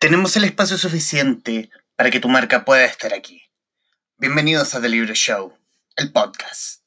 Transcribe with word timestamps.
Tenemos 0.00 0.34
el 0.38 0.44
espacio 0.44 0.78
suficiente 0.78 1.68
para 1.94 2.10
que 2.10 2.20
tu 2.20 2.28
marca 2.30 2.64
pueda 2.64 2.86
estar 2.86 3.12
aquí. 3.12 3.42
Bienvenidos 4.16 4.74
a 4.74 4.80
The 4.80 4.88
Libro 4.88 5.12
Show, 5.12 5.52
el 5.94 6.10
podcast. 6.10 6.80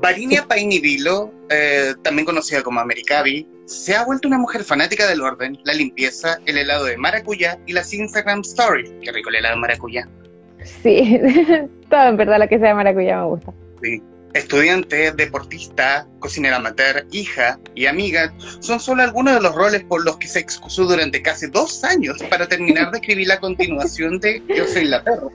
Varinia 0.00 0.48
Painivilo, 0.48 1.30
eh, 1.50 1.92
también 2.02 2.24
conocida 2.24 2.62
como 2.62 2.80
Americavi, 2.80 3.46
se 3.66 3.94
ha 3.94 4.06
vuelto 4.06 4.28
una 4.28 4.38
mujer 4.38 4.64
fanática 4.64 5.06
del 5.06 5.20
orden, 5.20 5.58
la 5.64 5.74
limpieza, 5.74 6.38
el 6.46 6.56
helado 6.56 6.86
de 6.86 6.96
maracuyá 6.96 7.58
y 7.66 7.74
las 7.74 7.92
Instagram 7.92 8.40
Stories. 8.40 8.90
Qué 9.02 9.12
rico 9.12 9.28
el 9.28 9.36
helado 9.36 9.56
de 9.56 9.60
maracuyá. 9.60 10.08
Sí, 10.82 11.20
todo 11.90 12.06
en 12.06 12.16
verdad 12.16 12.38
lo 12.38 12.48
que 12.48 12.58
sea 12.58 12.68
de 12.68 12.74
maracuyá 12.76 13.18
me 13.18 13.26
gusta. 13.26 13.52
Sí. 13.82 14.02
Estudiante, 14.34 15.10
deportista, 15.12 16.06
cocinera 16.20 16.56
amateur, 16.56 17.04
hija 17.10 17.58
y 17.74 17.86
amiga 17.86 18.32
son 18.60 18.78
solo 18.78 19.02
algunos 19.02 19.34
de 19.34 19.40
los 19.40 19.54
roles 19.54 19.82
por 19.84 20.04
los 20.04 20.18
que 20.18 20.28
se 20.28 20.38
excusó 20.38 20.84
durante 20.84 21.20
casi 21.20 21.48
dos 21.48 21.82
años 21.82 22.16
para 22.30 22.46
terminar 22.46 22.92
de 22.92 22.98
escribir 22.98 23.26
la 23.26 23.40
continuación 23.40 24.20
de 24.20 24.40
Yo 24.48 24.66
soy 24.68 24.84
la 24.84 25.02
perra. 25.02 25.26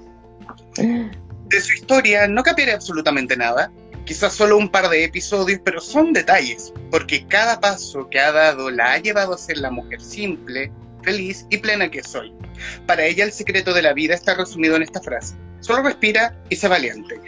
De 0.78 1.62
su 1.62 1.74
historia 1.74 2.28
no 2.28 2.42
capiera 2.42 2.74
absolutamente 2.74 3.36
nada, 3.36 3.70
quizás 4.06 4.34
solo 4.34 4.58
un 4.58 4.70
par 4.70 4.88
de 4.90 5.04
episodios, 5.04 5.60
pero 5.66 5.82
son 5.82 6.14
detalles, 6.14 6.72
porque 6.90 7.26
cada 7.28 7.60
paso 7.60 8.10
que 8.10 8.20
ha 8.20 8.32
dado 8.32 8.72
la 8.72 8.94
ha 8.94 8.98
llevado 9.00 9.34
a 9.34 9.38
ser 9.38 9.58
la 9.58 9.72
mujer 9.72 10.02
simple, 10.02 10.72
feliz 11.04 11.46
y 11.50 11.58
plena 11.58 11.92
que 11.92 12.02
soy. 12.02 12.34
Para 12.86 13.06
ella 13.06 13.26
el 13.26 13.32
secreto 13.34 13.74
de 13.74 13.82
la 13.82 13.94
vida 13.94 14.16
está 14.16 14.36
resumido 14.36 14.78
en 14.78 14.84
esta 14.84 15.02
frase. 15.02 15.36
Solo 15.60 15.84
respira 15.84 16.38
y 16.50 16.56
sé 16.56 16.68
valiente. 16.68 17.20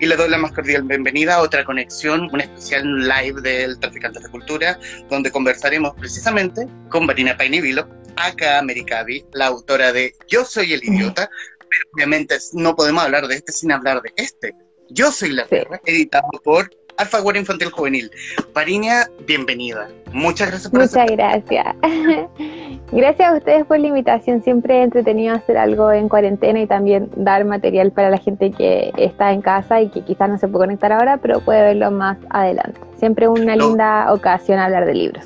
Y 0.00 0.06
le 0.06 0.16
doy 0.16 0.28
la 0.28 0.38
más 0.38 0.52
cordial 0.52 0.82
bienvenida 0.82 1.36
a 1.36 1.40
otra 1.40 1.64
conexión, 1.64 2.28
un 2.32 2.40
especial 2.40 3.08
live 3.08 3.40
del 3.40 3.78
Traficante 3.78 4.20
de 4.20 4.28
Cultura, 4.28 4.78
donde 5.08 5.30
conversaremos 5.30 5.94
precisamente 5.94 6.66
con 6.90 7.06
Marina 7.06 7.36
Painivilo, 7.36 7.88
acá 8.16 8.58
Americavi, 8.58 9.24
la 9.32 9.46
autora 9.46 9.92
de 9.92 10.12
Yo 10.28 10.44
soy 10.44 10.72
el 10.72 10.84
idiota, 10.84 11.30
pero 11.60 11.90
obviamente 11.94 12.36
no 12.54 12.74
podemos 12.74 13.04
hablar 13.04 13.28
de 13.28 13.36
este 13.36 13.52
sin 13.52 13.70
hablar 13.70 14.02
de 14.02 14.12
este. 14.16 14.54
Yo 14.90 15.12
soy 15.12 15.30
la 15.30 15.46
perra, 15.46 15.80
editado 15.86 16.28
por 16.42 16.68
Alfaguara 16.96 17.38
Infantil 17.38 17.70
Juvenil. 17.70 18.10
Pariña, 18.52 19.08
bienvenida. 19.26 19.88
Muchas 20.12 20.48
gracias 20.48 20.70
por 20.70 20.80
Muchas 20.80 21.10
gracias. 21.10 21.66
gracias 22.92 23.28
a 23.28 23.36
ustedes 23.36 23.66
por 23.66 23.80
la 23.80 23.88
invitación. 23.88 24.42
Siempre 24.42 24.76
he 24.76 24.82
entretenido 24.82 25.34
hacer 25.34 25.56
algo 25.56 25.90
en 25.90 26.08
cuarentena 26.08 26.60
y 26.60 26.66
también 26.66 27.10
dar 27.16 27.44
material 27.44 27.90
para 27.90 28.10
la 28.10 28.18
gente 28.18 28.52
que 28.52 28.92
está 28.96 29.32
en 29.32 29.42
casa 29.42 29.80
y 29.80 29.88
que 29.88 30.04
quizás 30.04 30.28
no 30.28 30.38
se 30.38 30.46
puede 30.46 30.66
conectar 30.66 30.92
ahora, 30.92 31.16
pero 31.16 31.40
puede 31.40 31.62
verlo 31.62 31.90
más 31.90 32.16
adelante. 32.30 32.80
Siempre 32.96 33.26
una 33.26 33.56
linda 33.56 34.12
ocasión 34.12 34.58
hablar 34.60 34.86
de 34.86 34.94
libros. 34.94 35.24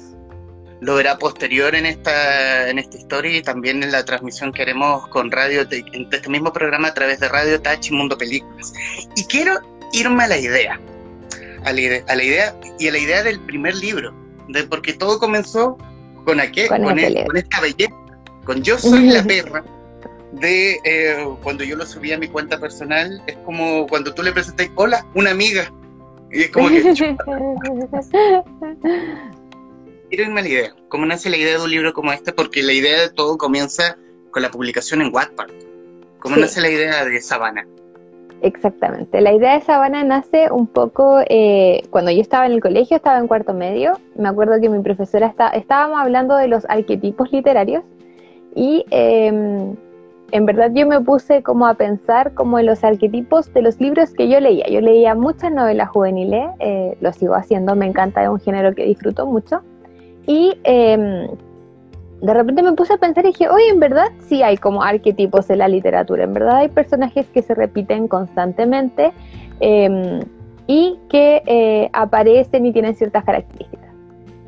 Lo 0.80 0.94
verá 0.94 1.18
posterior 1.18 1.74
en 1.74 1.86
esta, 1.86 2.70
en 2.70 2.78
esta 2.78 2.96
historia 2.96 3.36
y 3.36 3.42
también 3.42 3.82
en 3.82 3.90
la 3.90 4.04
transmisión 4.04 4.52
que 4.52 4.62
haremos 4.62 5.08
con 5.08 5.30
radio, 5.30 5.64
de, 5.66 5.84
este 6.12 6.28
mismo 6.30 6.52
programa 6.52 6.88
a 6.88 6.94
través 6.94 7.18
de 7.18 7.28
Radio 7.28 7.60
Touch 7.60 7.90
y 7.90 7.94
Mundo 7.94 8.16
Películas. 8.16 8.72
Y 9.16 9.24
quiero 9.24 9.60
irme 9.92 10.24
a 10.24 10.28
la 10.28 10.38
idea 10.38 10.80
a 11.68 11.72
la, 11.72 12.22
idea 12.22 12.54
y 12.78 12.88
a 12.88 12.92
la 12.92 12.98
idea 12.98 13.22
del 13.22 13.40
primer 13.40 13.76
libro, 13.76 14.14
de 14.48 14.64
porque 14.64 14.92
todo 14.92 15.18
comenzó 15.18 15.76
con, 16.24 16.40
aquel, 16.40 16.68
con, 16.68 16.98
esta 16.98 17.60
belleza, 17.60 17.94
con 18.44 18.62
Yo 18.62 18.78
soy 18.78 19.10
la 19.10 19.22
perra, 19.26 19.64
de 20.32 20.78
eh, 20.84 21.28
cuando 21.42 21.64
yo 21.64 21.76
lo 21.76 21.86
subí 21.86 22.12
a 22.12 22.18
mi 22.18 22.28
cuenta 22.28 22.58
personal, 22.58 23.22
es 23.26 23.36
como 23.38 23.86
cuando 23.86 24.12
tú 24.14 24.22
le 24.22 24.32
presentas, 24.32 24.68
hola, 24.74 25.06
una 25.14 25.30
amiga, 25.30 25.72
y 26.30 26.42
es 26.42 26.50
como 26.50 26.68
que... 26.68 26.82
Quiero 30.10 30.32
la 30.32 30.40
idea, 30.40 30.74
¿cómo 30.88 31.04
nace 31.04 31.28
la 31.28 31.36
idea 31.36 31.58
de 31.58 31.64
un 31.64 31.70
libro 31.70 31.92
como 31.92 32.12
este? 32.12 32.32
Porque 32.32 32.62
la 32.62 32.72
idea 32.72 33.02
de 33.02 33.10
todo 33.10 33.36
comienza 33.36 33.98
con 34.30 34.40
la 34.40 34.50
publicación 34.50 35.02
en 35.02 35.12
Wattpad. 35.12 35.48
¿Cómo 36.20 36.36
nace 36.36 36.62
la 36.62 36.70
idea 36.70 37.04
de 37.04 37.20
Sabana? 37.20 37.66
Exactamente. 38.40 39.20
La 39.20 39.32
idea 39.32 39.54
de 39.54 39.60
Sabana 39.62 40.04
nace 40.04 40.50
un 40.50 40.66
poco 40.66 41.20
eh, 41.28 41.82
cuando 41.90 42.10
yo 42.10 42.20
estaba 42.20 42.46
en 42.46 42.52
el 42.52 42.60
colegio, 42.60 42.96
estaba 42.96 43.18
en 43.18 43.26
cuarto 43.26 43.52
medio. 43.52 43.94
Me 44.16 44.28
acuerdo 44.28 44.60
que 44.60 44.68
mi 44.68 44.80
profesora 44.80 45.26
está, 45.26 45.48
estábamos 45.48 45.98
hablando 46.00 46.36
de 46.36 46.46
los 46.46 46.64
arquetipos 46.68 47.32
literarios 47.32 47.82
y 48.54 48.84
em, 48.90 49.74
en 50.30 50.46
verdad 50.46 50.70
yo 50.72 50.86
me 50.86 51.00
puse 51.00 51.42
como 51.42 51.66
a 51.66 51.74
pensar 51.74 52.34
como 52.34 52.58
en 52.58 52.66
los 52.66 52.84
arquetipos 52.84 53.52
de 53.52 53.62
los 53.62 53.80
libros 53.80 54.12
que 54.12 54.28
yo 54.28 54.38
leía. 54.38 54.68
Yo 54.68 54.80
leía 54.80 55.16
muchas 55.16 55.52
novelas 55.52 55.88
juveniles, 55.88 56.48
eh, 56.60 56.96
lo 57.00 57.12
sigo 57.12 57.34
haciendo, 57.34 57.74
me 57.74 57.86
encanta, 57.86 58.22
es 58.22 58.28
un 58.28 58.38
género 58.38 58.72
que 58.72 58.84
disfruto 58.84 59.26
mucho. 59.26 59.62
Y 60.26 60.58
em, 60.62 61.26
de 62.20 62.34
repente 62.34 62.62
me 62.62 62.72
puse 62.72 62.94
a 62.94 62.96
pensar 62.96 63.24
y 63.24 63.28
dije, 63.28 63.48
oye, 63.48 63.68
en 63.68 63.80
verdad 63.80 64.08
sí 64.26 64.42
hay 64.42 64.56
como 64.56 64.82
arquetipos 64.82 65.50
en 65.50 65.58
la 65.58 65.68
literatura, 65.68 66.24
en 66.24 66.34
verdad 66.34 66.56
hay 66.56 66.68
personajes 66.68 67.26
que 67.28 67.42
se 67.42 67.54
repiten 67.54 68.08
constantemente 68.08 69.12
em, 69.60 70.20
y 70.66 70.98
que 71.08 71.42
eh, 71.46 71.90
aparecen 71.92 72.66
y 72.66 72.72
tienen 72.72 72.94
ciertas 72.94 73.24
características. 73.24 73.88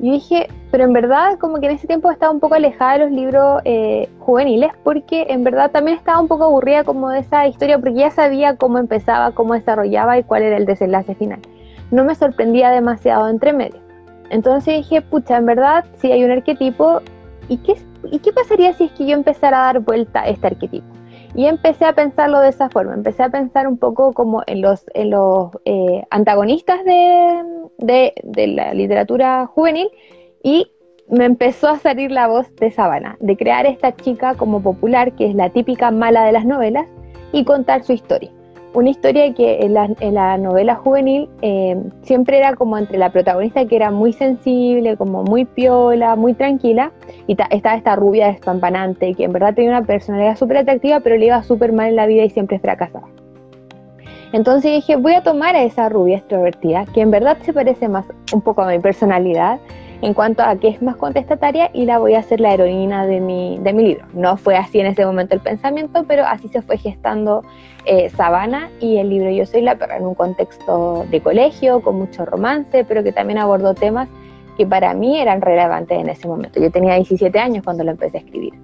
Y 0.00 0.12
dije, 0.12 0.48
pero 0.70 0.84
en 0.84 0.94
verdad 0.94 1.38
como 1.38 1.60
que 1.60 1.66
en 1.66 1.72
ese 1.72 1.86
tiempo 1.86 2.10
estaba 2.10 2.32
un 2.32 2.41
poco 2.41 2.54
alejada 2.54 2.94
de 2.94 2.98
los 3.00 3.10
libros 3.10 3.60
eh, 3.64 4.08
juveniles 4.19 4.70
porque 4.82 5.26
en 5.28 5.44
verdad 5.44 5.70
también 5.70 5.98
estaba 5.98 6.20
un 6.20 6.28
poco 6.28 6.44
aburrida 6.44 6.84
como 6.84 7.10
de 7.10 7.20
esa 7.20 7.47
historia 7.47 7.78
porque 7.78 7.98
ya 7.98 8.10
sabía 8.10 8.56
cómo 8.56 8.78
empezaba, 8.78 9.32
cómo 9.32 9.54
desarrollaba 9.54 10.19
y 10.19 10.22
cuál 10.22 10.42
era 10.42 10.56
el 10.56 10.64
desenlace 10.64 11.14
final. 11.14 11.41
No 11.91 12.04
me 12.04 12.14
sorprendía 12.14 12.70
demasiado 12.70 13.28
entre 13.28 13.52
medio. 13.52 13.81
Entonces 14.31 14.76
dije, 14.76 15.02
pucha, 15.02 15.37
en 15.37 15.47
verdad 15.47 15.84
si 15.98 16.10
hay 16.10 16.25
un 16.25 16.31
arquetipo 16.31 17.02
¿y 17.50 17.59
qué, 17.59 17.75
¿y 18.11 18.21
qué 18.21 18.33
pasaría 18.33 18.72
si 18.72 18.84
es 18.84 18.93
que 18.93 19.05
yo 19.06 19.15
empezara 19.15 19.61
a 19.61 19.72
dar 19.72 19.81
vuelta 19.81 20.22
a 20.22 20.28
este 20.28 20.47
arquetipo? 20.47 20.87
Y 21.34 21.47
empecé 21.47 21.84
a 21.84 21.93
pensarlo 21.93 22.41
de 22.41 22.49
esa 22.49 22.71
forma, 22.71 22.94
empecé 22.94 23.22
a 23.22 23.28
pensar 23.28 23.69
un 23.69 23.77
poco 23.77 24.12
como 24.12 24.43
en 24.47 24.62
los, 24.62 24.84
en 24.94 25.11
los 25.11 25.50
eh, 25.65 26.05
antagonistas 26.11 26.84
de, 26.84 28.12
de, 28.22 28.47
la 28.49 28.72
literatura 28.72 29.47
juvenil 29.47 29.88
y 30.43 30.71
me 31.09 31.25
empezó 31.25 31.69
a 31.69 31.78
salir 31.78 32.11
la 32.11 32.28
voz 32.28 32.55
de 32.56 32.71
Sabana, 32.71 33.16
de 33.21 33.37
crear 33.37 33.67
esta 33.67 33.94
chica 33.94 34.34
como 34.34 34.62
popular, 34.62 35.15
que 35.15 35.28
es 35.28 35.34
la 35.34 35.50
típica 35.50 35.91
mala 35.91 36.25
de 36.25 36.32
las 36.32 36.47
novelas, 36.47 36.87
y 37.32 37.44
contar 37.44 37.84
su 37.84 37.93
historia 37.93 38.31
una 38.72 38.91
historia 38.91 39.34
que 39.34 39.60
en 39.60 39.75
la, 40.14 40.38
novela 40.38 40.76
juvenil 40.76 41.28
eh, 41.42 41.76
siempre 42.03 42.38
era 42.38 42.54
como 42.54 42.78
entre 42.78 42.98
la 42.98 43.10
protagonista 43.10 43.64
que 43.66 43.76
era 43.76 43.91
muy 43.91 44.12
sensible, 44.12 44.97
como 44.97 45.25
muy 45.25 45.44
piola, 45.44 46.14
muy 46.16 46.34
tranquila, 46.34 46.92
y 47.26 47.36
estaba 47.50 47.76
esta 47.76 47.97
rubia 47.97 48.28
despampanante 48.28 49.14
que 49.14 49.25
en 49.25 49.32
verdad 49.32 49.54
tenía 49.54 49.70
una 49.70 49.82
personalidad 49.82 50.36
súper 50.36 50.58
atractiva, 50.58 51.00
pero 51.00 51.16
le 51.16 51.26
iba 51.26 51.42
súper 51.42 51.72
mal 51.72 51.88
en 51.88 51.97
la 51.97 52.06
vida 52.06 52.25
y 52.25 52.31
siempre 52.31 52.58
fracasaba. 52.58 53.08
Entonces 54.32 54.70
dije, 54.70 54.94
voy 54.94 55.14
a 55.14 55.22
tomar 55.22 55.56
a 55.56 55.64
esa 55.64 55.88
rubia 55.88 56.19
extrovertida, 56.19 56.84
que 56.87 57.00
en 57.00 57.10
verdad 57.10 57.38
se 57.42 57.52
parece 57.52 57.88
más 57.88 58.06
un 58.32 58.41
poco 58.41 58.62
a 58.62 58.69
mi 58.69 58.78
personalidad, 58.78 59.58
en 60.03 60.15
cuanto 60.15 60.43
a 60.43 60.56
que 60.56 60.69
es 60.69 60.83
más 60.83 60.97
contestataria 60.97 61.71
y 61.75 61.84
la 61.84 61.99
voy 61.99 62.15
a 62.15 62.21
hacer 62.21 62.41
la 62.41 62.55
heroína 62.55 63.06
de 63.06 63.21
mi, 63.21 63.59
de 63.59 63.72
mi 63.72 63.83
libro. 63.84 64.06
No 64.15 64.37
fue 64.37 64.56
así 64.56 64.81
en 64.81 64.87
ese 64.87 65.05
momento 65.05 65.34
el 65.34 65.41
pensamiento, 65.41 66.05
pero 66.09 66.25
así 66.25 66.49
se 66.49 66.62
fue 66.62 66.78
gestando 66.78 67.44
eh, 67.84 68.11
Sabana 68.11 68.71
y 68.81 68.99
el 68.99 69.11
libro 69.11 69.31
Yo 69.31 69.47
soy 69.47 69.62
la 69.62 69.77
perra 69.77 69.97
en 69.97 70.06
un 70.06 70.15
contexto 70.15 71.06
de 71.11 71.21
colegio, 71.21 71.83
con 71.83 71.97
mucho 71.97 72.25
romance, 72.25 72.84
pero 72.84 73.03
que 73.03 73.12
también 73.12 73.38
abordó 73.38 73.75
temas 73.75 74.09
que 74.56 74.66
para 74.66 74.94
mí 74.94 75.19
eran 75.21 75.41
relevantes 75.41 75.99
en 75.99 76.09
ese 76.09 76.28
momento. 76.28 76.61
Yo 76.61 76.71
tenía 76.71 76.94
17 76.94 77.38
años 77.38 77.65
cuando 77.65 77.84
lo 77.84 77.93
empecé 77.93 78.19
a 78.19 78.21
escribir. 78.21 78.55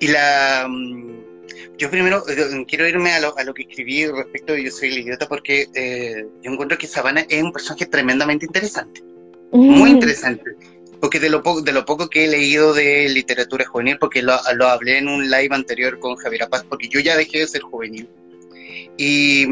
Y 0.00 0.08
la... 0.08 0.66
Mm, 0.68 1.18
yo 1.78 1.90
primero 1.90 2.24
eh, 2.28 2.64
quiero 2.66 2.88
irme 2.88 3.12
a 3.12 3.20
lo, 3.20 3.36
a 3.38 3.44
lo, 3.44 3.54
que 3.54 3.62
escribí 3.62 4.06
respecto 4.06 4.52
de 4.52 4.64
Yo 4.64 4.70
soy 4.72 4.88
el 4.88 4.98
idiota 4.98 5.28
porque 5.28 5.68
eh, 5.74 6.26
yo 6.42 6.50
encuentro 6.50 6.76
que 6.76 6.88
Sabana 6.88 7.24
es 7.28 7.42
un 7.42 7.52
personaje 7.52 7.86
tremendamente 7.86 8.46
interesante. 8.46 9.00
Muy 9.52 9.90
interesante. 9.90 10.56
Porque 11.00 11.20
de 11.20 11.30
lo, 11.30 11.42
poco, 11.42 11.62
de 11.62 11.72
lo 11.72 11.84
poco 11.84 12.08
que 12.08 12.24
he 12.24 12.28
leído 12.28 12.74
de 12.74 13.08
literatura 13.08 13.64
juvenil, 13.64 13.98
porque 13.98 14.20
lo, 14.20 14.36
lo 14.56 14.66
hablé 14.66 14.98
en 14.98 15.08
un 15.08 15.30
live 15.30 15.54
anterior 15.54 15.98
con 16.00 16.16
Javier 16.16 16.44
Apaz, 16.44 16.64
porque 16.64 16.88
yo 16.88 16.98
ya 16.98 17.16
dejé 17.16 17.38
de 17.38 17.46
ser 17.46 17.62
juvenil. 17.62 18.08
Y, 18.96 19.46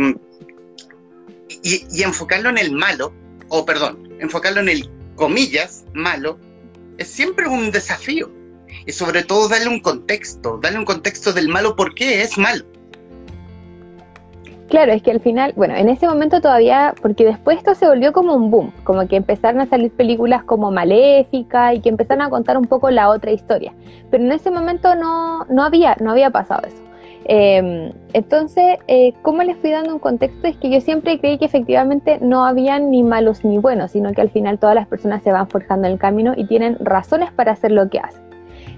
y, 1.62 1.87
y 1.93 2.02
enfocarlo 2.02 2.50
en 2.50 2.58
el 2.58 2.72
malo, 2.72 3.12
o 3.48 3.64
perdón, 3.64 4.16
enfocarlo 4.19 4.60
en 4.60 4.69
el 4.69 4.90
comillas 5.14 5.84
malo, 5.94 6.38
es 6.99 7.08
siempre 7.08 7.46
un 7.49 7.70
desafío. 7.70 8.31
Y 8.87 8.92
sobre 8.92 9.22
todo 9.22 9.49
darle 9.49 9.69
un 9.69 9.81
contexto, 9.81 10.58
darle 10.62 10.78
un 10.78 10.84
contexto 10.84 11.32
del 11.32 11.49
malo, 11.49 11.75
por 11.75 11.94
qué 11.94 12.22
es 12.22 12.38
malo. 12.38 12.64
Claro, 14.68 14.92
es 14.92 15.00
que 15.02 15.12
al 15.12 15.20
final, 15.20 15.52
bueno, 15.54 15.76
en 15.76 15.88
ese 15.88 16.08
momento 16.08 16.40
todavía, 16.40 16.92
porque 17.00 17.24
después 17.24 17.58
esto 17.58 17.76
se 17.76 17.86
volvió 17.86 18.12
como 18.12 18.34
un 18.34 18.50
boom, 18.50 18.72
como 18.82 19.06
que 19.06 19.14
empezaron 19.14 19.60
a 19.60 19.66
salir 19.66 19.92
películas 19.92 20.42
como 20.42 20.72
Maléfica 20.72 21.72
y 21.72 21.80
que 21.80 21.88
empezaron 21.88 22.22
a 22.22 22.30
contar 22.30 22.56
un 22.56 22.64
poco 22.64 22.90
la 22.90 23.10
otra 23.10 23.30
historia. 23.30 23.72
Pero 24.10 24.24
en 24.24 24.32
ese 24.32 24.50
momento 24.50 24.96
no, 24.96 25.44
no, 25.44 25.62
había, 25.62 25.96
no 26.00 26.10
había 26.10 26.30
pasado 26.30 26.66
eso. 26.66 26.82
Em, 27.28 27.92
entonces, 28.12 28.78
eh, 28.88 29.12
¿cómo 29.22 29.42
les 29.44 29.56
fui 29.56 29.70
dando 29.70 29.92
un 29.92 30.00
contexto? 30.00 30.48
Es 30.48 30.56
que 30.56 30.70
yo 30.70 30.80
siempre 30.80 31.18
creí 31.20 31.38
que 31.38 31.44
efectivamente 31.44 32.18
no 32.20 32.44
habían 32.44 32.90
ni 32.90 33.04
malos 33.04 33.44
ni 33.44 33.58
buenos, 33.58 33.92
sino 33.92 34.12
que 34.12 34.20
al 34.20 34.30
final 34.30 34.58
todas 34.58 34.74
las 34.74 34.88
personas 34.88 35.22
se 35.22 35.30
van 35.30 35.48
forjando 35.48 35.86
el 35.86 35.98
camino 35.98 36.34
y 36.36 36.44
tienen 36.44 36.76
razones 36.80 37.30
para 37.32 37.52
hacer 37.52 37.70
lo 37.70 37.88
que 37.88 38.00
hacen. 38.00 38.25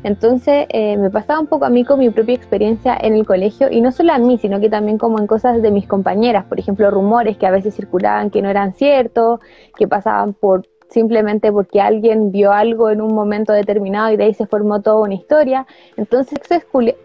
Entonces 0.02 0.66
eh, 0.70 0.96
me 0.96 1.10
pasaba 1.10 1.40
un 1.40 1.46
poco 1.46 1.64
a 1.64 1.70
mí 1.70 1.84
con 1.84 1.98
mi 1.98 2.10
propia 2.10 2.34
experiencia 2.34 2.96
en 3.00 3.14
el 3.14 3.26
colegio 3.26 3.68
y 3.70 3.80
no 3.80 3.92
solo 3.92 4.12
a 4.12 4.18
mí, 4.18 4.38
sino 4.38 4.60
que 4.60 4.68
también 4.68 4.98
como 4.98 5.18
en 5.18 5.26
cosas 5.26 5.60
de 5.62 5.70
mis 5.70 5.86
compañeras, 5.86 6.44
por 6.44 6.58
ejemplo, 6.58 6.90
rumores 6.90 7.36
que 7.36 7.46
a 7.46 7.50
veces 7.50 7.74
circulaban 7.74 8.30
que 8.30 8.42
no 8.42 8.48
eran 8.48 8.74
ciertos, 8.74 9.40
que 9.76 9.88
pasaban 9.88 10.34
por 10.34 10.62
simplemente 10.88 11.52
porque 11.52 11.80
alguien 11.80 12.32
vio 12.32 12.52
algo 12.52 12.90
en 12.90 13.00
un 13.00 13.14
momento 13.14 13.52
determinado 13.52 14.12
y 14.12 14.16
de 14.16 14.24
ahí 14.24 14.34
se 14.34 14.46
formó 14.46 14.80
toda 14.80 15.00
una 15.00 15.14
historia. 15.14 15.66
Entonces, 15.96 16.38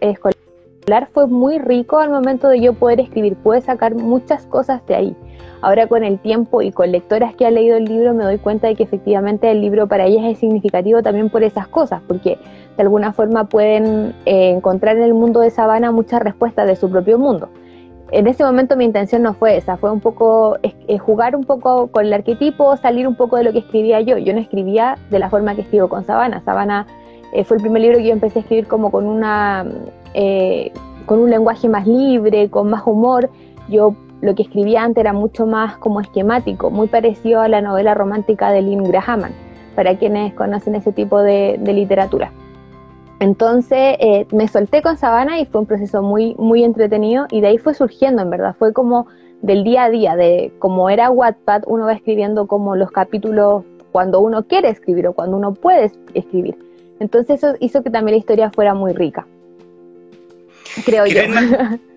escolar 0.00 1.08
fue 1.12 1.26
muy 1.26 1.58
rico 1.58 1.98
al 1.98 2.10
momento 2.10 2.48
de 2.48 2.60
yo 2.60 2.74
poder 2.74 3.00
escribir, 3.00 3.36
pude 3.36 3.60
sacar 3.60 3.94
muchas 3.94 4.46
cosas 4.46 4.84
de 4.86 4.94
ahí. 4.94 5.16
Ahora 5.60 5.86
con 5.86 6.04
el 6.04 6.18
tiempo 6.18 6.60
y 6.60 6.72
con 6.72 6.92
lectoras 6.92 7.34
que 7.34 7.46
han 7.46 7.54
leído 7.54 7.76
el 7.76 7.86
libro 7.86 8.12
me 8.12 8.24
doy 8.24 8.38
cuenta 8.38 8.68
de 8.68 8.74
que 8.74 8.82
efectivamente 8.82 9.50
el 9.50 9.62
libro 9.62 9.88
para 9.88 10.04
ellas 10.04 10.24
es 10.26 10.38
significativo 10.38 11.02
también 11.02 11.30
por 11.30 11.42
esas 11.42 11.68
cosas, 11.68 12.02
porque 12.06 12.38
de 12.76 12.82
alguna 12.82 13.12
forma 13.12 13.44
pueden 13.44 14.14
eh, 14.26 14.50
encontrar 14.50 14.96
en 14.96 15.04
el 15.04 15.14
mundo 15.14 15.40
de 15.40 15.50
Sabana 15.50 15.90
muchas 15.90 16.20
respuestas 16.22 16.66
de 16.66 16.76
su 16.76 16.90
propio 16.90 17.18
mundo. 17.18 17.48
En 18.10 18.26
ese 18.26 18.44
momento 18.44 18.76
mi 18.76 18.84
intención 18.84 19.22
no 19.22 19.34
fue 19.34 19.56
esa, 19.56 19.76
fue 19.76 19.90
un 19.90 20.00
poco 20.00 20.58
jugar 21.00 21.34
un 21.34 21.44
poco 21.44 21.88
con 21.88 22.04
el 22.04 22.12
arquetipo, 22.12 22.76
salir 22.76 23.08
un 23.08 23.16
poco 23.16 23.36
de 23.36 23.44
lo 23.44 23.52
que 23.52 23.58
escribía 23.60 24.00
yo. 24.02 24.18
Yo 24.18 24.34
no 24.34 24.40
escribía 24.40 24.98
de 25.10 25.18
la 25.18 25.30
forma 25.30 25.54
que 25.54 25.62
escribo 25.62 25.88
con 25.88 26.04
Sabana. 26.04 26.42
Sabana 26.44 26.86
eh, 27.32 27.42
fue 27.42 27.56
el 27.56 27.62
primer 27.62 27.82
libro 27.82 27.98
que 27.98 28.04
yo 28.04 28.12
empecé 28.12 28.38
a 28.38 28.42
escribir 28.42 28.66
como 28.66 28.90
con 28.90 29.06
una 29.06 29.64
eh, 30.12 30.70
con 31.06 31.18
un 31.18 31.30
lenguaje 31.30 31.68
más 31.68 31.86
libre, 31.86 32.50
con 32.50 32.70
más 32.70 32.86
humor. 32.86 33.30
Yo 33.68 33.96
lo 34.24 34.34
que 34.34 34.42
escribía 34.42 34.82
antes 34.82 35.02
era 35.02 35.12
mucho 35.12 35.46
más 35.46 35.76
como 35.76 36.00
esquemático, 36.00 36.70
muy 36.70 36.88
parecido 36.88 37.40
a 37.40 37.48
la 37.48 37.60
novela 37.60 37.94
romántica 37.94 38.50
de 38.50 38.62
Lynn 38.62 38.84
Graham, 38.84 39.30
para 39.76 39.96
quienes 39.98 40.34
conocen 40.34 40.74
ese 40.74 40.92
tipo 40.92 41.22
de 41.22 41.58
literatura. 41.64 42.32
Entonces 43.20 43.96
eh, 44.00 44.26
me 44.32 44.48
solté 44.48 44.82
con 44.82 44.96
Sabana 44.98 45.40
y 45.40 45.46
fue 45.46 45.62
un 45.62 45.66
proceso 45.66 46.02
muy, 46.02 46.34
muy 46.34 46.64
entretenido 46.64 47.26
y 47.30 47.40
de 47.40 47.48
ahí 47.48 47.58
fue 47.58 47.74
surgiendo, 47.74 48.22
en 48.22 48.30
verdad, 48.30 48.54
fue 48.58 48.72
como 48.72 49.06
del 49.40 49.64
día 49.64 49.84
a 49.84 49.90
día, 49.90 50.16
de 50.16 50.52
como 50.58 50.90
era 50.90 51.10
Wattpad, 51.10 51.62
uno 51.66 51.86
va 51.86 51.92
escribiendo 51.92 52.46
como 52.46 52.76
los 52.76 52.90
capítulos 52.90 53.64
cuando 53.92 54.20
uno 54.20 54.44
quiere 54.44 54.68
escribir 54.68 55.06
o 55.06 55.12
cuando 55.12 55.36
uno 55.36 55.54
puede 55.54 55.90
escribir. 56.14 56.56
Entonces 57.00 57.42
eso 57.42 57.56
hizo 57.60 57.82
que 57.82 57.90
también 57.90 58.14
la 58.16 58.18
historia 58.18 58.50
fuera 58.50 58.74
muy 58.74 58.92
rica, 58.92 59.26
creo 60.84 61.06
yo. 61.06 61.20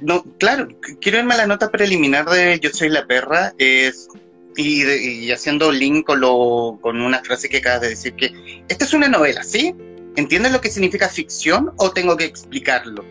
no, 0.00 0.24
claro, 0.38 0.68
quiero 1.00 1.18
irme 1.18 1.34
a 1.34 1.38
la 1.38 1.46
nota 1.46 1.70
preliminar 1.70 2.28
de 2.28 2.58
Yo 2.60 2.70
soy 2.70 2.88
la 2.88 3.06
perra, 3.06 3.52
es 3.58 4.08
y, 4.56 5.30
haciendo 5.32 5.72
link 5.72 6.06
con, 6.06 6.20
lo, 6.20 6.78
con 6.80 7.00
una 7.00 7.20
frase 7.22 7.48
que 7.48 7.58
acabas 7.58 7.82
de 7.82 7.88
decir, 7.90 8.14
que 8.14 8.62
esta 8.68 8.84
es 8.84 8.94
una 8.94 9.08
novela, 9.08 9.42
¿sí? 9.42 9.74
¿Entiendes 10.16 10.52
lo 10.52 10.60
que 10.60 10.70
significa 10.70 11.08
ficción 11.08 11.72
o 11.76 11.90
tengo 11.90 12.16
que 12.16 12.24
explicarlo? 12.24 13.04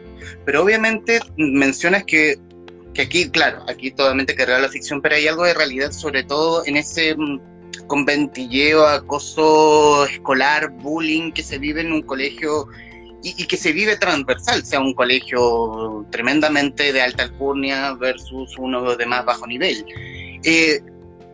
Pero 0.46 0.64
obviamente 0.64 1.20
mencionas 1.38 2.06
que, 2.06 2.40
que 2.94 3.02
aquí, 3.02 3.30
claro, 3.30 3.66
aquí 3.68 3.92
totalmente 3.92 4.36
cargada 4.36 4.62
la 4.62 4.70
ficción, 4.70 5.02
pero 5.02 5.16
hay 5.16 5.28
algo 5.28 5.44
de 5.44 5.54
realidad, 5.54 5.92
sobre 5.92 6.24
todo 6.24 6.66
en 6.66 6.78
ese 6.78 7.16
mm, 7.16 7.40
conventilleo, 7.88 8.88
acoso 8.88 10.06
escolar, 10.06 10.70
bullying 10.70 11.32
que 11.32 11.44
se 11.44 11.58
vive 11.58 11.82
en 11.82 11.92
un 11.92 12.04
colegio 12.04 12.68
y, 13.24 13.46
que 13.46 13.58
se 13.58 13.72
vive 13.72 13.96
transversal, 13.96 14.66
sea 14.66 14.82
un 14.82 14.94
colegio 14.94 16.06
tremendamente 16.12 16.92
de 16.92 17.02
alta 17.02 17.24
alcurnia 17.24 17.94
versus 17.94 18.58
uno 18.58 18.96
de 18.96 19.06
más 19.06 19.26
bajo 19.26 19.48
nivel. 19.48 19.86
Eh, 20.44 20.82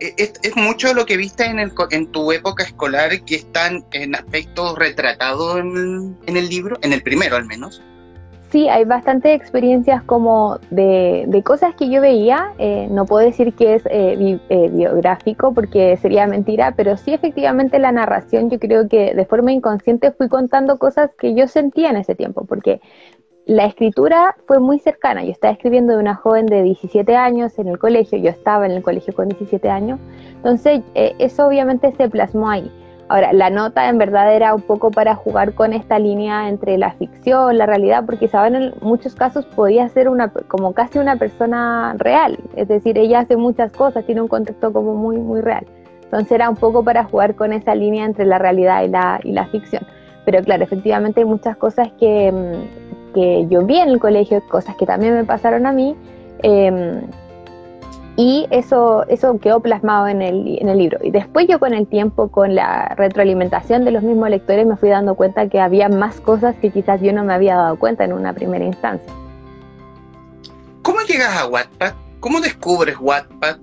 es, 0.00 0.56
mucho 0.56 0.88
de 0.88 0.94
lo 0.94 1.04
que 1.04 1.16
viste 1.16 1.44
en, 1.44 1.58
el, 1.58 1.72
en 1.90 2.06
tu 2.06 2.32
época 2.32 2.64
escolar 2.64 3.22
que 3.24 3.34
están 3.34 3.84
en 3.92 4.14
aspectos 4.14 4.78
retratados 4.78 5.58
en, 5.58 6.16
el 6.26 6.48
libro, 6.48 6.78
en 6.82 6.92
el 6.92 7.02
primero 7.02 7.36
al 7.36 7.44
menos. 7.44 7.82
Sí, 8.50 8.68
hay 8.68 8.84
bastantes 8.84 9.36
experiencias 9.36 10.02
como 10.02 10.58
de, 10.70 11.42
cosas 11.44 11.74
que 11.76 11.88
yo 11.88 12.00
veía. 12.00 12.52
Eh, 12.58 12.88
no 12.90 13.06
puedo 13.06 13.24
decir 13.24 13.54
que 13.54 13.76
es 13.76 13.86
eh, 13.86 14.40
eh, 14.48 14.68
biográfico 14.72 15.54
porque 15.54 15.96
sería 15.98 16.26
mentira, 16.26 16.74
pero 16.76 16.96
sí 16.96 17.12
efectivamente 17.12 17.78
la 17.78 17.92
narración 17.92 18.50
yo 18.50 18.58
creo 18.58 18.88
que 18.88 19.14
de 19.14 19.24
forma 19.24 19.52
inconsciente 19.52 20.10
fui 20.10 20.28
contando 20.28 20.78
cosas 20.78 21.10
que 21.16 21.34
yo 21.34 21.46
sentía 21.46 21.90
en 21.90 21.96
ese 21.96 22.16
tiempo, 22.16 22.44
porque 22.44 22.80
la 23.46 23.66
escritura 23.66 24.36
fue 24.46 24.60
muy 24.60 24.78
cercana. 24.78 25.24
Yo 25.24 25.32
estaba 25.32 25.52
escribiendo 25.52 25.94
de 25.94 25.98
una 25.98 26.14
joven 26.14 26.46
de 26.46 26.62
17 26.62 27.16
años 27.16 27.58
en 27.58 27.68
el 27.68 27.78
colegio, 27.78 28.18
yo 28.18 28.30
estaba 28.30 28.66
en 28.66 28.72
el 28.72 28.82
colegio 28.82 29.12
con 29.12 29.28
17 29.28 29.68
años, 29.68 29.98
entonces 30.36 30.82
eh, 30.94 31.14
eso 31.18 31.46
obviamente 31.46 31.92
se 31.96 32.08
plasmó 32.08 32.48
ahí. 32.48 32.70
Ahora, 33.10 33.32
la 33.32 33.50
nota 33.50 33.88
en 33.88 33.98
verdad 33.98 34.32
era 34.32 34.54
un 34.54 34.62
poco 34.62 34.92
para 34.92 35.16
jugar 35.16 35.54
con 35.54 35.72
esta 35.72 35.98
línea 35.98 36.48
entre 36.48 36.78
la 36.78 36.92
ficción, 36.92 37.58
la 37.58 37.66
realidad, 37.66 38.04
porque 38.06 38.28
saben, 38.28 38.54
en 38.54 38.74
muchos 38.82 39.16
casos 39.16 39.44
podía 39.46 39.88
ser 39.88 40.08
una, 40.08 40.28
como 40.28 40.74
casi 40.74 41.00
una 41.00 41.16
persona 41.16 41.96
real, 41.98 42.38
es 42.54 42.68
decir, 42.68 42.96
ella 42.98 43.18
hace 43.18 43.36
muchas 43.36 43.72
cosas, 43.72 44.06
tiene 44.06 44.20
un 44.20 44.28
contexto 44.28 44.72
como 44.72 44.94
muy, 44.94 45.16
muy 45.16 45.40
real. 45.40 45.66
Entonces 46.04 46.30
era 46.30 46.48
un 46.48 46.54
poco 46.54 46.84
para 46.84 47.02
jugar 47.02 47.34
con 47.34 47.52
esa 47.52 47.74
línea 47.74 48.04
entre 48.04 48.26
la 48.26 48.38
realidad 48.38 48.84
y 48.84 48.88
la, 48.88 49.18
y 49.24 49.32
la 49.32 49.46
ficción. 49.46 49.82
Pero 50.24 50.44
claro, 50.44 50.62
efectivamente 50.62 51.18
hay 51.18 51.26
muchas 51.26 51.56
cosas 51.56 51.88
que, 51.98 52.30
mm, 52.30 53.12
que 53.12 53.46
yo 53.48 53.66
vi 53.66 53.78
en 53.78 53.88
el 53.88 53.98
colegio, 53.98 54.40
cosas 54.48 54.76
que 54.76 54.86
también 54.86 55.14
me 55.14 55.24
pasaron 55.24 55.66
a 55.66 55.72
mí, 55.72 55.96
em, 56.44 57.00
y 58.20 58.46
eso, 58.50 59.06
eso 59.08 59.38
quedó 59.38 59.60
plasmado 59.60 60.06
en 60.06 60.20
el, 60.20 60.58
en 60.60 60.68
el 60.68 60.76
libro. 60.76 60.98
Y 61.02 61.10
después 61.10 61.46
yo 61.48 61.58
con 61.58 61.72
el 61.72 61.86
tiempo, 61.86 62.28
con 62.28 62.54
la 62.54 62.94
retroalimentación 62.94 63.86
de 63.86 63.92
los 63.92 64.02
mismos 64.02 64.28
lectores, 64.28 64.66
me 64.66 64.76
fui 64.76 64.90
dando 64.90 65.14
cuenta 65.14 65.48
que 65.48 65.58
había 65.58 65.88
más 65.88 66.20
cosas 66.20 66.54
que 66.56 66.70
quizás 66.70 67.00
yo 67.00 67.14
no 67.14 67.24
me 67.24 67.32
había 67.32 67.56
dado 67.56 67.78
cuenta 67.78 68.04
en 68.04 68.12
una 68.12 68.34
primera 68.34 68.62
instancia. 68.62 69.10
¿Cómo 70.82 70.98
llegas 71.08 71.34
a 71.34 71.46
Wattpad? 71.46 71.94
¿Cómo 72.20 72.42
descubres 72.42 72.96
Wattpad? 73.00 73.56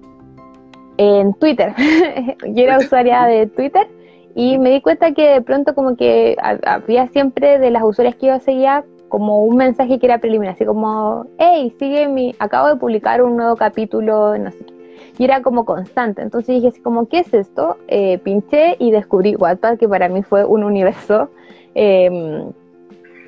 En 0.98 1.36
Twitter. 1.36 1.76
yo 2.48 2.64
era 2.64 2.80
usuaria 2.80 3.26
de 3.26 3.46
Twitter 3.46 3.88
y 4.34 4.58
me 4.58 4.72
di 4.72 4.82
cuenta 4.82 5.12
que 5.12 5.34
de 5.34 5.42
pronto 5.42 5.76
como 5.76 5.96
que 5.96 6.36
había 6.66 7.08
siempre 7.10 7.60
de 7.60 7.70
las 7.70 7.84
usuarias 7.84 8.16
que 8.16 8.26
yo 8.26 8.40
seguía 8.40 8.84
como 9.10 9.44
un 9.44 9.58
mensaje 9.58 10.00
que 10.00 10.06
era 10.06 10.20
preliminar, 10.20 10.56
así 10.56 10.66
como, 10.66 11.26
hey, 11.38 11.74
sigue 11.80 12.08
mi, 12.08 12.36
acabo 12.40 12.68
de 12.68 12.76
publicar 12.76 13.22
un 13.22 13.38
nuevo 13.38 13.56
capítulo, 13.56 14.38
no 14.38 14.52
sé 14.52 14.66
qué. 14.66 14.74
Y 15.20 15.24
era 15.24 15.42
como 15.42 15.66
constante. 15.66 16.22
Entonces 16.22 16.56
dije 16.56 16.68
así 16.68 16.82
como, 16.82 17.08
¿qué 17.08 17.20
es 17.20 17.34
esto? 17.34 17.78
Eh, 17.88 18.20
pinché 18.20 18.76
y 18.80 18.92
descubrí 18.92 19.36
Wattpad, 19.36 19.78
que 19.78 19.90
para 19.90 20.10
mí 20.10 20.22
fue 20.22 20.46
un 20.46 20.64
universo. 20.64 21.30
Eh, 21.74 22.46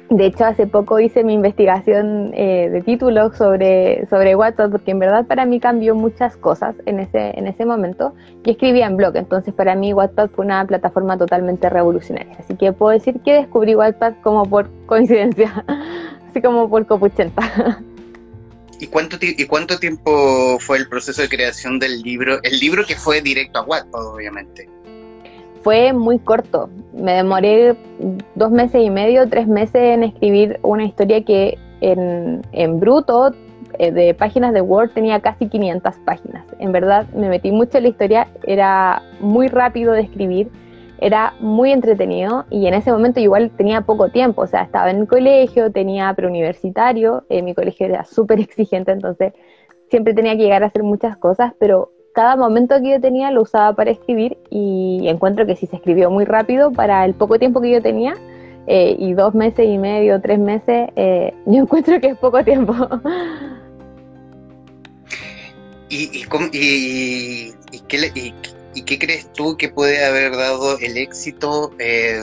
de 0.10 0.26
hecho, 0.26 0.46
hace 0.46 0.66
poco 0.66 1.00
hice 1.00 1.24
mi 1.24 1.36
investigación 1.36 2.32
eh, 2.34 2.70
de 2.72 2.82
títulos 2.82 3.38
sobre, 3.38 4.08
sobre 4.10 4.36
Wattpad, 4.36 4.72
porque 4.72 4.90
en 4.90 5.00
verdad 5.00 5.28
para 5.28 5.46
mí 5.46 5.60
cambió 5.60 5.94
muchas 5.94 6.36
cosas 6.36 6.76
en 6.88 7.00
ese, 7.00 7.38
en 7.38 7.46
ese 7.46 7.64
momento. 7.64 8.16
Y 8.44 8.52
escribía 8.52 8.88
en 8.88 8.98
blog, 8.98 9.16
entonces 9.16 9.54
para 9.54 9.76
mí 9.76 9.94
Wattpad 9.94 10.32
fue 10.32 10.46
una 10.46 10.66
plataforma 10.66 11.16
totalmente 11.16 11.70
revolucionaria. 11.70 12.36
Así 12.40 12.56
que 12.56 12.74
puedo 12.74 12.92
decir 12.92 13.20
que 13.24 13.34
descubrí 13.34 13.76
Wattpad 13.76 14.16
como 14.24 14.50
por 14.50 14.68
coincidencia, 14.88 15.64
así 16.30 16.42
como 16.42 16.68
por 16.68 16.88
copuchenta. 16.88 17.44
¿Y 18.80 18.88
cuánto, 18.88 19.18
¿Y 19.22 19.46
cuánto 19.46 19.78
tiempo 19.78 20.58
fue 20.60 20.78
el 20.78 20.90
proceso 20.90 21.22
de 21.22 21.30
creación 21.30 21.78
del 21.78 22.02
libro? 22.02 22.40
El 22.42 22.60
libro 22.60 22.84
que 22.84 22.96
fue 22.96 23.22
directo 23.22 23.60
a 23.60 23.64
Wattpad, 23.64 24.08
obviamente 24.08 24.68
fue 25.62 25.94
muy 25.94 26.20
corto. 26.20 26.70
Me 26.94 27.14
demoré 27.14 27.76
dos 28.36 28.52
meses 28.52 28.82
y 28.84 28.90
medio, 28.90 29.28
tres 29.30 29.48
meses 29.48 29.82
en 29.82 30.04
escribir 30.04 30.60
una 30.64 30.86
historia 30.86 31.24
que 31.24 31.58
en, 31.82 32.42
en 32.52 32.80
bruto 32.80 33.34
eh, 33.78 33.92
de 33.92 34.14
páginas 34.14 34.54
de 34.54 34.62
Word 34.62 34.92
tenía 34.92 35.20
casi 35.22 35.48
500 35.48 35.96
páginas. 36.06 36.46
En 36.60 36.72
verdad 36.72 37.08
me 37.14 37.30
metí 37.30 37.52
mucho 37.52 37.78
en 37.78 37.84
la 37.84 37.90
historia, 37.90 38.28
era 38.46 39.02
muy 39.20 39.48
rápido 39.48 39.94
de 39.94 40.02
escribir, 40.02 40.50
era 41.00 41.34
muy 41.40 41.72
entretenido 41.72 42.46
y 42.50 42.68
en 42.68 42.74
ese 42.74 42.92
momento 42.92 43.20
igual 43.20 43.52
tenía 43.52 43.82
poco 43.82 44.10
tiempo, 44.10 44.42
o 44.42 44.48
sea, 44.48 44.64
estaba 44.64 44.92
en 44.92 44.98
el 44.98 45.08
colegio, 45.08 45.72
tenía 45.72 46.14
preuniversitario, 46.14 47.24
eh, 47.30 47.42
mi 47.42 47.54
colegio 47.54 47.86
era 47.86 48.04
súper 48.04 48.40
exigente, 48.42 48.92
entonces 48.92 49.34
siempre 49.90 50.14
tenía 50.14 50.36
que 50.36 50.44
llegar 50.44 50.64
a 50.64 50.68
hacer 50.68 50.84
muchas 50.84 51.18
cosas, 51.18 51.54
pero 51.60 51.92
cada 52.20 52.36
momento 52.36 52.82
que 52.82 52.90
yo 52.90 53.00
tenía 53.00 53.32
lo 53.32 53.44
usaba 53.44 53.74
para 53.74 53.92
escribir 53.92 54.38
y 54.50 55.08
encuentro 55.08 55.46
que 55.46 55.56
si 55.56 55.68
se 55.68 55.78
escribió 55.78 56.12
muy 56.12 56.26
rápido 56.26 56.70
para 56.70 57.06
el 57.06 57.14
poco 57.14 57.40
tiempo 57.40 57.62
que 57.62 57.72
yo 57.72 57.82
tenía 57.82 58.14
eh, 58.68 58.94
y 59.00 59.14
dos 59.14 59.34
meses 59.34 59.66
y 59.66 59.78
medio, 59.78 60.20
tres 60.20 60.38
meses, 60.38 60.90
eh, 60.98 61.34
yo 61.46 61.62
encuentro 61.62 61.98
que 62.02 62.08
es 62.08 62.18
poco 62.18 62.44
tiempo. 62.44 62.76
¿Y, 65.88 66.26
y, 66.52 67.54
y, 67.72 68.82
qué, 68.82 69.00
crees 69.00 69.32
tú 69.32 69.56
que 69.56 69.70
puede 69.70 70.04
haber 70.04 70.36
dado 70.36 70.78
el 70.80 70.98
éxito? 70.98 71.72
Eh, 71.80 72.22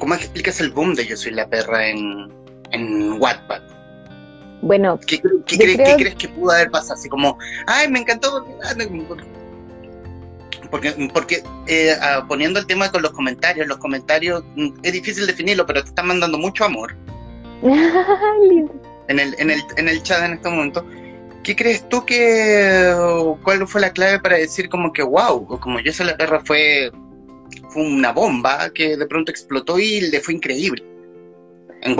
¿Cómo 0.00 0.14
explicas 0.14 0.62
el 0.62 0.70
boom 0.70 0.94
de 0.94 1.06
Yo 1.06 1.18
Soy 1.18 1.32
la 1.32 1.46
Perra 1.46 1.90
en, 1.90 2.32
en 2.70 3.20
Wattpad? 3.20 3.71
Bueno, 4.62 4.98
¿qué, 5.06 5.20
crees, 5.20 6.14
que 6.14 6.28
pudo 6.28 6.52
haber 6.52 6.70
pasado? 6.70 6.94
Así 6.94 7.08
como, 7.08 7.36
ay, 7.66 7.90
me 7.90 7.98
encantó. 7.98 8.46
Porque, 10.70 11.10
porque 11.12 11.42
eh, 11.66 11.94
ah, 12.00 12.24
poniendo 12.28 12.60
el 12.60 12.66
tema 12.66 12.90
con 12.90 13.02
los 13.02 13.10
comentarios, 13.10 13.66
los 13.66 13.78
comentarios 13.78 14.44
mm, 14.54 14.68
es 14.84 14.92
difícil 14.92 15.26
definirlo, 15.26 15.66
pero 15.66 15.82
te 15.82 15.88
están 15.88 16.06
mandando 16.06 16.38
mucho 16.38 16.64
amor. 16.64 16.96
en, 19.08 19.18
el, 19.18 19.34
en, 19.38 19.50
el, 19.50 19.60
en 19.76 19.88
el 19.88 20.02
chat 20.02 20.24
en 20.24 20.34
este 20.34 20.48
momento. 20.48 20.86
¿Qué 21.42 21.56
crees 21.56 21.88
tú 21.88 22.04
que, 22.06 22.94
cuál 23.42 23.66
fue 23.66 23.80
la 23.80 23.92
clave 23.92 24.20
para 24.20 24.36
decir 24.36 24.68
como 24.68 24.92
que, 24.92 25.02
wow, 25.02 25.44
como 25.58 25.80
yo 25.80 25.92
soy 25.92 26.06
la 26.06 26.16
perra 26.16 26.40
fue, 26.44 26.92
fue 27.70 27.82
una 27.82 28.12
bomba 28.12 28.70
que 28.72 28.96
de 28.96 29.06
pronto 29.06 29.32
explotó 29.32 29.80
y 29.80 30.02
le 30.02 30.20
fue 30.20 30.34
increíble? 30.34 30.84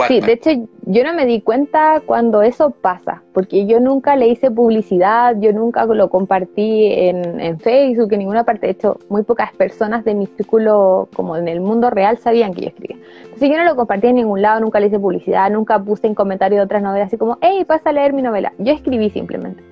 Sí, 0.07 0.19
de 0.21 0.33
hecho 0.33 0.49
yo 0.85 1.03
no 1.03 1.13
me 1.13 1.25
di 1.25 1.41
cuenta 1.41 2.01
cuando 2.05 2.41
eso 2.41 2.71
pasa, 2.71 3.21
porque 3.33 3.65
yo 3.65 3.79
nunca 3.79 4.15
le 4.15 4.27
hice 4.27 4.49
publicidad, 4.49 5.35
yo 5.39 5.51
nunca 5.53 5.85
lo 5.85 6.09
compartí 6.09 6.87
en, 6.87 7.39
en, 7.39 7.59
Facebook, 7.59 8.13
en 8.13 8.19
ninguna 8.19 8.43
parte. 8.43 8.67
De 8.67 8.71
hecho, 8.73 8.97
muy 9.09 9.23
pocas 9.23 9.53
personas 9.53 10.05
de 10.05 10.15
mi 10.15 10.27
círculo, 10.27 11.09
como 11.15 11.35
en 11.35 11.47
el 11.47 11.61
mundo 11.61 11.89
real, 11.89 12.17
sabían 12.17 12.53
que 12.53 12.61
yo 12.61 12.67
escribía. 12.69 12.97
Entonces 13.23 13.49
yo 13.49 13.57
no 13.57 13.65
lo 13.65 13.75
compartí 13.75 14.07
en 14.07 14.15
ningún 14.15 14.41
lado, 14.41 14.61
nunca 14.61 14.79
le 14.79 14.87
hice 14.87 14.99
publicidad, 14.99 15.49
nunca 15.51 15.79
puse 15.79 16.07
en 16.07 16.15
comentario 16.15 16.59
de 16.59 16.63
otras 16.63 16.81
novelas 16.81 17.07
así 17.07 17.17
como, 17.17 17.37
hey, 17.41 17.65
pasa 17.65 17.89
a 17.89 17.93
leer 17.93 18.13
mi 18.13 18.21
novela. 18.21 18.53
Yo 18.57 18.73
escribí 18.73 19.09
simplemente. 19.09 19.63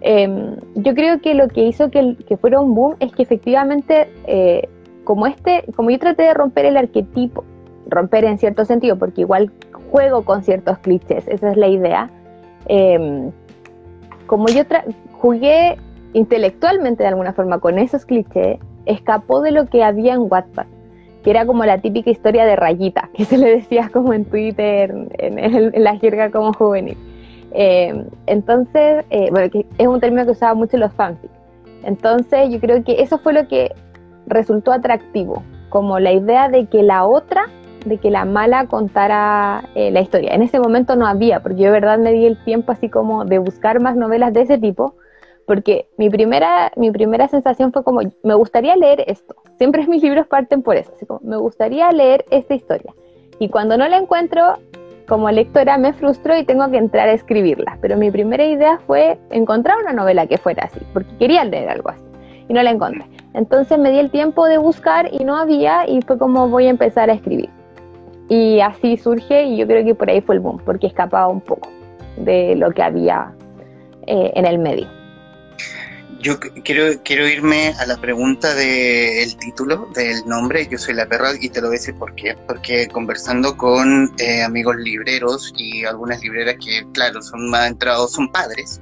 Em, 0.00 0.56
yo 0.74 0.94
creo 0.94 1.20
que 1.20 1.34
lo 1.34 1.48
que 1.48 1.62
hizo 1.62 1.90
que, 1.90 2.16
que 2.26 2.36
fuera 2.36 2.60
un 2.60 2.74
boom 2.74 2.96
es 2.98 3.12
que 3.12 3.22
efectivamente, 3.22 4.08
eh, 4.26 4.68
como 5.04 5.26
este, 5.26 5.64
como 5.76 5.90
yo 5.90 5.98
traté 5.98 6.24
de 6.24 6.34
romper 6.34 6.64
el 6.64 6.76
arquetipo 6.76 7.44
romper 7.92 8.24
en 8.24 8.38
cierto 8.38 8.64
sentido, 8.64 8.98
porque 8.98 9.20
igual 9.20 9.52
juego 9.90 10.24
con 10.24 10.42
ciertos 10.42 10.78
clichés, 10.78 11.28
esa 11.28 11.50
es 11.50 11.56
la 11.56 11.68
idea. 11.68 12.10
Em, 12.66 13.30
como 14.26 14.46
yo 14.48 14.62
jugué 15.12 15.76
intelectualmente 16.14 17.02
de 17.02 17.08
alguna 17.08 17.32
forma 17.32 17.58
con 17.58 17.78
esos 17.78 18.04
clichés, 18.04 18.58
escapó 18.86 19.42
de 19.42 19.52
lo 19.52 19.66
que 19.66 19.84
había 19.84 20.14
en 20.14 20.26
Wattpad, 20.30 20.66
que 21.22 21.30
era 21.30 21.46
como 21.46 21.64
la 21.64 21.78
típica 21.78 22.10
historia 22.10 22.44
de 22.44 22.56
rayita, 22.56 23.10
que 23.14 23.24
se 23.24 23.38
le 23.38 23.50
decía 23.56 23.90
como 23.92 24.12
en 24.12 24.24
Twitter, 24.24 24.92
en, 25.18 25.84
la 25.84 25.96
jerga 25.98 26.30
como 26.30 26.52
juvenil. 26.52 26.96
Em, 27.52 28.06
entonces, 28.26 29.04
eh, 29.10 29.28
bueno, 29.30 29.50
que 29.50 29.66
es 29.78 29.86
un 29.86 30.00
término 30.00 30.24
que 30.24 30.32
usaba 30.32 30.54
mucho 30.54 30.78
los 30.78 30.92
fanfics. 30.94 31.32
Entonces, 31.84 32.48
yo 32.50 32.60
creo 32.60 32.82
que 32.82 33.02
eso 33.02 33.18
fue 33.18 33.32
lo 33.32 33.46
que 33.48 33.72
resultó 34.26 34.72
atractivo, 34.72 35.42
como 35.68 35.98
la 35.98 36.12
idea 36.12 36.48
de 36.48 36.66
que 36.66 36.82
la 36.82 37.04
otra 37.04 37.46
de 37.84 37.98
que 37.98 38.10
la 38.10 38.24
mala 38.24 38.66
contara 38.66 39.68
eh, 39.74 39.90
la 39.90 40.00
historia. 40.00 40.34
En 40.34 40.42
ese 40.42 40.60
momento 40.60 40.96
no 40.96 41.06
había, 41.06 41.42
porque 41.42 41.58
yo 41.58 41.64
de 41.66 41.72
verdad 41.72 41.98
me 41.98 42.12
di 42.12 42.26
el 42.26 42.42
tiempo 42.44 42.72
así 42.72 42.88
como 42.88 43.24
de 43.24 43.38
buscar 43.38 43.80
más 43.80 43.96
novelas 43.96 44.32
de 44.32 44.42
ese 44.42 44.58
tipo, 44.58 44.94
porque 45.46 45.88
mi 45.98 46.08
primera, 46.08 46.72
mi 46.76 46.90
primera 46.90 47.28
sensación 47.28 47.72
fue 47.72 47.84
como, 47.84 48.00
me 48.22 48.34
gustaría 48.34 48.76
leer 48.76 49.04
esto. 49.06 49.34
Siempre 49.58 49.86
mis 49.88 50.02
libros 50.02 50.26
parten 50.26 50.62
por 50.62 50.76
eso, 50.76 50.92
así 50.94 51.06
como, 51.06 51.20
me 51.22 51.36
gustaría 51.36 51.90
leer 51.92 52.24
esta 52.30 52.54
historia. 52.54 52.94
Y 53.38 53.48
cuando 53.48 53.76
no 53.76 53.88
la 53.88 53.98
encuentro, 53.98 54.58
como 55.08 55.30
lectora 55.30 55.78
me 55.78 55.92
frustro 55.92 56.36
y 56.36 56.44
tengo 56.44 56.70
que 56.70 56.78
entrar 56.78 57.08
a 57.08 57.12
escribirla. 57.12 57.78
Pero 57.80 57.96
mi 57.96 58.10
primera 58.10 58.44
idea 58.44 58.78
fue 58.86 59.18
encontrar 59.30 59.78
una 59.78 59.92
novela 59.92 60.26
que 60.26 60.38
fuera 60.38 60.64
así, 60.64 60.80
porque 60.92 61.16
quería 61.18 61.44
leer 61.44 61.68
algo 61.68 61.90
así. 61.90 62.02
Y 62.48 62.54
no 62.54 62.62
la 62.62 62.70
encontré. 62.70 63.04
Entonces 63.34 63.78
me 63.78 63.90
di 63.90 63.98
el 63.98 64.10
tiempo 64.10 64.46
de 64.46 64.58
buscar 64.58 65.08
y 65.12 65.24
no 65.24 65.36
había 65.36 65.88
y 65.88 66.00
fue 66.02 66.18
como 66.18 66.48
voy 66.48 66.66
a 66.66 66.70
empezar 66.70 67.10
a 67.10 67.14
escribir. 67.14 67.50
Y 68.32 68.62
así 68.62 68.96
surge 68.96 69.44
y 69.44 69.58
yo 69.58 69.66
creo 69.66 69.84
que 69.84 69.94
por 69.94 70.08
ahí 70.08 70.22
fue 70.22 70.36
el 70.36 70.40
boom, 70.40 70.58
porque 70.64 70.86
escapaba 70.86 71.28
un 71.28 71.42
poco 71.42 71.70
de 72.16 72.56
lo 72.56 72.72
que 72.72 72.82
había 72.82 73.30
eh, 74.06 74.32
en 74.34 74.46
el 74.46 74.58
medio. 74.58 74.88
Yo 76.18 76.40
quiero, 76.64 76.98
quiero 77.04 77.28
irme 77.28 77.74
a 77.78 77.84
la 77.84 77.98
pregunta 77.98 78.54
del 78.54 79.36
título, 79.36 79.86
del 79.94 80.26
nombre, 80.26 80.66
Yo 80.66 80.78
soy 80.78 80.94
la 80.94 81.04
perra, 81.04 81.32
y 81.38 81.50
te 81.50 81.60
lo 81.60 81.66
voy 81.66 81.76
a 81.76 81.78
decir 81.78 81.94
por 81.96 82.14
qué. 82.14 82.34
Porque 82.46 82.88
conversando 82.88 83.54
con 83.54 84.10
eh, 84.18 84.42
amigos 84.42 84.76
libreros 84.76 85.52
y 85.58 85.84
algunas 85.84 86.22
libreras 86.22 86.54
que, 86.64 86.86
claro, 86.94 87.20
son 87.20 87.50
más 87.50 87.68
entrados, 87.68 88.12
son 88.12 88.32
padres, 88.32 88.80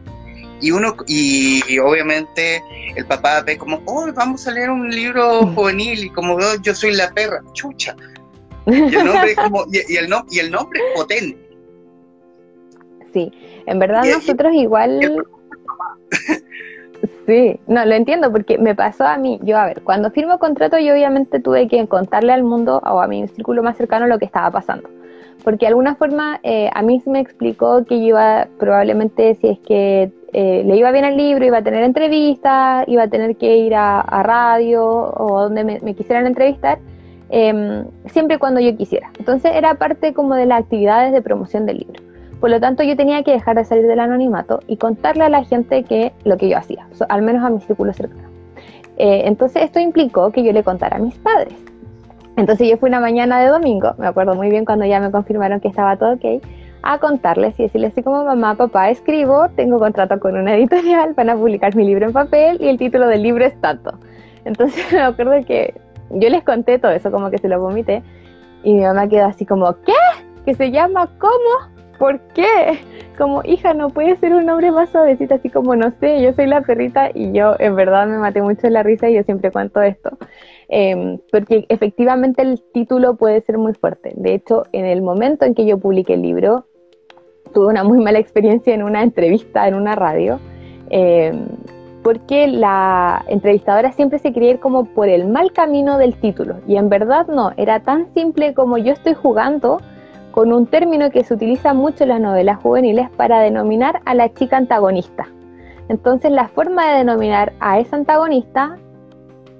y 0.60 0.70
uno 0.70 0.94
y, 1.08 1.78
obviamente 1.80 2.62
el 2.94 3.04
papá 3.06 3.40
ve 3.40 3.58
como 3.58 3.82
oh 3.86 4.12
vamos 4.12 4.46
a 4.46 4.52
leer 4.52 4.70
un 4.70 4.90
libro 4.90 5.46
juvenil 5.54 6.04
y 6.04 6.10
como 6.10 6.36
veo 6.36 6.60
yo 6.60 6.74
soy 6.74 6.92
la 6.92 7.10
perra 7.12 7.40
chucha 7.54 7.96
y 8.66 8.94
el 8.94 9.04
nombre, 9.04 9.34
como, 9.42 9.64
y, 9.70 9.96
el, 9.96 10.08
no, 10.08 10.24
y 10.30 10.38
el 10.38 10.50
nombre 10.50 10.80
potente. 10.94 11.38
Sí, 13.12 13.32
en 13.66 13.78
verdad 13.78 14.04
nosotros 14.04 14.52
igual... 14.54 15.24
Sí, 17.26 17.60
no, 17.66 17.84
lo 17.84 17.94
entiendo 17.94 18.32
porque 18.32 18.58
me 18.58 18.74
pasó 18.74 19.04
a 19.06 19.16
mí, 19.16 19.38
yo 19.42 19.56
a 19.56 19.66
ver, 19.66 19.82
cuando 19.82 20.10
firmo 20.10 20.38
contrato 20.38 20.78
yo 20.78 20.92
obviamente 20.92 21.38
tuve 21.38 21.68
que 21.68 21.86
contarle 21.86 22.32
al 22.32 22.42
mundo 22.42 22.82
o 22.84 23.00
a 23.00 23.06
mi 23.06 23.26
círculo 23.28 23.62
más 23.62 23.76
cercano 23.76 24.06
lo 24.06 24.18
que 24.18 24.24
estaba 24.24 24.50
pasando, 24.50 24.90
porque 25.44 25.60
de 25.60 25.68
alguna 25.68 25.94
forma 25.94 26.40
eh, 26.42 26.68
a 26.74 26.82
mí 26.82 27.00
se 27.00 27.08
me 27.08 27.20
explicó 27.20 27.84
que 27.84 28.00
yo 28.00 28.08
iba 28.08 28.48
probablemente 28.58 29.36
si 29.36 29.48
es 29.48 29.58
que 29.60 30.10
eh, 30.32 30.62
le 30.66 30.76
iba 30.76 30.90
bien 30.90 31.04
al 31.04 31.16
libro, 31.16 31.44
iba 31.44 31.58
a 31.58 31.62
tener 31.62 31.84
entrevistas, 31.84 32.84
iba 32.88 33.04
a 33.04 33.08
tener 33.08 33.36
que 33.36 33.58
ir 33.58 33.74
a, 33.74 34.02
radio 34.22 34.84
o 34.84 35.42
donde 35.42 35.64
me 35.64 35.94
quisieran 35.94 36.26
entrevistar, 36.26 36.80
Em, 37.32 37.84
siempre 38.06 38.38
cuando 38.38 38.60
yo 38.60 38.76
quisiera. 38.76 39.10
Entonces 39.18 39.52
era 39.54 39.74
parte 39.74 40.12
como 40.12 40.34
de 40.34 40.46
las 40.46 40.60
actividades 40.60 41.12
de 41.12 41.22
promoción 41.22 41.64
del 41.64 41.78
libro. 41.78 42.02
Por 42.40 42.50
lo 42.50 42.58
tanto, 42.58 42.82
yo 42.82 42.96
tenía 42.96 43.22
que 43.22 43.32
dejar 43.32 43.56
de 43.56 43.64
salir 43.64 43.86
del 43.86 44.00
anonimato 44.00 44.60
y 44.66 44.78
contarle 44.78 45.24
a 45.24 45.28
la 45.28 45.44
gente 45.44 45.84
que 45.84 46.12
lo 46.24 46.36
que 46.38 46.48
yo 46.48 46.56
hacía, 46.56 46.88
al 47.08 47.22
menos 47.22 47.44
a 47.44 47.50
mi 47.50 47.60
círculo 47.60 47.92
cercano. 47.92 48.28
Eh, 48.96 49.22
entonces, 49.26 49.62
esto 49.62 49.78
implicó 49.78 50.32
que 50.32 50.42
yo 50.42 50.52
le 50.52 50.64
contara 50.64 50.96
a 50.96 51.00
mis 51.00 51.14
padres. 51.18 51.54
Entonces, 52.36 52.68
yo 52.68 52.78
fui 52.78 52.88
una 52.88 53.00
mañana 53.00 53.40
de 53.40 53.48
domingo, 53.48 53.94
me 53.98 54.06
acuerdo 54.06 54.34
muy 54.34 54.48
bien 54.48 54.64
cuando 54.64 54.86
ya 54.86 55.00
me 55.00 55.10
confirmaron 55.10 55.60
que 55.60 55.68
estaba 55.68 55.96
todo 55.96 56.14
ok, 56.14 56.42
a 56.82 56.98
contarles 56.98 57.60
y 57.60 57.64
decirles 57.64 57.92
así 57.92 58.02
como 58.02 58.24
mamá, 58.24 58.56
papá, 58.56 58.88
escribo, 58.88 59.48
tengo 59.50 59.78
contrato 59.78 60.18
con 60.18 60.36
una 60.36 60.56
editorial, 60.56 61.12
van 61.14 61.30
a 61.30 61.36
publicar 61.36 61.76
mi 61.76 61.84
libro 61.84 62.06
en 62.06 62.12
papel 62.12 62.56
y 62.60 62.68
el 62.68 62.78
título 62.78 63.06
del 63.06 63.22
libro 63.22 63.44
es 63.44 63.60
tanto. 63.60 63.92
Entonces 64.46 64.84
me 64.92 65.00
acuerdo 65.00 65.44
que 65.44 65.74
yo 66.10 66.28
les 66.28 66.44
conté 66.44 66.78
todo 66.78 66.92
eso, 66.92 67.10
como 67.10 67.30
que 67.30 67.38
se 67.38 67.48
lo 67.48 67.60
vomité, 67.60 68.02
y 68.62 68.74
mi 68.74 68.82
mamá 68.82 69.08
quedó 69.08 69.26
así 69.26 69.46
como, 69.46 69.74
¿qué? 69.82 69.92
¿Que 70.44 70.54
se 70.54 70.70
llama 70.70 71.08
cómo? 71.18 71.80
¿Por 71.98 72.20
qué? 72.34 72.80
Como, 73.18 73.42
hija, 73.44 73.74
no 73.74 73.90
puede 73.90 74.16
ser 74.16 74.32
un 74.32 74.46
nombre 74.46 74.70
más 74.70 74.88
suavecito, 74.88 75.34
así 75.34 75.50
como, 75.50 75.76
no 75.76 75.92
sé, 76.00 76.22
yo 76.22 76.32
soy 76.32 76.46
la 76.46 76.62
perrita 76.62 77.10
y 77.12 77.32
yo 77.32 77.54
en 77.58 77.76
verdad 77.76 78.06
me 78.06 78.18
maté 78.18 78.40
mucho 78.40 78.66
en 78.66 78.72
la 78.72 78.82
risa 78.82 79.10
y 79.10 79.14
yo 79.14 79.22
siempre 79.22 79.50
cuento 79.50 79.82
esto. 79.82 80.16
Em, 80.68 81.18
porque 81.30 81.66
efectivamente 81.68 82.42
el 82.42 82.62
título 82.72 83.16
puede 83.16 83.42
ser 83.42 83.58
muy 83.58 83.74
fuerte. 83.74 84.12
De 84.16 84.34
hecho, 84.34 84.64
en 84.72 84.86
el 84.86 85.02
momento 85.02 85.44
en 85.44 85.54
que 85.54 85.66
yo 85.66 85.78
publiqué 85.78 86.14
el 86.14 86.22
libro, 86.22 86.64
tuve 87.52 87.66
una 87.66 87.84
muy 87.84 87.98
mala 87.98 88.18
experiencia 88.18 88.74
en 88.74 88.82
una 88.82 89.02
entrevista 89.02 89.68
en 89.68 89.74
una 89.74 89.94
radio. 89.94 90.38
Eh, 90.88 91.32
porque 92.02 92.46
la 92.46 93.24
entrevistadora 93.28 93.92
siempre 93.92 94.18
se 94.18 94.32
quería 94.32 94.52
ir 94.52 94.60
como 94.60 94.84
por 94.84 95.08
el 95.08 95.28
mal 95.28 95.52
camino 95.52 95.98
del 95.98 96.14
título 96.14 96.56
y 96.66 96.76
en 96.76 96.88
verdad 96.88 97.26
no, 97.26 97.52
era 97.56 97.80
tan 97.80 98.12
simple 98.14 98.54
como 98.54 98.78
yo 98.78 98.92
estoy 98.92 99.14
jugando 99.14 99.80
con 100.30 100.52
un 100.52 100.66
término 100.66 101.10
que 101.10 101.24
se 101.24 101.34
utiliza 101.34 101.74
mucho 101.74 102.04
en 102.04 102.10
las 102.10 102.20
novelas 102.20 102.58
juveniles 102.58 103.10
para 103.10 103.40
denominar 103.40 104.00
a 104.04 104.14
la 104.14 104.32
chica 104.32 104.56
antagonista. 104.56 105.26
Entonces 105.88 106.30
la 106.30 106.48
forma 106.48 106.88
de 106.88 106.98
denominar 106.98 107.52
a 107.58 107.80
esa 107.80 107.96
antagonista 107.96 108.76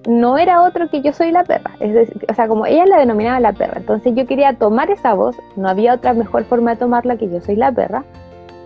no 0.09 0.39
era 0.39 0.63
otro 0.63 0.89
que 0.89 1.03
yo 1.03 1.13
soy 1.13 1.33
la 1.33 1.45
perra, 1.45 1.73
es 1.81 1.93
decir, 1.93 2.25
o 2.29 2.35
sea, 2.35 2.49
como 2.49 2.65
ella 2.65 2.87
la 2.87 2.99
denominaba 2.99 3.39
la 3.41 3.53
perra, 3.53 3.81
entonces 3.81 4.15
yo 4.15 4.27
quería 4.27 4.55
tomar 4.55 4.91
esa 4.91 5.13
voz, 5.13 5.37
no 5.57 5.69
había 5.69 5.93
otra 5.93 6.15
mejor 6.15 6.45
forma 6.45 6.71
de 6.71 6.77
tomarla 6.79 7.17
que 7.17 7.29
yo 7.29 7.41
soy 7.41 7.57
la 7.57 7.71
perra. 7.73 8.05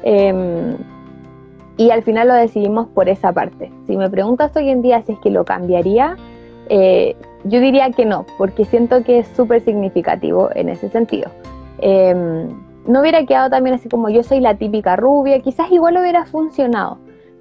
Em, 0.05 0.77
y 1.77 1.91
al 1.91 2.03
final 2.03 2.29
lo 2.29 2.35
decidimos 2.35 2.89
por 2.89 3.09
esa 3.09 3.33
parte. 3.33 3.71
Si 3.87 3.97
me 3.97 4.09
preguntas 4.09 4.55
hoy 4.57 4.71
en 4.71 4.83
día 4.83 5.03
si 5.03 5.13
es 5.13 5.19
que 5.19 5.31
lo 5.31 5.45
cambiaría, 5.45 6.17
eh, 6.69 7.17
yo 7.45 7.61
diría 7.61 7.91
que 7.91 8.05
no, 8.05 8.25
porque 8.39 8.65
siento 8.65 9.03
que 9.05 9.19
es 9.21 9.29
súper 9.29 9.61
significativo 9.61 10.51
en 10.55 10.69
ese 10.69 10.89
sentido. 10.89 11.31
Em, 11.79 12.49
no 12.87 13.01
hubiera 13.01 13.25
quedado 13.27 13.51
también 13.51 13.75
así 13.75 13.89
como 13.89 14.09
yo 14.09 14.23
soy 14.23 14.41
la 14.41 14.57
típica 14.57 14.97
rubia, 14.97 15.41
quizás 15.41 15.71
igual 15.71 15.97
hubiera 15.99 16.25
funcionado, 16.27 16.99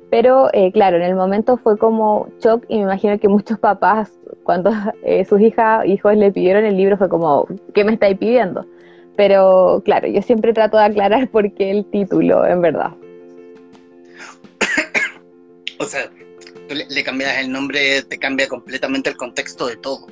pero 0.09 0.49
eh, 0.53 0.71
claro, 0.71 0.97
en 0.97 1.03
el 1.03 1.15
momento 1.15 1.57
fue 1.57 1.77
como 1.77 2.27
shock 2.39 2.65
y 2.67 2.77
me 2.77 2.83
imagino 2.83 3.17
que 3.19 3.27
muchos 3.27 3.59
papás, 3.59 4.11
cuando 4.43 4.71
eh, 5.03 5.25
sus 5.25 5.39
hijas, 5.41 5.85
hijos 5.85 6.15
le 6.15 6.31
pidieron 6.31 6.65
el 6.65 6.77
libro, 6.77 6.97
fue 6.97 7.09
como, 7.09 7.47
¿qué 7.73 7.83
me 7.83 7.93
estáis 7.93 8.17
pidiendo? 8.17 8.65
Pero 9.15 9.81
claro, 9.85 10.07
yo 10.07 10.21
siempre 10.21 10.53
trato 10.53 10.77
de 10.77 10.85
aclarar 10.85 11.29
por 11.29 11.53
qué 11.53 11.71
el 11.71 11.85
título, 11.85 12.45
en 12.45 12.61
verdad. 12.61 12.91
O 15.83 15.87
sea, 15.87 16.09
tú 16.67 16.75
le, 16.75 17.03
cambias 17.03 17.37
el 17.39 17.51
nombre, 17.51 18.01
te 18.03 18.17
cambia 18.17 18.47
completamente 18.47 19.09
el 19.09 19.17
contexto 19.17 19.67
de 19.67 19.77
todo. 19.77 20.07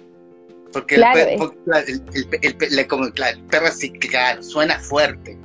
Porque 0.72 0.96
el, 0.96 1.02
perro, 1.02 1.54
sí, 3.72 3.92
claro, 3.92 4.42
suena 4.42 4.80
fuerte. 4.80 5.38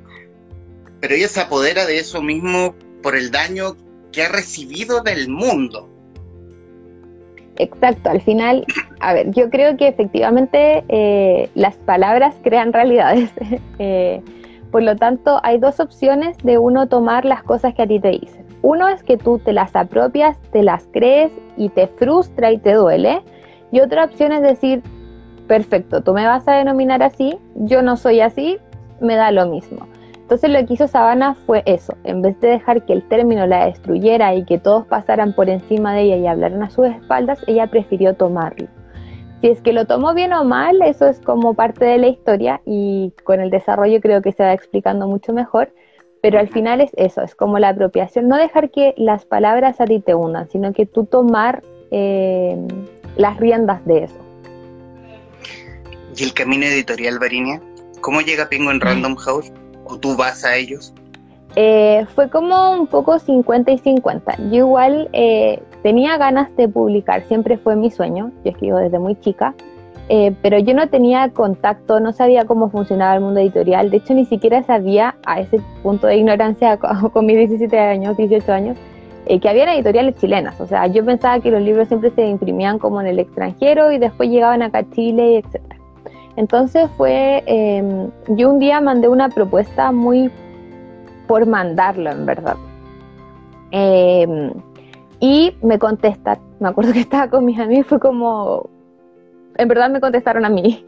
pero 1.00 1.14
ella 1.14 1.28
se 1.28 1.40
apodera 1.40 1.84
de 1.84 1.98
eso 1.98 2.22
mismo 2.22 2.76
por 3.02 3.16
el 3.16 3.30
daño 3.30 3.76
que 4.12 4.22
ha 4.22 4.28
recibido 4.28 5.02
del 5.02 5.28
mundo. 5.28 5.90
Exacto, 7.58 8.10
al 8.10 8.20
final, 8.20 8.66
a 9.00 9.14
ver, 9.14 9.30
yo 9.30 9.50
creo 9.50 9.76
que 9.76 9.88
efectivamente 9.88 10.84
eh, 10.88 11.50
las 11.54 11.76
palabras 11.76 12.34
crean 12.42 12.72
realidades. 12.72 13.30
Eh, 13.78 14.22
por 14.70 14.82
lo 14.82 14.96
tanto, 14.96 15.38
hay 15.42 15.58
dos 15.58 15.80
opciones 15.80 16.36
de 16.42 16.58
uno 16.58 16.88
tomar 16.88 17.24
las 17.24 17.42
cosas 17.42 17.74
que 17.74 17.82
a 17.82 17.86
ti 17.86 18.00
te 18.00 18.10
dicen. 18.10 18.35
Uno 18.66 18.88
es 18.88 19.04
que 19.04 19.16
tú 19.16 19.38
te 19.38 19.52
las 19.52 19.76
apropias, 19.76 20.36
te 20.50 20.64
las 20.64 20.88
crees 20.92 21.30
y 21.56 21.68
te 21.68 21.86
frustra 21.86 22.50
y 22.50 22.58
te 22.58 22.72
duele. 22.72 23.22
Y 23.70 23.78
otra 23.78 24.02
opción 24.02 24.32
es 24.32 24.42
decir, 24.42 24.82
perfecto, 25.46 26.02
tú 26.02 26.12
me 26.12 26.26
vas 26.26 26.48
a 26.48 26.54
denominar 26.54 27.00
así, 27.00 27.38
yo 27.54 27.80
no 27.82 27.96
soy 27.96 28.20
así, 28.20 28.58
me 29.00 29.14
da 29.14 29.30
lo 29.30 29.46
mismo. 29.46 29.86
Entonces 30.16 30.50
lo 30.50 30.66
que 30.66 30.74
hizo 30.74 30.88
Sabana 30.88 31.36
fue 31.46 31.62
eso, 31.64 31.94
en 32.02 32.22
vez 32.22 32.40
de 32.40 32.48
dejar 32.48 32.84
que 32.84 32.94
el 32.94 33.06
término 33.06 33.46
la 33.46 33.66
destruyera 33.66 34.34
y 34.34 34.44
que 34.44 34.58
todos 34.58 34.84
pasaran 34.88 35.32
por 35.32 35.48
encima 35.48 35.94
de 35.94 36.02
ella 36.02 36.16
y 36.16 36.26
hablaran 36.26 36.64
a 36.64 36.70
sus 36.70 36.86
espaldas, 36.86 37.44
ella 37.46 37.68
prefirió 37.68 38.14
tomarlo. 38.14 38.66
Si 39.42 39.46
es 39.46 39.62
que 39.62 39.72
lo 39.72 39.84
tomó 39.84 40.12
bien 40.12 40.32
o 40.32 40.42
mal, 40.42 40.82
eso 40.82 41.06
es 41.06 41.20
como 41.20 41.54
parte 41.54 41.84
de 41.84 41.98
la 41.98 42.08
historia 42.08 42.60
y 42.66 43.12
con 43.22 43.40
el 43.40 43.50
desarrollo 43.50 44.00
creo 44.00 44.22
que 44.22 44.32
se 44.32 44.42
va 44.42 44.52
explicando 44.52 45.06
mucho 45.06 45.32
mejor, 45.32 45.70
pero 46.26 46.40
al 46.40 46.48
final 46.48 46.80
es 46.80 46.90
eso, 46.96 47.22
es 47.22 47.36
como 47.36 47.60
la 47.60 47.68
apropiación, 47.68 48.26
no 48.26 48.36
dejar 48.36 48.72
que 48.72 48.94
las 48.96 49.24
palabras 49.24 49.80
a 49.80 49.84
ti 49.84 50.00
te 50.00 50.16
unan, 50.16 50.50
sino 50.50 50.72
que 50.72 50.84
tú 50.84 51.04
tomar 51.04 51.62
eh, 51.92 52.58
las 53.16 53.36
riendas 53.36 53.86
de 53.86 54.02
eso. 54.02 54.16
¿Y 56.16 56.24
el 56.24 56.34
camino 56.34 56.66
editorial, 56.66 57.20
Varinia? 57.20 57.62
¿Cómo 58.00 58.22
llega 58.22 58.48
Pingo 58.48 58.72
en 58.72 58.80
Random 58.80 59.14
House? 59.14 59.52
¿O 59.84 59.98
tú 59.98 60.16
vas 60.16 60.44
a 60.44 60.56
ellos? 60.56 60.92
Eh, 61.54 62.04
fue 62.16 62.28
como 62.28 62.72
un 62.72 62.88
poco 62.88 63.20
50 63.20 63.70
y 63.70 63.78
50. 63.78 64.36
Yo 64.50 64.66
igual 64.66 65.08
eh, 65.12 65.62
tenía 65.84 66.18
ganas 66.18 66.48
de 66.56 66.68
publicar, 66.68 67.22
siempre 67.28 67.56
fue 67.56 67.76
mi 67.76 67.92
sueño, 67.92 68.32
yo 68.44 68.50
escribo 68.50 68.78
desde 68.78 68.98
muy 68.98 69.14
chica, 69.20 69.54
eh, 70.08 70.34
pero 70.42 70.58
yo 70.58 70.74
no 70.74 70.88
tenía 70.88 71.30
contacto, 71.30 72.00
no 72.00 72.12
sabía 72.12 72.44
cómo 72.44 72.70
funcionaba 72.70 73.14
el 73.14 73.20
mundo 73.20 73.40
editorial, 73.40 73.90
de 73.90 73.96
hecho 73.98 74.14
ni 74.14 74.24
siquiera 74.24 74.62
sabía 74.62 75.16
a 75.26 75.40
ese 75.40 75.60
punto 75.82 76.06
de 76.06 76.16
ignorancia 76.16 76.78
con, 77.12 77.26
mis 77.26 77.36
17 77.36 77.78
años, 77.78 78.16
18 78.16 78.52
años, 78.52 78.76
que 79.26 79.48
había 79.48 79.74
editoriales 79.74 80.14
chilenas, 80.16 80.60
o 80.60 80.66
sea, 80.66 80.86
yo 80.86 81.04
pensaba 81.04 81.40
que 81.40 81.50
los 81.50 81.60
libros 81.60 81.88
siempre 81.88 82.10
se 82.10 82.28
imprimían 82.28 82.78
como 82.78 83.00
en 83.00 83.08
el 83.08 83.18
extranjero 83.18 83.90
y 83.90 83.98
después 83.98 84.30
llegaban 84.30 84.62
acá 84.62 84.78
a 84.78 84.90
Chile, 84.90 85.38
etc. 85.38 85.60
Entonces 86.36 86.88
fue, 86.96 87.42
em, 87.46 88.10
yo 88.28 88.50
un 88.50 88.58
día 88.58 88.80
mandé 88.80 89.08
una 89.08 89.28
propuesta 89.30 89.90
muy 89.90 90.30
por 91.26 91.46
mandarlo, 91.46 92.10
en 92.10 92.26
verdad. 92.26 92.56
Em, 93.72 94.52
y 95.18 95.56
me 95.62 95.78
contesta, 95.78 96.38
me 96.60 96.68
acuerdo 96.68 96.92
que 96.92 97.00
estaba 97.00 97.28
con 97.28 97.44
mis 97.44 97.58
amigos, 97.58 97.86
fue 97.86 97.98
como, 97.98 98.68
en 99.58 99.68
verdad 99.68 99.90
me 99.90 100.00
contestaron 100.00 100.44
a 100.44 100.48
mí. 100.48 100.84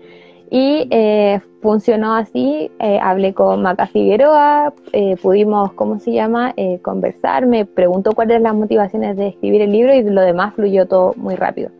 Y 0.51 0.89
eh, 0.91 1.41
funcionó 1.61 2.15
así, 2.15 2.71
eh, 2.79 2.99
hablé 3.03 3.35
con 3.35 3.61
Maca 3.61 3.87
Figueroa, 3.87 4.73
eh, 4.93 5.17
pudimos, 5.21 5.75
¿cómo 5.75 5.99
se 5.99 6.13
llama?, 6.13 6.55
conversar, 6.81 7.45
me 7.45 7.67
preguntó 7.67 8.13
cuáles 8.13 8.37
eran 8.37 8.45
las 8.45 8.55
motivaciones 8.55 9.17
de 9.19 9.29
escribir 9.29 9.61
el 9.61 9.73
libro 9.73 9.93
y 9.95 10.03
lo 10.05 10.23
demás 10.23 10.55
fluyó 10.55 10.87
todo 10.87 11.13
muy 11.17 11.35
rápido. 11.35 11.71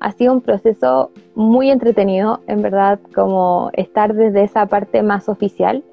Ha 0.00 0.12
sido 0.12 0.32
un 0.32 0.40
proceso 0.40 1.10
muy 1.34 1.70
entretenido, 1.70 2.40
en 2.46 2.62
verdad, 2.62 2.98
como 3.14 3.70
estar 3.74 4.14
desde 4.14 4.44
esa 4.44 4.64
parte 4.66 5.02
más 5.02 5.28
oficial 5.28 5.84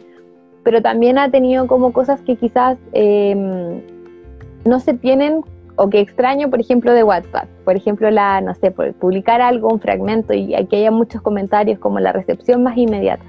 pero 0.64 0.82
también 0.82 1.18
ha 1.18 1.30
tenido 1.30 1.68
como 1.68 1.92
cosas 1.92 2.22
que 2.22 2.36
quizás 2.36 2.78
em, 2.94 3.82
no 4.66 4.80
se 4.80 4.94
tienen 4.94 5.42
o 5.82 5.90
que 5.90 6.00
extraño, 6.00 6.52
por 6.52 6.60
ejemplo, 6.60 6.94
de 6.94 7.04
WhatsApp. 7.04 7.50
Por 7.66 7.76
ejemplo, 7.76 8.12
la, 8.12 8.40
no 8.40 8.54
sé, 8.54 8.70
publicar 8.70 9.42
algo, 9.42 9.68
un 9.70 9.80
fragmento 9.80 10.32
y 10.32 10.54
que 10.68 10.78
haya 10.78 10.92
muchos 10.92 11.24
comentarios 11.24 11.80
como 11.80 12.00
la 12.00 12.12
recepción 12.12 12.62
más 12.62 12.78
inmediata. 12.78 13.24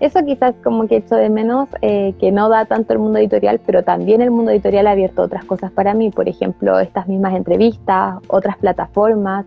Eso 0.00 0.24
quizás 0.24 0.54
como 0.64 0.88
que 0.88 0.96
echo 0.96 1.16
de 1.16 1.28
menos, 1.28 1.68
eh, 1.82 2.14
que 2.18 2.32
no 2.32 2.48
da 2.48 2.64
tanto 2.64 2.94
el 2.94 3.00
mundo 3.00 3.18
editorial, 3.18 3.60
pero 3.66 3.84
también 3.84 4.22
el 4.22 4.30
mundo 4.30 4.50
editorial 4.50 4.86
ha 4.86 4.92
abierto 4.92 5.20
otras 5.20 5.44
cosas 5.44 5.72
para 5.72 5.92
mí, 5.92 6.10
por 6.10 6.26
ejemplo, 6.26 6.80
estas 6.80 7.06
mismas 7.06 7.34
entrevistas, 7.34 8.14
otras 8.28 8.56
plataformas, 8.56 9.44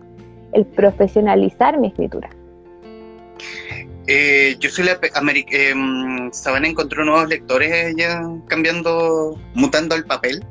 el 0.52 0.64
profesionalizar 0.64 1.80
mi 1.80 1.88
escritura. 1.88 2.30
Eh, 4.06 4.54
yo 4.60 4.70
soy 4.70 4.84
la 4.84 4.96
eh, 5.02 5.74
Sabana 6.30 6.68
encontró 6.68 7.04
nuevos 7.04 7.28
lectores 7.28 7.96
ya 7.96 8.22
cambiando, 8.46 9.36
mutando 9.54 9.96
el 9.96 10.04
papel. 10.04 10.44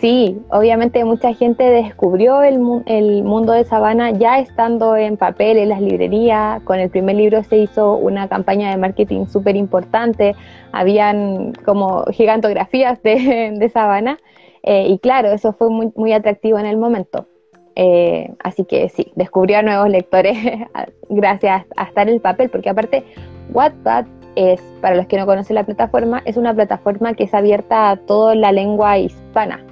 Sí, 0.00 0.40
obviamente 0.50 1.04
mucha 1.04 1.34
gente 1.34 1.64
descubrió 1.64 2.42
el, 2.44 2.60
el, 2.86 3.24
mundo 3.24 3.52
de 3.52 3.64
Sabana 3.64 4.12
ya 4.12 4.38
estando 4.38 4.96
en 4.96 5.16
papel 5.16 5.56
en 5.58 5.70
las 5.70 5.80
librerías. 5.80 6.62
Con 6.62 6.78
el 6.78 6.88
primer 6.88 7.16
libro 7.16 7.42
se 7.42 7.56
hizo 7.56 7.94
una 7.96 8.28
campaña 8.28 8.70
de 8.70 8.76
marketing 8.76 9.26
súper 9.26 9.56
importante. 9.56 10.36
Habían 10.70 11.52
como 11.64 12.04
gigantografías 12.12 13.02
de, 13.02 13.52
de 13.58 13.68
Sabana. 13.70 14.18
Eh, 14.62 14.86
y 14.88 14.98
claro, 15.00 15.32
eso 15.32 15.52
fue 15.52 15.68
muy, 15.68 15.92
muy 15.96 16.12
atractivo 16.12 16.60
en 16.60 16.66
el 16.66 16.76
momento. 16.76 17.26
Eh, 17.74 18.32
así 18.44 18.64
que 18.64 18.88
sí, 18.90 19.12
descubrió 19.16 19.58
a 19.58 19.62
nuevos 19.62 19.88
lectores 19.88 20.36
gracias 21.08 21.64
a 21.76 21.84
estar 21.84 22.08
en 22.08 22.14
el 22.14 22.20
papel, 22.20 22.50
porque 22.50 22.70
aparte 22.70 23.04
Wattpad 23.52 24.06
es, 24.36 24.60
para 24.80 24.94
los 24.94 25.06
que 25.06 25.16
no 25.16 25.26
conocen 25.26 25.56
la 25.56 25.64
plataforma, 25.64 26.22
es 26.24 26.36
una 26.36 26.54
plataforma 26.54 27.14
que 27.14 27.24
es 27.24 27.34
abierta 27.34 27.90
a 27.90 27.96
toda 27.96 28.36
la 28.36 28.52
lengua 28.52 28.98
hispana. 28.98 29.64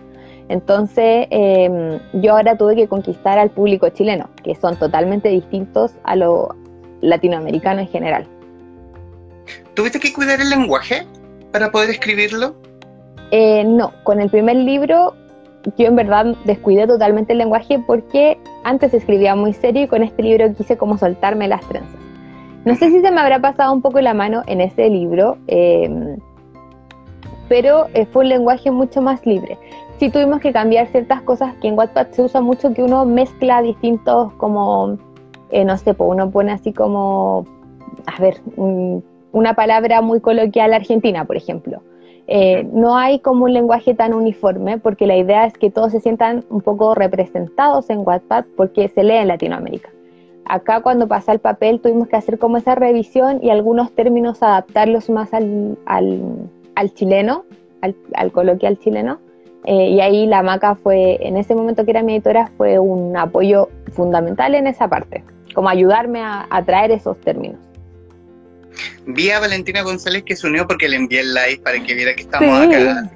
Entonces, 0.49 1.27
em, 1.31 1.99
yo 2.15 2.33
ahora 2.33 2.57
tuve 2.57 2.77
que 2.77 2.89
conquistar 2.89 3.39
al 3.39 3.51
público 3.51 3.89
chileno, 3.89 4.29
que 4.43 4.55
son 4.55 4.77
totalmente 4.77 5.29
distintos 5.29 5.93
a 6.05 6.17
lo 6.17 6.55
latinoamericano 7.01 7.81
en 7.81 7.89
general. 7.89 8.27
¿Tuviste 9.75 10.01
que 10.01 10.13
cuidar 10.13 10.41
el 10.41 10.51
lenguaje 10.51 11.07
para 11.53 11.71
poder 11.71 11.91
escribirlo? 11.91 12.55
Eh, 13.31 13.65
no, 13.65 13.93
con 14.05 14.21
el 14.21 14.31
primer 14.31 14.57
libro 14.57 15.15
yo 15.77 15.87
en 15.87 15.97
verdad 15.97 16.37
descuidé 16.45 16.87
totalmente 16.87 17.33
el 17.33 17.39
lenguaje 17.39 17.83
porque 17.85 18.39
antes 18.65 18.95
escribía 18.95 19.35
muy 19.35 19.53
serio 19.53 19.83
y 19.83 19.89
con 19.89 20.03
este 20.03 20.23
libro 20.23 20.53
quise 20.55 20.77
como 20.77 20.97
soltarme 20.97 21.49
las 21.49 21.67
trenzas. 21.69 22.01
No 22.65 22.75
sé 22.77 22.91
si 22.91 23.01
se 23.01 23.11
me 23.11 23.21
habrá 23.21 23.41
pasado 23.41 23.73
un 23.73 23.83
poco 23.83 24.01
la 24.01 24.15
mano 24.15 24.43
en 24.47 24.61
ese 24.61 24.89
libro, 24.89 25.39
em, 25.47 26.17
pero 27.49 27.87
eh, 27.95 28.07
fue 28.07 28.25
un 28.25 28.29
lenguaje 28.29 28.71
mucho 28.71 29.01
más 29.01 29.25
libre. 29.27 29.59
Sí 29.99 30.11
tuvimos 30.11 30.41
que 30.41 30.53
cambiar 30.53 30.89
ciertas 30.89 31.23
cosas 31.23 31.55
que 31.57 31.69
en 31.69 31.79
Wattpad 31.79 32.09
se 32.11 32.23
usa 32.23 32.41
mucho, 32.41 32.75
que 32.75 32.83
uno 32.83 33.05
mezcla 33.05 33.63
distintos 33.63 34.33
como, 34.35 34.99
eh, 35.51 35.65
no 35.65 35.77
sé, 35.79 35.95
pues 35.95 36.11
uno 36.11 36.31
pone 36.31 36.53
así 36.53 36.73
como, 36.73 37.45
a 38.07 38.21
ver, 38.21 38.41
una 38.57 39.55
palabra 39.55 40.03
muy 40.03 40.21
coloquial 40.21 40.75
argentina, 40.75 41.25
por 41.25 41.37
ejemplo 41.37 41.81
eh, 42.29 42.65
no 42.73 42.97
hay 42.97 43.21
como 43.21 43.45
un 43.45 43.53
lenguaje 43.53 43.95
tan 43.95 44.13
uniforme 44.13 44.79
porque 44.79 45.07
la 45.07 45.17
idea 45.17 45.47
es 45.47 45.55
que 45.55 45.71
todos 45.71 45.93
se 45.93 46.01
sientan 46.01 46.45
un 46.51 46.61
poco 46.61 46.95
representados 46.95 47.89
en 47.89 48.01
WhatsApp 48.01 48.47
porque 48.57 48.89
se 48.89 49.05
lee 49.05 49.15
en 49.15 49.29
Latinoamérica. 49.29 49.91
Acá 50.45 50.81
cuando 50.81 51.09
pasa 51.09 51.33
el 51.33 51.39
papel 51.39 51.81
tuvimos 51.81 52.09
que 52.09 52.17
hacer 52.17 52.39
como 52.39 52.57
esa 52.57 52.75
revisión 52.75 53.41
y 53.43 53.51
algunos 53.51 53.93
términos 53.93 54.43
adaptarlos 54.43 55.11
más 55.11 55.33
al, 55.35 55.77
chileno, 56.95 57.45
al, 57.81 58.33
coloquial 58.33 58.79
chileno. 58.79 59.19
Eh, 59.65 59.91
y 59.91 60.01
ahí 60.01 60.27
la 60.27 60.43
Maca 60.43 60.77
fue, 60.77 61.19
en 61.27 61.37
ese 61.37 61.55
momento 61.55 61.85
que 61.85 61.91
era 61.91 62.03
mi 62.03 62.15
editora, 62.15 62.51
fue 62.57 62.79
un 62.79 63.17
apoyo 63.17 63.69
fundamental 63.93 64.55
en 64.55 64.67
esa 64.67 64.89
parte, 64.89 65.25
como 65.55 65.69
ayudarme 65.69 66.21
a 66.23 66.63
traer 66.65 66.93
esos 66.93 67.21
términos. 67.21 67.59
Vi 69.07 69.31
a 69.31 69.41
Valentina 69.41 69.83
González 69.83 70.25
que 70.25 70.35
se 70.35 70.47
unió 70.47 70.67
porque 70.67 70.89
le 70.89 70.97
envié 70.97 71.21
el 71.21 71.33
live 71.33 71.61
para 71.63 71.83
que 71.83 71.95
viera 71.95 72.15
que 72.15 72.23
estamos 72.23 72.67
acá. 72.67 73.11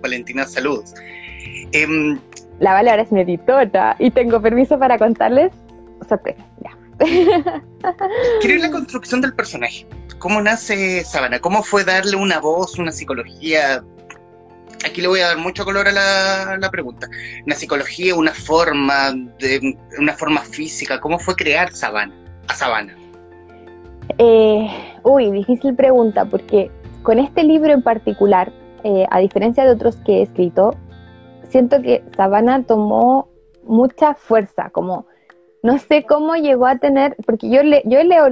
Valentina, 0.00 0.46
saludos. 0.46 0.94
Em, 1.72 2.18
la 2.58 2.72
Vale 2.72 2.90
ahora 2.90 3.02
es 3.02 3.12
mi 3.12 3.20
editora 3.20 3.96
y 3.98 4.10
tengo 4.10 4.40
permiso 4.40 4.78
para 4.78 4.98
contarles 4.98 5.52
sorpresa. 6.08 6.42
Ya. 6.64 6.76
Quiero 8.40 8.54
ir 8.54 8.60
la 8.60 8.70
construcción 8.70 9.20
del 9.20 9.34
personaje. 9.34 9.86
¿Cómo 10.18 10.40
nace 10.40 11.04
Sabana? 11.04 11.38
¿Cómo 11.38 11.62
fue 11.62 11.84
darle 11.84 12.16
una 12.16 12.40
voz, 12.40 12.78
una 12.78 12.90
psicología? 12.90 13.84
Aquí 14.84 15.00
le 15.00 15.08
voy 15.08 15.20
a 15.20 15.28
dar 15.28 15.38
mucho 15.38 15.64
color 15.64 15.88
a 15.88 15.92
la, 15.92 16.58
la 16.58 16.70
pregunta. 16.70 17.08
Una 17.44 17.54
psicología, 17.54 18.14
una 18.14 18.32
forma, 18.32 19.12
de, 19.38 19.76
una 19.98 20.12
forma 20.12 20.40
física. 20.42 21.00
¿Cómo 21.00 21.18
fue 21.18 21.34
crear 21.34 21.72
Sabana? 21.72 22.14
A 22.48 22.54
Sabana. 22.54 22.96
Eh, 24.18 24.68
uy, 25.02 25.30
difícil 25.30 25.74
pregunta, 25.74 26.24
porque 26.24 26.70
con 27.02 27.18
este 27.18 27.42
libro 27.42 27.72
en 27.72 27.82
particular, 27.82 28.52
eh, 28.84 29.06
a 29.10 29.18
diferencia 29.20 29.64
de 29.64 29.70
otros 29.70 29.96
que 30.04 30.18
he 30.18 30.22
escrito, 30.22 30.76
siento 31.48 31.80
que 31.82 32.04
Sabana 32.16 32.62
tomó 32.64 33.28
mucha 33.64 34.14
fuerza, 34.14 34.70
como 34.70 35.06
no 35.62 35.78
sé 35.78 36.04
cómo 36.04 36.36
llegó 36.36 36.66
a 36.66 36.78
tener, 36.78 37.16
porque 37.26 37.50
yo, 37.50 37.62
le, 37.62 37.82
yo 37.84 38.02
leo 38.04 38.28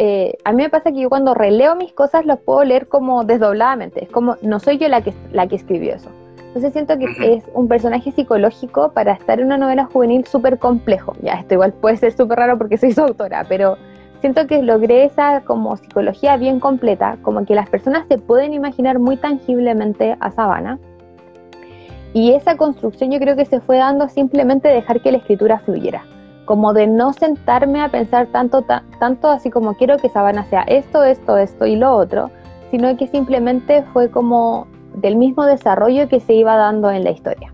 eh, 0.00 0.38
a 0.44 0.52
mí 0.52 0.62
me 0.62 0.70
pasa 0.70 0.92
que 0.92 1.00
yo 1.00 1.08
cuando 1.08 1.34
releo 1.34 1.74
mis 1.74 1.92
cosas 1.92 2.24
los 2.24 2.38
puedo 2.38 2.62
leer 2.62 2.86
como 2.86 3.24
desdobladamente, 3.24 4.04
es 4.04 4.10
como, 4.10 4.36
no 4.42 4.60
soy 4.60 4.78
yo 4.78 4.88
la 4.88 5.02
que, 5.02 5.12
la 5.32 5.48
que 5.48 5.56
escribió 5.56 5.96
eso. 5.96 6.08
Entonces 6.46 6.72
siento 6.72 6.96
que 6.98 7.34
es 7.34 7.44
un 7.52 7.68
personaje 7.68 8.12
psicológico 8.12 8.92
para 8.92 9.12
estar 9.12 9.38
en 9.38 9.46
una 9.46 9.58
novela 9.58 9.84
juvenil 9.84 10.24
súper 10.24 10.58
complejo. 10.58 11.14
Ya, 11.20 11.34
esto 11.34 11.54
igual 11.54 11.72
puede 11.72 11.96
ser 11.96 12.12
súper 12.12 12.38
raro 12.38 12.56
porque 12.56 12.78
soy 12.78 12.92
su 12.92 13.02
autora, 13.02 13.44
pero 13.48 13.76
siento 14.20 14.46
que 14.46 14.62
logré 14.62 15.04
esa 15.04 15.42
como 15.42 15.76
psicología 15.76 16.36
bien 16.36 16.58
completa, 16.58 17.18
como 17.22 17.44
que 17.44 17.54
las 17.54 17.68
personas 17.68 18.06
se 18.08 18.18
pueden 18.18 18.54
imaginar 18.54 18.98
muy 18.98 19.16
tangiblemente 19.16 20.16
a 20.20 20.30
Sabana. 20.30 20.78
Y 22.14 22.32
esa 22.32 22.56
construcción 22.56 23.10
yo 23.10 23.18
creo 23.18 23.36
que 23.36 23.44
se 23.44 23.60
fue 23.60 23.76
dando 23.76 24.08
simplemente 24.08 24.68
dejar 24.68 25.02
que 25.02 25.12
la 25.12 25.18
escritura 25.18 25.58
fluyera, 25.58 26.04
como 26.48 26.72
de 26.72 26.86
no 26.86 27.12
sentarme 27.12 27.82
a 27.82 27.90
pensar 27.90 28.26
tanto, 28.28 28.64
tanto 28.98 29.28
así 29.28 29.50
como 29.50 29.76
quiero 29.76 29.98
que 29.98 30.08
Sabana 30.08 30.48
sea 30.48 30.62
esto, 30.62 31.04
esto, 31.04 31.36
esto 31.36 31.66
y 31.66 31.76
lo 31.76 31.94
otro, 31.94 32.30
sino 32.70 32.96
que 32.96 33.06
simplemente 33.06 33.84
fue 33.92 34.10
como 34.10 34.66
del 34.94 35.16
mismo 35.16 35.44
desarrollo 35.44 36.08
que 36.08 36.20
se 36.20 36.32
iba 36.32 36.56
dando 36.56 36.90
en 36.90 37.04
la 37.04 37.10
historia. 37.10 37.52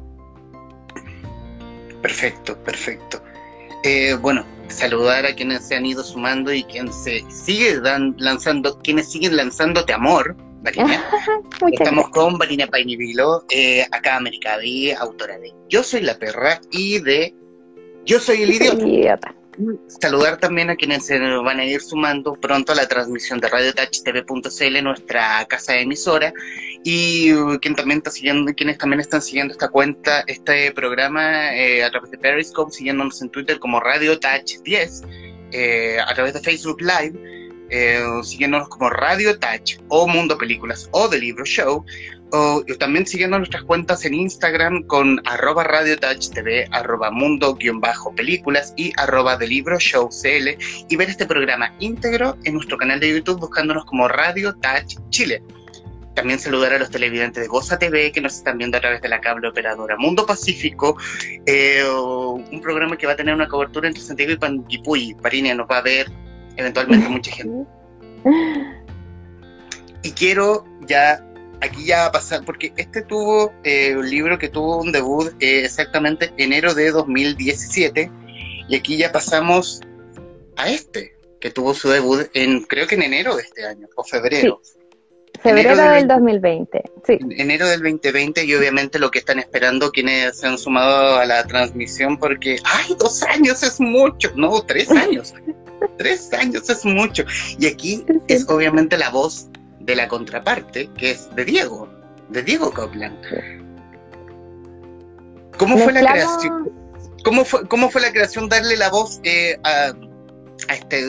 Perfecto, 2.02 2.56
perfecto. 2.58 3.20
Eh, 3.82 4.14
bueno, 4.22 4.44
saludar 4.68 5.26
a 5.26 5.34
quienes 5.34 5.66
se 5.66 5.74
han 5.74 5.86
ido 5.86 6.04
sumando 6.04 6.52
y 6.52 6.62
quienes 6.62 6.94
se 6.94 7.28
sigue 7.32 7.80
lanzando, 8.18 8.78
quienes 8.78 9.10
siguen 9.10 9.36
lanzándote 9.36 9.92
amor. 9.92 10.36
Estamos 11.72 12.10
con 12.10 12.38
Marina 12.38 12.68
Painivilo, 12.68 13.44
eh, 13.50 13.84
acá 13.90 14.16
Americaví, 14.16 14.92
autora 14.92 15.36
de 15.38 15.52
Yo 15.68 15.82
soy 15.82 16.02
la 16.02 16.16
perra 16.16 16.60
y 16.70 17.00
de 17.00 17.34
Yo 18.04 18.20
soy 18.20 18.42
el 18.42 18.50
idiota. 18.50 19.34
Saludar 19.86 20.38
también 20.38 20.68
a 20.68 20.76
quienes 20.76 21.06
se 21.06 21.18
van 21.18 21.60
a 21.60 21.64
ir 21.64 21.80
sumando 21.80 22.34
pronto 22.34 22.72
a 22.72 22.74
la 22.74 22.88
transmisión 22.88 23.38
de 23.40 23.48
Radio 23.48 23.72
TV.cl, 23.72 24.82
nuestra 24.82 25.44
casa 25.46 25.78
emisora, 25.78 26.32
y 26.82 27.32
uh, 27.32 27.58
quien 27.60 27.74
también 27.74 27.98
está 27.98 28.10
siguiendo, 28.10 28.52
quienes 28.52 28.78
también 28.78 29.00
están 29.00 29.22
siguiendo 29.22 29.52
esta 29.52 29.68
cuenta, 29.68 30.24
este 30.26 30.72
programa 30.72 31.54
eh, 31.56 31.84
a 31.84 31.90
través 31.90 32.10
de 32.10 32.18
Periscope, 32.18 32.72
siguiéndonos 32.72 33.22
en 33.22 33.30
Twitter 33.30 33.58
como 33.58 33.80
Radio 33.80 34.18
Touch 34.18 34.58
10, 34.64 35.02
eh, 35.52 35.98
a 36.04 36.12
través 36.14 36.34
de 36.34 36.40
Facebook 36.40 36.80
Live, 36.80 37.18
eh, 37.70 38.02
siguiéndonos 38.22 38.68
como 38.68 38.90
Radio 38.90 39.38
Touch 39.38 39.78
o 39.88 40.06
Mundo 40.06 40.36
Películas 40.36 40.88
o 40.92 41.08
The 41.08 41.18
Libro 41.18 41.44
Show, 41.44 41.84
o 42.34 42.64
también 42.80 43.06
siguiendo 43.06 43.38
nuestras 43.38 43.62
cuentas 43.62 44.04
en 44.04 44.14
Instagram 44.14 44.82
con 44.88 45.20
arroba 45.24 45.62
Radio 45.62 45.96
Touch 45.96 46.30
TV, 46.30 46.66
arroba 46.72 47.12
mundo-películas 47.12 48.74
y 48.76 48.92
arroba 48.96 49.36
de 49.36 49.46
libro 49.46 49.78
show 49.78 50.08
CL 50.08 50.58
y 50.88 50.96
ver 50.96 51.10
este 51.10 51.26
programa 51.26 51.72
íntegro 51.78 52.36
en 52.42 52.54
nuestro 52.54 52.76
canal 52.76 52.98
de 52.98 53.12
YouTube 53.12 53.38
buscándonos 53.38 53.84
como 53.84 54.08
Radio 54.08 54.52
Touch 54.56 54.96
Chile. 55.10 55.44
También 56.16 56.40
saludar 56.40 56.72
a 56.72 56.78
los 56.78 56.90
televidentes 56.90 57.44
de 57.44 57.48
Goza 57.48 57.78
TV 57.78 58.10
que 58.10 58.20
nos 58.20 58.34
están 58.34 58.58
viendo 58.58 58.78
a 58.78 58.80
través 58.80 59.00
de 59.00 59.08
la 59.08 59.20
cable 59.20 59.48
operadora 59.48 59.96
Mundo 59.96 60.26
Pacífico, 60.26 60.96
eh, 61.46 61.84
un 61.88 62.60
programa 62.60 62.96
que 62.96 63.06
va 63.06 63.12
a 63.12 63.16
tener 63.16 63.32
una 63.32 63.46
cobertura 63.46 63.86
entre 63.86 64.02
Santiago 64.02 64.32
y 64.32 64.36
Panguipulli. 64.36 65.14
Parinia 65.14 65.54
nos 65.54 65.68
va 65.68 65.78
a 65.78 65.82
ver 65.82 66.10
eventualmente 66.56 67.08
mucha 67.08 67.30
gente. 67.30 67.64
Y 70.06 70.10
quiero 70.10 70.66
ya 70.86 71.18
aquí 71.64 71.84
ya 71.86 71.98
va 72.00 72.06
a 72.06 72.12
pasar, 72.12 72.44
porque 72.44 72.72
este 72.76 73.02
tuvo 73.02 73.52
eh, 73.64 73.94
un 73.96 74.08
libro 74.08 74.38
que 74.38 74.48
tuvo 74.48 74.80
un 74.80 74.92
debut 74.92 75.32
eh, 75.40 75.64
exactamente 75.64 76.32
enero 76.36 76.74
de 76.74 76.90
2017, 76.90 78.10
y 78.68 78.76
aquí 78.76 78.96
ya 78.96 79.12
pasamos 79.12 79.80
a 80.56 80.68
este, 80.70 81.16
que 81.40 81.50
tuvo 81.50 81.74
su 81.74 81.88
debut 81.88 82.28
en, 82.34 82.62
creo 82.62 82.86
que 82.86 82.94
en 82.94 83.02
enero 83.02 83.36
de 83.36 83.42
este 83.42 83.66
año, 83.66 83.88
o 83.96 84.04
febrero. 84.04 84.60
Febrero 85.42 85.76
del, 85.76 86.06
2020, 86.06 86.82
sí. 87.06 87.18
Enero 87.36 87.68
del 87.68 87.82
2020 87.82 88.44
y 88.44 88.54
obviamente 88.54 88.98
lo 88.98 89.10
que 89.10 89.18
están 89.18 89.40
esperando 89.40 89.90
quienes 89.90 90.38
se 90.38 90.46
han 90.46 90.56
sumado 90.56 91.16
a 91.16 91.26
la 91.26 91.44
transmisión 91.44 92.16
porque, 92.16 92.58
ay, 92.64 92.94
dos 92.98 93.22
años 93.24 93.62
es 93.62 93.78
mucho, 93.78 94.30
no, 94.36 94.62
tres 94.62 94.90
años, 94.90 95.34
tres 95.98 96.32
años 96.32 96.70
es 96.70 96.84
mucho. 96.84 97.24
Y 97.58 97.66
aquí 97.66 98.06
es 98.28 98.48
obviamente 98.48 98.96
la 98.96 99.10
voz 99.10 99.50
de 99.84 99.96
la 99.96 100.08
contraparte, 100.08 100.88
que 100.96 101.12
es 101.12 101.34
de 101.34 101.44
Diego, 101.44 101.88
de 102.30 102.42
Diego 102.42 102.72
Copland. 102.72 103.16
¿Cómo 105.58 105.78
fue 105.78 105.92
la 105.92 106.12
creación? 106.12 106.72
¿Cómo 107.22 107.44
fue, 107.44 107.66
¿Cómo 107.68 107.90
fue 107.90 108.00
la 108.02 108.10
creación 108.10 108.48
darle 108.48 108.76
la 108.76 108.90
voz 108.90 109.20
eh, 109.24 109.58
a, 109.64 109.92
a, 110.68 110.74
este, 110.74 111.04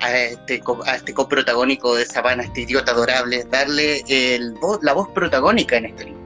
a, 0.00 0.18
este, 0.18 0.62
a 0.86 0.96
este 0.96 1.14
coprotagónico 1.14 1.94
de 1.94 2.06
Sabana, 2.06 2.42
este 2.42 2.62
idiota 2.62 2.92
adorable, 2.92 3.44
darle 3.50 4.02
el, 4.08 4.54
la 4.82 4.92
voz 4.92 5.08
protagónica 5.10 5.76
en 5.76 5.86
este 5.86 6.04
libro? 6.06 6.20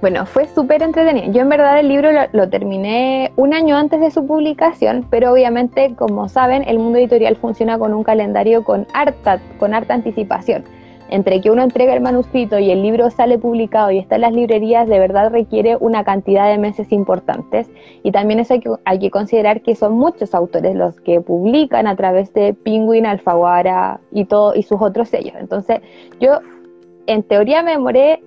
Bueno, 0.00 0.26
fue 0.26 0.48
súper 0.52 0.82
entretenido. 0.82 1.32
Yo 1.32 1.42
en 1.42 1.48
verdad 1.48 1.78
el 1.78 1.88
libro 1.88 2.10
lo, 2.32 2.48
terminé 2.48 3.30
un 3.36 3.54
año 3.54 3.76
antes 3.76 4.00
de 4.00 4.10
su 4.10 4.26
publicación, 4.26 5.06
pero 5.08 5.32
obviamente, 5.32 5.94
como 5.96 6.28
saben, 6.28 6.64
el 6.66 6.80
mundo 6.80 6.98
editorial 6.98 7.36
funciona 7.36 7.78
con 7.78 7.94
un 7.94 8.02
calendario 8.02 8.64
con 8.64 8.88
harta, 8.94 9.40
con 9.60 9.74
harta 9.74 9.94
anticipación 9.94 10.64
entre 11.12 11.42
que 11.42 11.50
uno 11.50 11.62
entrega 11.62 11.92
el 11.92 12.00
manuscrito 12.00 12.58
y 12.58 12.70
el 12.70 12.80
libro 12.80 13.10
sale 13.10 13.36
publicado 13.36 13.90
y 13.90 13.98
está 13.98 14.14
en 14.14 14.22
las 14.22 14.32
librerías, 14.32 14.88
de 14.88 14.98
verdad 14.98 15.30
requiere 15.30 15.76
una 15.76 16.04
cantidad 16.04 16.50
de 16.50 16.56
meses 16.56 16.90
importantes. 16.90 17.70
Y 18.02 18.12
también 18.12 18.40
eso 18.40 18.54
hay 18.54 18.60
que, 18.60 18.70
hay 18.86 18.98
que 18.98 19.10
considerar 19.10 19.60
que 19.60 19.74
son 19.74 19.92
muchos 19.92 20.34
autores 20.34 20.74
los 20.74 20.98
que 21.02 21.20
publican 21.20 21.86
a 21.86 21.96
través 21.96 22.32
de 22.32 22.54
Penguin, 22.54 23.04
Alfaguara 23.04 24.00
y, 24.10 24.24
todo, 24.24 24.54
y 24.54 24.62
sus 24.62 24.80
otros 24.80 25.10
sellos. 25.10 25.34
Entonces, 25.38 25.82
yo 26.18 26.40
en 27.06 27.22
teoría 27.24 27.62
me 27.62 27.72
demoré 27.72 28.22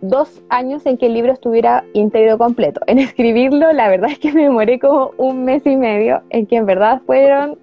dos 0.00 0.42
años 0.48 0.86
en 0.86 0.96
que 0.96 1.04
el 1.04 1.12
libro 1.12 1.32
estuviera 1.32 1.84
íntegro 1.92 2.38
completo. 2.38 2.80
En 2.86 2.98
escribirlo, 2.98 3.74
la 3.74 3.90
verdad 3.90 4.10
es 4.10 4.18
que 4.18 4.32
me 4.32 4.44
demoré 4.44 4.78
como 4.78 5.10
un 5.18 5.44
mes 5.44 5.66
y 5.66 5.76
medio, 5.76 6.22
en 6.30 6.46
que 6.46 6.56
en 6.56 6.64
verdad 6.64 7.02
fueron 7.04 7.58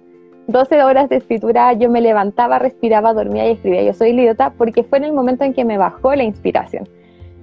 12 0.48 0.82
horas 0.82 1.08
de 1.08 1.16
escritura, 1.16 1.72
yo 1.74 1.88
me 1.88 2.00
levantaba, 2.00 2.58
respiraba, 2.58 3.14
dormía 3.14 3.48
y 3.48 3.52
escribía. 3.52 3.82
Yo 3.82 3.94
soy 3.94 4.10
idiota 4.10 4.52
porque 4.56 4.82
fue 4.82 4.98
en 4.98 5.04
el 5.04 5.12
momento 5.12 5.44
en 5.44 5.54
que 5.54 5.64
me 5.64 5.78
bajó 5.78 6.14
la 6.14 6.24
inspiración. 6.24 6.88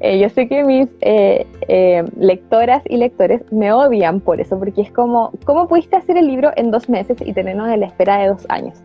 Eh, 0.01 0.17
yo 0.19 0.29
sé 0.29 0.47
que 0.47 0.63
mis 0.63 0.87
eh, 1.01 1.45
eh, 1.67 2.03
lectoras 2.17 2.83
y 2.87 2.97
lectores 2.97 3.41
me 3.51 3.73
odian 3.73 4.21
por 4.21 4.39
eso, 4.39 4.57
porque 4.57 4.81
es 4.81 4.91
como, 4.91 5.31
¿cómo 5.43 5.67
pudiste 5.67 5.97
hacer 5.97 6.17
el 6.17 6.27
libro 6.27 6.51
en 6.55 6.71
dos 6.71 6.87
meses 6.87 7.17
y 7.25 7.33
tenernos 7.33 7.69
en 7.69 7.81
la 7.81 7.87
espera 7.87 8.17
de 8.17 8.29
dos 8.29 8.45
años? 8.49 8.81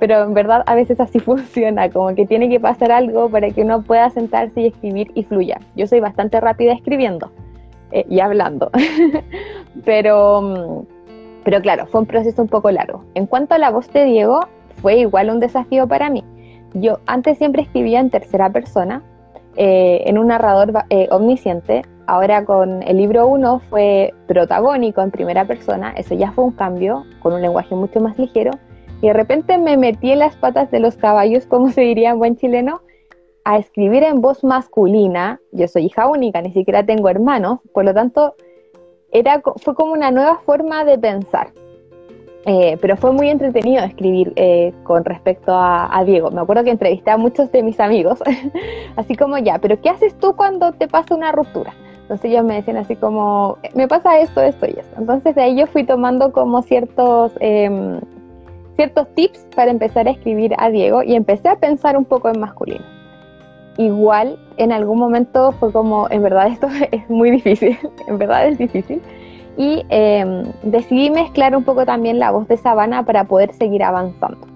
Pero 0.00 0.24
en 0.24 0.34
verdad 0.34 0.64
a 0.66 0.74
veces 0.74 0.98
así 0.98 1.18
funciona, 1.20 1.88
como 1.90 2.14
que 2.14 2.26
tiene 2.26 2.48
que 2.48 2.58
pasar 2.58 2.90
algo 2.90 3.28
para 3.28 3.50
que 3.50 3.62
uno 3.62 3.82
pueda 3.82 4.10
sentarse 4.10 4.60
y 4.60 4.66
escribir 4.66 5.10
y 5.14 5.22
fluya. 5.22 5.60
Yo 5.76 5.86
soy 5.86 6.00
bastante 6.00 6.40
rápida 6.40 6.72
escribiendo 6.72 7.30
y 8.08 8.18
hablando, 8.18 8.70
pero 9.84 10.42
mm, 10.42 10.95
pero 11.46 11.62
claro, 11.62 11.86
fue 11.86 12.00
un 12.00 12.06
proceso 12.06 12.42
un 12.42 12.48
poco 12.48 12.72
largo. 12.72 13.04
En 13.14 13.26
cuanto 13.26 13.54
a 13.54 13.58
la 13.58 13.70
voz 13.70 13.88
de 13.92 14.04
Diego, 14.04 14.40
fue 14.82 14.96
igual 14.96 15.30
un 15.30 15.38
desafío 15.38 15.86
para 15.86 16.10
mí. 16.10 16.24
Yo 16.74 16.98
antes 17.06 17.38
siempre 17.38 17.62
escribía 17.62 18.00
en 18.00 18.10
tercera 18.10 18.50
persona, 18.50 19.04
eh, 19.54 20.02
en 20.06 20.18
un 20.18 20.26
narrador 20.26 20.72
eh, 20.90 21.06
omnisciente. 21.12 21.82
Ahora 22.08 22.44
con 22.44 22.82
el 22.82 22.96
libro 22.96 23.28
1 23.28 23.60
fue 23.70 24.12
protagónico 24.26 25.02
en 25.02 25.12
primera 25.12 25.44
persona, 25.44 25.92
eso 25.96 26.16
ya 26.16 26.32
fue 26.32 26.46
un 26.46 26.50
cambio, 26.50 27.04
con 27.20 27.32
un 27.32 27.42
lenguaje 27.42 27.76
mucho 27.76 28.00
más 28.00 28.18
ligero. 28.18 28.50
Y 29.00 29.06
de 29.06 29.12
repente 29.12 29.56
me 29.56 29.76
metí 29.76 30.10
en 30.10 30.18
las 30.18 30.34
patas 30.34 30.72
de 30.72 30.80
los 30.80 30.96
caballos, 30.96 31.46
como 31.46 31.70
se 31.70 31.82
diría 31.82 32.10
en 32.10 32.18
buen 32.18 32.34
chileno, 32.34 32.80
a 33.44 33.58
escribir 33.58 34.02
en 34.02 34.20
voz 34.20 34.42
masculina. 34.42 35.38
Yo 35.52 35.68
soy 35.68 35.84
hija 35.84 36.08
única, 36.08 36.42
ni 36.42 36.50
siquiera 36.50 36.84
tengo 36.84 37.08
hermanos, 37.08 37.60
por 37.72 37.84
lo 37.84 37.94
tanto 37.94 38.34
era, 39.12 39.42
fue 39.56 39.74
como 39.74 39.92
una 39.92 40.10
nueva 40.10 40.38
forma 40.44 40.84
de 40.84 40.98
pensar. 40.98 41.48
Eh, 42.48 42.78
pero 42.80 42.96
fue 42.96 43.10
muy 43.10 43.28
entretenido 43.28 43.82
escribir 43.82 44.32
eh, 44.36 44.72
con 44.84 45.04
respecto 45.04 45.52
a, 45.52 46.00
Diego. 46.06 46.30
Me 46.30 46.40
acuerdo 46.40 46.62
que 46.62 46.70
entrevisté 46.70 47.10
a 47.10 47.16
muchos 47.16 47.50
de 47.50 47.64
mis 47.64 47.80
amigos, 47.80 48.22
así 48.96 49.16
como 49.16 49.36
ya, 49.38 49.58
pero 49.58 49.80
¿qué 49.80 49.88
haces 49.88 50.16
tú 50.18 50.36
cuando 50.36 50.70
te 50.72 50.86
pasa 50.86 51.16
una 51.16 51.32
ruptura? 51.32 51.74
Entonces 52.02 52.30
ellos 52.30 52.44
me 52.44 52.54
decían 52.54 52.76
así 52.76 52.94
como, 52.94 53.58
me 53.74 53.88
pasa 53.88 54.20
esto, 54.20 54.40
esto 54.40 54.66
y 54.66 54.78
esto. 54.78 54.96
Entonces 54.96 55.34
de 55.34 55.42
ahí 55.42 55.58
yo 55.58 55.66
fui 55.66 55.82
tomando 55.82 56.30
como 56.30 56.62
ciertos, 56.62 57.32
em, 57.40 57.98
ciertos 58.76 59.08
tips 59.14 59.44
para 59.56 59.72
empezar 59.72 60.06
a 60.06 60.12
escribir 60.12 60.54
a 60.58 60.70
Diego 60.70 61.02
y 61.02 61.16
empecé 61.16 61.48
a 61.48 61.56
pensar 61.56 61.96
un 61.96 62.04
poco 62.04 62.28
en 62.28 62.38
masculino 62.38 62.95
igual 63.78 64.38
en 64.56 64.72
algún 64.72 64.98
momento 64.98 65.52
fue 65.52 65.72
como, 65.72 66.08
en 66.10 66.22
verdad 66.22 66.48
esto 66.48 66.68
es 66.92 67.08
muy 67.08 67.30
difícil, 67.30 67.78
en 68.08 68.18
verdad 68.18 68.48
es 68.48 68.58
difícil. 68.58 69.02
Y 69.58 69.86
em, 69.88 70.52
decidí 70.62 71.08
mezclar 71.08 71.56
un 71.56 71.64
poco 71.64 71.86
también 71.86 72.18
la 72.18 72.30
voz 72.30 72.46
de 72.46 72.58
Sabana 72.58 73.04
para 73.04 73.24
poder 73.24 73.54
seguir 73.54 73.82
avanzando. 73.82 74.46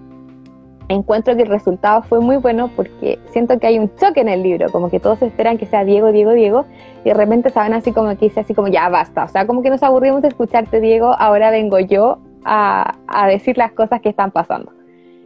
Encuentro 0.88 1.36
que 1.36 1.42
el 1.42 1.48
resultado 1.48 2.02
fue 2.02 2.20
muy 2.20 2.36
bueno 2.36 2.70
porque 2.74 3.18
siento 3.30 3.58
que 3.58 3.68
hay 3.68 3.78
un 3.78 3.94
choque 3.96 4.20
en 4.20 4.28
el 4.28 4.42
libro, 4.42 4.70
como 4.70 4.90
que 4.90 5.00
todos 5.00 5.22
esperan 5.22 5.56
que 5.56 5.64
sea 5.64 5.84
Diego, 5.84 6.10
Diego, 6.12 6.32
Diego, 6.32 6.66
y 7.04 7.10
de 7.10 7.14
repente 7.14 7.48
Sabana 7.48 7.76
así 7.76 7.92
como 7.92 8.10
que 8.10 8.26
dice 8.26 8.40
así 8.40 8.54
como 8.54 8.68
ya 8.68 8.88
basta, 8.88 9.24
o 9.24 9.28
sea, 9.28 9.46
como 9.46 9.62
que 9.62 9.70
nos 9.70 9.82
aburrimos 9.82 10.20
de 10.20 10.28
escucharte 10.28 10.80
Diego, 10.80 11.14
ahora 11.16 11.50
vengo 11.50 11.78
yo 11.78 12.18
a, 12.44 12.96
a 13.06 13.28
decir 13.28 13.56
las 13.56 13.72
cosas 13.72 14.00
que 14.00 14.08
están 14.08 14.32
pasando. 14.32 14.72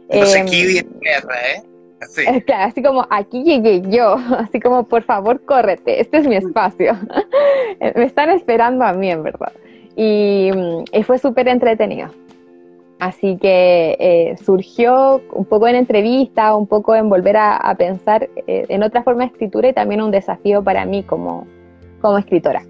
Entonces 0.07 0.41
aquí 0.41 0.61
em, 0.61 0.67
viene 0.67 0.89
guerra, 1.01 1.35
¿eh? 1.55 1.74
Así. 2.01 2.23
Claro, 2.41 2.65
así 2.65 2.83
como 2.83 3.05
aquí 3.09 3.43
llegué 3.43 3.81
yo, 3.89 4.15
así 4.37 4.59
como 4.59 4.83
por 4.83 5.03
favor 5.03 5.41
córrete, 5.45 6.01
este 6.01 6.17
es 6.17 6.27
mi 6.27 6.35
espacio. 6.35 6.93
Me 7.95 8.03
están 8.03 8.29
esperando 8.29 8.85
a 8.85 8.93
mí, 8.93 9.11
en 9.11 9.23
verdad. 9.23 9.51
Y, 9.95 10.51
y 10.91 11.03
fue 11.03 11.17
súper 11.17 11.47
entretenido. 11.47 12.09
Así 12.99 13.37
que 13.37 13.97
eh, 13.99 14.37
surgió 14.43 15.21
un 15.33 15.45
poco 15.45 15.67
en 15.67 15.75
entrevista, 15.75 16.55
un 16.55 16.65
poco 16.65 16.95
en 16.95 17.09
volver 17.09 17.35
a, 17.37 17.75
pensar 17.77 18.29
eh, 18.47 18.65
en 18.69 18.83
otra 18.83 19.03
forma 19.03 19.23
de 19.23 19.31
escritura 19.31 19.67
y 19.67 19.73
también 19.73 20.01
un 20.01 20.11
desafío 20.11 20.63
para 20.63 20.85
mí 20.85 21.03
como, 21.03 21.45
como 22.01 22.17
escritora. 22.17 22.63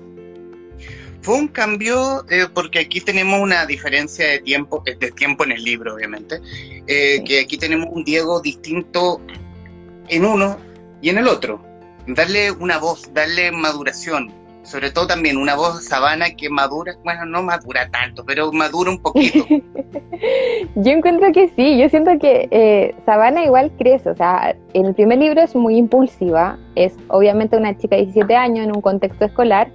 Fue 1.26 1.36
un 1.36 1.48
cambio 1.48 2.24
eh, 2.30 2.46
porque 2.54 2.80
aquí 2.80 3.02
tenemos 3.02 3.40
una 3.42 3.66
diferencia 3.66 4.28
de 4.28 4.40
tiempo, 4.40 4.84
de 4.86 5.12
tiempo 5.12 5.44
en 5.44 5.54
el 5.54 5.64
libro, 5.64 5.96
obviamente, 5.96 6.40
que 6.88 7.42
aquí 7.44 7.58
tenemos 7.58 7.88
un 7.92 8.04
Diego 8.04 8.40
distinto 8.42 9.20
en 10.08 10.24
uno 10.24 10.58
y 11.02 11.10
en 11.10 11.18
el 11.18 11.28
otro. 11.28 11.60
Darle 12.08 12.52
una 12.52 12.78
voz, 12.78 13.12
darle 13.14 13.52
maduración, 13.52 14.32
sobre 14.66 14.92
todo 14.92 15.08
también 15.08 15.38
una 15.38 15.56
voz 15.56 15.84
sabana 15.86 16.32
que 16.32 16.50
madura, 16.50 16.96
bueno, 17.04 17.26
no 17.26 17.44
madura 17.44 17.88
tanto, 17.90 18.26
pero 18.26 18.52
madura 18.52 18.92
un 18.92 19.02
poquito. 19.02 19.46
yo 20.76 20.92
encuentro 20.92 21.32
que 21.32 21.50
sí, 21.56 21.78
yo 21.78 21.88
siento 21.90 22.18
que 22.20 22.48
eh, 22.52 22.96
Sabana 23.06 23.46
igual 23.46 23.72
crece, 23.78 24.10
o 24.10 24.16
sea, 24.16 24.56
en 24.74 24.86
el 24.88 24.96
primer 24.96 25.20
libro 25.20 25.42
es 25.42 25.56
muy 25.56 25.78
impulsiva, 25.78 26.58
es 26.76 26.94
obviamente 27.08 27.58
una 27.58 27.78
chica 27.78 27.96
de 27.96 28.04
17 28.04 28.36
años 28.36 28.66
en 28.66 28.76
un 28.76 28.82
contexto 28.82 29.26
escolar. 29.26 29.70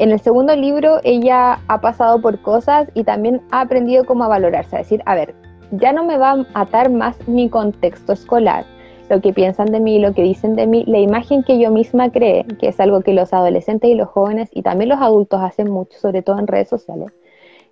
En 0.00 0.12
el 0.12 0.20
segundo 0.20 0.56
libro 0.56 0.96
ella 1.04 1.60
ha 1.68 1.80
pasado 1.82 2.22
por 2.22 2.40
cosas 2.40 2.88
y 2.94 3.04
también 3.04 3.42
ha 3.50 3.60
aprendido 3.60 4.06
cómo 4.06 4.26
valorarse, 4.26 4.74
a 4.74 4.78
decir, 4.78 5.02
a 5.04 5.14
ver, 5.14 5.34
ya 5.72 5.92
no 5.92 6.04
me 6.04 6.16
va 6.16 6.30
a 6.30 6.62
atar 6.62 6.90
más 6.90 7.28
mi 7.28 7.50
contexto 7.50 8.14
escolar, 8.14 8.64
lo 9.10 9.20
que 9.20 9.34
piensan 9.34 9.66
de 9.66 9.78
mí, 9.78 9.98
lo 9.98 10.14
que 10.14 10.22
dicen 10.22 10.56
de 10.56 10.66
mí, 10.66 10.84
la 10.86 11.00
imagen 11.00 11.42
que 11.42 11.58
yo 11.58 11.70
misma 11.70 12.10
cree, 12.10 12.46
que 12.58 12.68
es 12.68 12.80
algo 12.80 13.02
que 13.02 13.12
los 13.12 13.34
adolescentes 13.34 13.90
y 13.90 13.94
los 13.94 14.08
jóvenes 14.08 14.48
y 14.54 14.62
también 14.62 14.88
los 14.88 15.02
adultos 15.02 15.42
hacen 15.42 15.70
mucho, 15.70 15.98
sobre 15.98 16.22
todo 16.22 16.38
en 16.38 16.46
redes 16.46 16.70
sociales, 16.70 17.12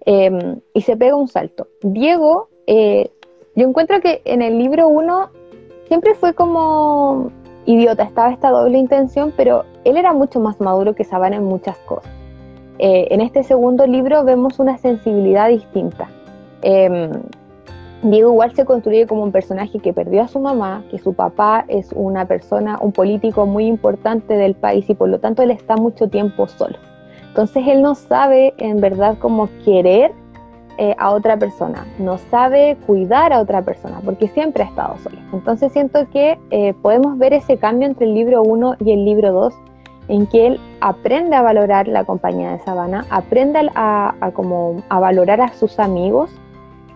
em, 0.04 0.60
y 0.74 0.82
se 0.82 0.98
pega 0.98 1.16
un 1.16 1.28
salto. 1.28 1.68
Diego, 1.80 2.50
eh, 2.66 3.10
yo 3.56 3.66
encuentro 3.66 4.02
que 4.02 4.20
en 4.26 4.42
el 4.42 4.58
libro 4.58 4.86
uno 4.86 5.30
siempre 5.86 6.14
fue 6.14 6.34
como 6.34 7.32
idiota, 7.64 8.02
estaba 8.02 8.30
esta 8.30 8.50
doble 8.50 8.76
intención, 8.76 9.32
pero 9.34 9.64
él 9.84 9.96
era 9.96 10.12
mucho 10.12 10.40
más 10.40 10.60
maduro 10.60 10.94
que 10.94 11.04
Sabana 11.04 11.36
en 11.36 11.44
muchas 11.44 11.78
cosas. 11.78 12.17
Eh, 12.78 13.08
en 13.10 13.20
este 13.20 13.42
segundo 13.42 13.86
libro 13.86 14.24
vemos 14.24 14.58
una 14.58 14.78
sensibilidad 14.78 15.48
distinta. 15.48 16.08
Em, 16.62 17.10
Diego 18.02 18.30
igual 18.30 18.54
se 18.54 18.64
construye 18.64 19.06
como 19.08 19.24
un 19.24 19.32
personaje 19.32 19.80
que 19.80 19.92
perdió 19.92 20.22
a 20.22 20.28
su 20.28 20.38
mamá, 20.38 20.84
que 20.90 20.98
su 20.98 21.14
papá 21.14 21.64
es 21.66 21.90
una 21.92 22.26
persona, 22.26 22.78
un 22.80 22.92
político 22.92 23.44
muy 23.46 23.66
importante 23.66 24.34
del 24.34 24.54
país 24.54 24.88
y 24.88 24.94
por 24.94 25.08
lo 25.08 25.18
tanto 25.18 25.42
él 25.42 25.50
está 25.50 25.76
mucho 25.76 26.08
tiempo 26.08 26.46
solo. 26.46 26.78
Entonces 27.26 27.64
él 27.66 27.82
no 27.82 27.96
sabe 27.96 28.54
en 28.58 28.80
verdad 28.80 29.16
cómo 29.18 29.48
querer 29.64 30.12
eh, 30.78 30.94
a 30.96 31.10
otra 31.10 31.36
persona, 31.36 31.84
no 31.98 32.18
sabe 32.18 32.76
cuidar 32.86 33.32
a 33.32 33.40
otra 33.40 33.62
persona 33.62 34.00
porque 34.04 34.28
siempre 34.28 34.62
ha 34.62 34.66
estado 34.66 34.96
solo. 34.98 35.18
Entonces 35.32 35.72
siento 35.72 36.08
que 36.10 36.38
eh, 36.50 36.74
podemos 36.82 37.18
ver 37.18 37.32
ese 37.32 37.56
cambio 37.56 37.88
entre 37.88 38.06
el 38.06 38.14
libro 38.14 38.42
1 38.42 38.76
y 38.84 38.92
el 38.92 39.04
libro 39.04 39.32
2 39.32 39.54
en 40.08 40.26
que 40.26 40.46
él 40.46 40.60
aprende 40.80 41.36
a 41.36 41.42
valorar 41.42 41.86
la 41.86 42.04
compañía 42.04 42.52
de 42.52 42.58
Sabana, 42.60 43.04
aprende 43.10 43.70
a, 43.74 44.30
como, 44.34 44.82
a 44.88 45.00
valorar 45.00 45.40
a 45.40 45.52
sus 45.52 45.78
amigos 45.78 46.30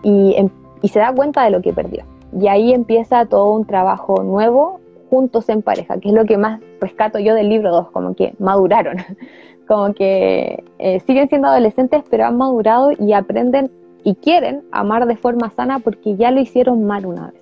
y 0.01 0.35
empieza 0.35 0.63
y 0.83 0.89
se 0.89 0.99
da 0.99 1.11
cuenta 1.13 1.43
de 1.43 1.49
lo 1.49 1.61
que 1.61 1.73
perdió. 1.73 2.03
Y 2.39 2.47
ahí 2.47 2.73
empieza 2.73 3.25
todo 3.25 3.53
un 3.53 3.65
trabajo 3.65 4.21
nuevo 4.21 4.81
juntos 5.09 5.47
en 5.49 5.61
pareja, 5.61 5.97
que 5.97 6.09
es 6.09 6.13
lo 6.13 6.25
que 6.25 6.37
más 6.37 6.59
rescato 6.81 7.19
yo 7.19 7.33
del 7.33 7.49
libro 7.49 7.71
2, 7.71 7.91
como 7.91 8.15
que 8.15 8.33
maduraron, 8.37 8.97
como 9.67 9.93
que 9.93 10.63
eh, 10.77 10.99
siguen 11.07 11.29
siendo 11.29 11.47
adolescentes, 11.47 12.03
pero 12.09 12.25
han 12.25 12.37
madurado 12.37 12.91
y 12.99 13.13
aprenden 13.13 13.71
y 14.03 14.15
quieren 14.15 14.63
amar 14.71 15.07
de 15.07 15.15
forma 15.15 15.49
sana 15.51 15.79
porque 15.79 16.17
ya 16.17 16.31
lo 16.31 16.41
hicieron 16.41 16.83
mal 16.83 17.05
una 17.05 17.31
vez. 17.31 17.41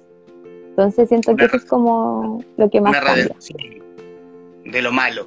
Entonces 0.70 1.10
siento 1.10 1.36
que 1.36 1.46
eso 1.46 1.58
es 1.58 1.66
como 1.66 2.44
lo 2.58 2.70
que 2.70 2.80
más 2.80 2.98
cambia. 3.00 3.36
De 4.66 4.82
lo 4.82 4.92
malo 4.92 5.26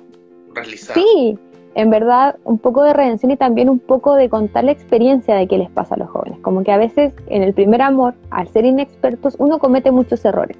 Sí, 0.94 1.38
en 1.74 1.90
verdad 1.90 2.36
un 2.44 2.58
poco 2.58 2.82
de 2.82 2.92
redención 2.92 3.32
y 3.32 3.36
también 3.36 3.68
un 3.68 3.78
poco 3.78 4.14
de 4.14 4.28
contar 4.28 4.64
la 4.64 4.72
experiencia 4.72 5.34
de 5.34 5.46
qué 5.46 5.58
les 5.58 5.70
pasa 5.70 5.94
a 5.94 5.98
los 5.98 6.08
jóvenes. 6.08 6.38
Como 6.40 6.62
que 6.62 6.72
a 6.72 6.78
veces 6.78 7.12
en 7.26 7.42
el 7.42 7.52
primer 7.52 7.82
amor, 7.82 8.14
al 8.30 8.48
ser 8.48 8.64
inexpertos, 8.64 9.36
uno 9.38 9.58
comete 9.58 9.90
muchos 9.90 10.24
errores 10.24 10.56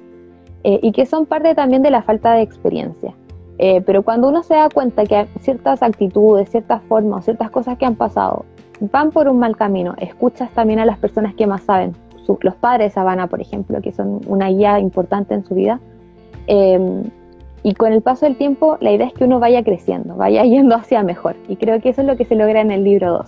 eh, 0.63 0.79
y 0.81 0.91
que 0.91 1.05
son 1.05 1.25
parte 1.25 1.55
también 1.55 1.81
de 1.81 1.91
la 1.91 2.01
falta 2.01 2.33
de 2.33 2.41
experiencia. 2.41 3.13
Eh, 3.57 3.81
pero 3.85 4.03
cuando 4.03 4.27
uno 4.27 4.43
se 4.43 4.53
da 4.53 4.67
cuenta 4.69 5.05
que 5.05 5.27
ciertas 5.39 5.81
actitudes, 5.81 6.49
ciertas 6.49 6.81
formas, 6.83 7.23
ciertas 7.23 7.49
cosas 7.49 7.77
que 7.77 7.85
han 7.85 7.95
pasado 7.95 8.43
van 8.81 9.11
por 9.11 9.29
un 9.29 9.39
mal 9.39 9.55
camino, 9.55 9.95
escuchas 9.97 10.51
también 10.51 10.79
a 10.79 10.85
las 10.85 10.97
personas 10.97 11.33
que 11.35 11.47
más 11.47 11.63
saben, 11.63 11.95
los 12.41 12.55
padres 12.55 12.87
de 12.87 12.93
Sabana, 12.95 13.27
por 13.27 13.39
ejemplo, 13.39 13.81
que 13.81 13.91
son 13.91 14.19
una 14.27 14.49
guía 14.49 14.79
importante 14.79 15.35
en 15.35 15.45
su 15.45 15.55
vida. 15.55 15.79
Eh, 16.47 17.03
y 17.65 17.73
con 17.73 17.91
el 17.91 18.03
paso 18.03 18.27
del 18.27 18.37
tiempo, 18.37 18.77
la 18.79 18.91
idea 18.91 19.07
es 19.07 19.13
que 19.13 19.23
uno 19.23 19.39
vaya 19.39 19.63
creciendo, 19.63 20.15
vaya 20.15 20.43
yendo 20.53 20.75
hacia 20.75 21.01
mejor. 21.01 21.35
Y 21.47 21.55
creo 21.55 21.81
que 21.81 21.89
eso 21.89 22.01
es 22.01 22.07
lo 22.07 22.15
que 22.15 22.23
se 22.23 22.35
logra 22.35 22.61
en 22.61 22.69
el 22.69 22.83
libro 22.83 23.13
2. 23.13 23.27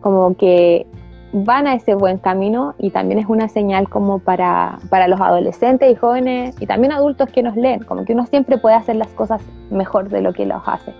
Como 0.00 0.36
que 0.36 0.84
van 1.32 1.68
a 1.68 1.76
ese 1.76 1.94
buen 1.94 2.18
camino 2.18 2.74
y 2.80 2.90
también 2.90 3.20
es 3.20 3.26
una 3.28 3.48
señal 3.48 3.88
como 3.88 4.18
para, 4.18 4.80
para 4.90 5.06
los 5.06 5.20
adolescentes 5.20 5.92
y 5.92 5.94
jóvenes 5.94 6.56
y 6.58 6.66
también 6.66 6.90
adultos 6.90 7.30
que 7.30 7.40
nos 7.40 7.54
leen, 7.54 7.84
como 7.84 8.04
que 8.04 8.14
uno 8.14 8.26
siempre 8.26 8.58
puede 8.58 8.74
hacer 8.74 8.96
las 8.96 9.08
cosas 9.08 9.40
mejor 9.70 10.08
de 10.08 10.22
lo 10.22 10.32
que 10.32 10.44
los 10.44 10.60
hace, 10.66 10.92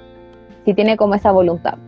si 0.64 0.72
tiene 0.72 0.96
como 0.96 1.16
esa 1.16 1.32
voluntad. 1.32 1.78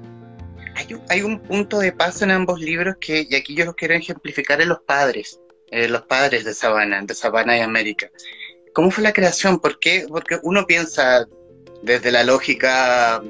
Hay 1.08 1.22
un, 1.22 1.38
punto 1.38 1.78
de 1.78 1.92
paso 1.92 2.24
en 2.24 2.32
ambos 2.32 2.58
libros 2.58 2.96
que, 3.00 3.28
y 3.28 3.36
aquí 3.36 3.54
yo 3.54 3.64
los 3.64 3.76
quiero 3.76 3.94
ejemplificar 3.94 4.60
en 4.60 4.70
los 4.70 4.80
padres, 4.80 5.40
eh, 5.70 5.88
los 5.88 6.02
padres 6.02 6.44
de 6.44 6.54
Sabana, 6.54 7.00
de 7.02 7.14
Sabana 7.14 7.56
y 7.56 7.60
América. 7.60 8.08
¿Cómo 8.74 8.90
fue 8.90 9.02
la 9.02 9.12
creación? 9.12 9.58
¿Por 9.58 9.78
qué? 9.78 10.06
Porque 10.08 10.38
uno 10.42 10.66
piensa 10.66 11.26
desde 11.82 12.12
la 12.12 12.24
lógica 12.24 13.22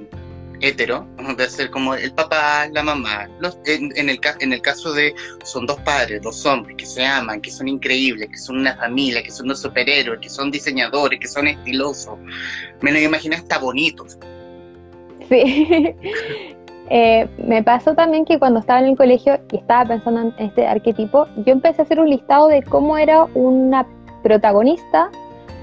hetero, 0.60 1.06
de 1.36 1.48
ser 1.48 1.70
como 1.70 1.94
el 1.94 2.12
papá, 2.12 2.68
la 2.72 2.82
mamá. 2.82 3.28
en, 3.66 4.08
el, 4.08 4.20
en 4.40 4.52
el 4.52 4.62
caso 4.62 4.92
de 4.92 5.14
son 5.44 5.66
dos 5.66 5.80
padres, 5.80 6.20
dos 6.22 6.44
hombres 6.46 6.76
que 6.76 6.86
se 6.86 7.04
aman, 7.04 7.40
que 7.40 7.50
son 7.50 7.68
increíbles, 7.68 8.28
que 8.28 8.36
son 8.36 8.58
una 8.58 8.76
familia, 8.76 9.22
que 9.22 9.30
son 9.30 9.46
unos 9.46 9.60
superhéroes, 9.60 10.20
que 10.20 10.28
son 10.28 10.50
diseñadores, 10.50 11.18
que 11.18 11.28
son 11.28 11.48
estilosos. 11.48 12.18
Me 12.80 12.92
lo 12.92 12.98
imagino 12.98 13.36
hasta 13.36 13.58
bonitos. 13.58 14.18
Sí. 15.28 15.94
Eh, 16.92 17.28
me 17.46 17.62
pasó 17.62 17.94
también 17.94 18.24
que 18.24 18.40
cuando 18.40 18.58
estaba 18.58 18.80
en 18.80 18.86
el 18.86 18.96
colegio 18.96 19.38
y 19.52 19.58
estaba 19.58 19.84
pensando 19.84 20.22
en 20.22 20.34
este 20.38 20.66
arquetipo, 20.66 21.28
yo 21.46 21.52
empecé 21.52 21.82
a 21.82 21.84
hacer 21.84 22.00
un 22.00 22.10
listado 22.10 22.48
de 22.48 22.64
cómo 22.64 22.98
era 22.98 23.26
una 23.34 23.86
protagonista 24.24 25.08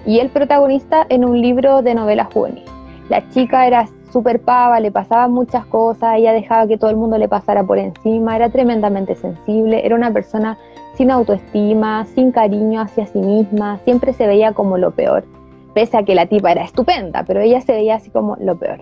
y 0.08 0.20
el 0.20 0.30
protagonista 0.30 1.06
en 1.10 1.26
un 1.26 1.40
libro 1.40 1.82
de 1.84 1.94
novela 1.94 2.24
juvenil. 2.34 2.64
La 3.10 3.30
chica 3.30 3.68
era 3.68 3.88
súper 4.12 4.42
pava, 4.42 4.80
le 4.80 4.90
pasaban 4.90 5.34
muchas 5.34 5.66
cosas, 5.66 6.16
ella 6.18 6.32
dejaba 6.32 6.66
que 6.66 6.78
todo 6.78 6.90
el 6.90 6.96
mundo 6.96 7.18
le 7.18 7.28
pasara 7.28 7.64
por 7.64 7.78
encima, 7.78 8.36
era 8.36 8.50
tremendamente 8.50 9.16
sensible, 9.16 9.86
era 9.86 9.96
una 9.96 10.12
persona 10.12 10.58
sin 10.94 11.12
autoestima, 11.12 12.06
sin 12.16 12.32
cariño 12.32 12.82
hacia 12.82 13.06
sí 13.06 13.20
misma, 13.20 13.80
siempre 13.84 14.14
se 14.14 14.26
veía 14.26 14.54
como 14.54 14.78
lo 14.78 14.92
peor, 14.92 15.26
pese 15.74 15.98
a 15.98 16.04
que 16.04 16.16
la 16.16 16.26
tipa 16.26 16.54
era 16.54 16.64
estupenda, 16.64 17.24
pero 17.28 17.42
ella 17.42 17.60
se 17.60 17.74
veía 17.74 17.96
así 17.96 18.10
como 18.10 18.38
lo 18.40 18.58
peor. 18.58 18.80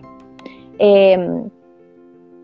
Em, 0.78 1.50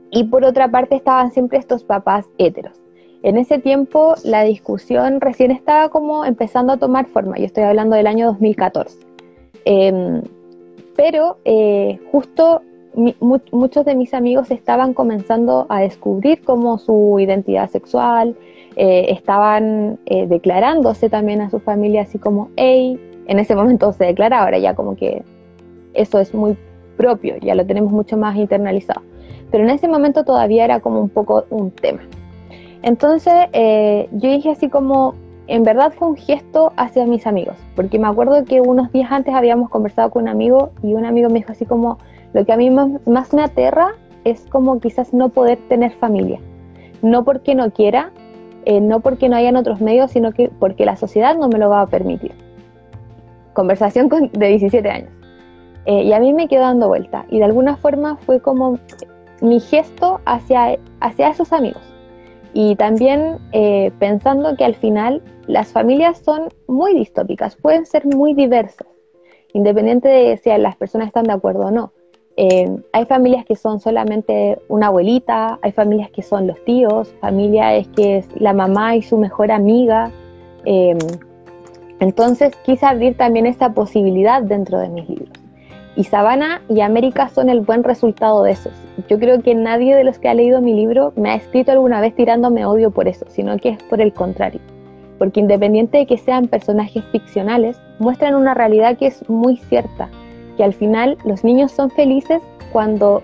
y 0.09 0.23
por 0.25 0.43
otra 0.43 0.69
parte 0.69 0.95
estaban 0.95 1.31
siempre 1.31 1.59
estos 1.59 1.83
papás 1.83 2.25
héteros, 2.39 2.80
en 3.23 3.37
ese 3.37 3.59
tiempo 3.59 4.15
la 4.23 4.43
discusión 4.43 5.21
recién 5.21 5.51
estaba 5.51 5.89
como 5.89 6.25
empezando 6.25 6.73
a 6.73 6.77
tomar 6.77 7.07
forma, 7.07 7.37
yo 7.37 7.45
estoy 7.45 7.63
hablando 7.63 7.95
del 7.95 8.07
año 8.07 8.27
2014. 8.27 8.97
Em, 9.65 10.21
pero 10.95 11.37
eh, 11.45 11.99
justo 12.11 12.61
muchos 13.51 13.85
de 13.85 13.95
mis 13.95 14.13
amigos 14.13 14.51
estaban 14.51 14.93
comenzando 14.93 15.65
a 15.69 15.79
descubrir 15.81 16.41
como 16.43 16.77
su 16.77 17.17
identidad 17.19 17.69
sexual, 17.69 18.35
eh, 18.75 19.05
estaban 19.09 19.99
eh, 20.05 20.27
declarándose 20.27 21.09
también 21.09 21.41
a 21.41 21.49
su 21.49 21.59
familia 21.59 22.01
así 22.01 22.19
como, 22.19 22.49
hey, 22.57 22.99
en 23.27 23.39
ese 23.39 23.55
momento 23.55 23.93
se 23.93 24.05
declara, 24.05 24.43
ahora 24.43 24.57
ya 24.59 24.75
como 24.75 24.95
que 24.95 25.23
eso 25.93 26.19
es 26.19 26.33
muy 26.33 26.57
propio, 26.97 27.37
ya 27.37 27.55
lo 27.55 27.65
tenemos 27.65 27.91
mucho 27.91 28.17
más 28.17 28.35
internalizado. 28.35 29.01
Pero 29.51 29.63
en 29.63 29.69
ese 29.69 29.87
momento 29.87 30.23
todavía 30.23 30.65
era 30.65 30.79
como 30.79 31.01
un 31.01 31.09
poco 31.09 31.45
un 31.49 31.71
tema. 31.71 32.01
Entonces 32.83 33.33
eh, 33.53 34.09
yo 34.11 34.29
dije 34.29 34.49
así 34.49 34.69
como, 34.69 35.15
en 35.47 35.63
verdad 35.63 35.93
fue 35.97 36.07
un 36.09 36.17
gesto 36.17 36.71
hacia 36.77 37.05
mis 37.05 37.27
amigos, 37.27 37.55
porque 37.75 37.99
me 37.99 38.07
acuerdo 38.07 38.43
que 38.45 38.61
unos 38.61 38.91
días 38.91 39.11
antes 39.11 39.33
habíamos 39.33 39.69
conversado 39.69 40.09
con 40.09 40.23
un 40.23 40.29
amigo 40.29 40.71
y 40.81 40.93
un 40.93 41.05
amigo 41.05 41.29
me 41.29 41.39
dijo 41.39 41.51
así 41.51 41.65
como, 41.65 41.97
lo 42.33 42.45
que 42.45 42.53
a 42.53 42.57
mí 42.57 42.69
más, 42.69 43.33
me 43.33 43.43
aterra 43.43 43.95
es 44.23 44.45
como 44.49 44.79
quizás 44.79 45.13
no 45.13 45.29
poder 45.29 45.59
tener 45.67 45.91
familia. 45.91 46.39
No 47.01 47.23
porque 47.23 47.55
no 47.55 47.71
quiera, 47.71 48.11
eh, 48.65 48.79
no 48.79 48.99
porque 48.99 49.27
no 49.27 49.35
hayan 49.35 49.55
otros 49.55 49.81
medios, 49.81 50.11
sino 50.11 50.31
que 50.31 50.49
porque 50.49 50.85
la 50.85 50.95
sociedad 50.95 51.35
no 51.35 51.49
me 51.49 51.59
lo 51.59 51.69
va 51.69 51.81
a 51.81 51.87
permitir. 51.87 52.31
Conversación 53.53 54.07
de 54.31 54.47
17 54.47 54.89
años. 54.89 55.09
Eh, 55.85 56.03
y 56.03 56.13
a 56.13 56.19
mí 56.19 56.31
me 56.33 56.47
quedó 56.47 56.61
dando 56.61 56.87
vuelta. 56.87 57.25
Y 57.29 57.39
de 57.39 57.45
alguna 57.45 57.75
forma 57.75 58.17
fue 58.17 58.39
como 58.39 58.77
mi 59.41 59.59
gesto 59.59 60.21
hacia, 60.25 60.77
hacia 60.99 61.29
esos 61.29 61.51
amigos. 61.51 61.90
Y 62.53 62.75
también 62.75 63.39
eh, 63.53 63.91
pensando 63.99 64.55
que 64.57 64.65
al 64.65 64.75
final 64.75 65.21
las 65.47 65.71
familias 65.71 66.19
son 66.19 66.49
muy 66.67 66.93
distópicas, 66.93 67.55
pueden 67.55 67.85
ser 67.85 68.05
muy 68.05 68.33
diversas, 68.33 68.87
independiente 69.53 70.07
de 70.07 70.37
si 70.37 70.49
las 70.57 70.75
personas 70.75 71.07
están 71.07 71.23
de 71.25 71.33
acuerdo 71.33 71.67
o 71.67 71.71
no. 71.71 71.93
Eh, 72.37 72.69
hay 72.93 73.05
familias 73.05 73.45
que 73.45 73.55
son 73.55 73.79
solamente 73.79 74.59
una 74.69 74.87
abuelita, 74.87 75.59
hay 75.61 75.71
familias 75.71 76.09
que 76.11 76.21
son 76.21 76.47
los 76.47 76.63
tíos, 76.63 77.13
familia 77.19 77.75
es 77.75 77.87
que 77.89 78.17
es 78.17 78.27
la 78.35 78.53
mamá 78.53 78.95
y 78.95 79.01
su 79.01 79.17
mejor 79.17 79.51
amiga. 79.51 80.11
Eh, 80.65 80.97
entonces 81.99 82.55
quise 82.63 82.85
abrir 82.85 83.15
también 83.15 83.45
esa 83.45 83.73
posibilidad 83.73 84.41
dentro 84.41 84.79
de 84.79 84.89
mis 84.89 85.09
libros. 85.09 85.29
Y 85.95 86.05
Sabana 86.05 86.61
y 86.69 86.81
América 86.81 87.29
son 87.29 87.49
el 87.49 87.61
buen 87.61 87.83
resultado 87.83 88.43
de 88.43 88.51
eso. 88.51 88.69
Yo 89.09 89.19
creo 89.19 89.41
que 89.41 89.55
nadie 89.55 89.95
de 89.95 90.03
los 90.03 90.19
que 90.19 90.29
ha 90.29 90.33
leído 90.33 90.61
mi 90.61 90.73
libro 90.73 91.11
me 91.15 91.31
ha 91.31 91.35
escrito 91.35 91.71
alguna 91.71 91.99
vez 91.99 92.15
tirándome 92.15 92.65
odio 92.65 92.91
por 92.91 93.07
eso, 93.07 93.25
sino 93.29 93.57
que 93.57 93.69
es 93.69 93.83
por 93.83 93.99
el 93.99 94.13
contrario. 94.13 94.61
Porque 95.17 95.41
independiente 95.41 95.97
de 95.97 96.05
que 96.05 96.17
sean 96.17 96.47
personajes 96.47 97.03
ficcionales, 97.11 97.79
muestran 97.99 98.35
una 98.35 98.53
realidad 98.53 98.97
que 98.97 99.07
es 99.07 99.29
muy 99.29 99.57
cierta, 99.57 100.09
que 100.55 100.63
al 100.63 100.73
final 100.73 101.17
los 101.25 101.43
niños 101.43 101.71
son 101.71 101.89
felices 101.91 102.41
cuando 102.71 103.21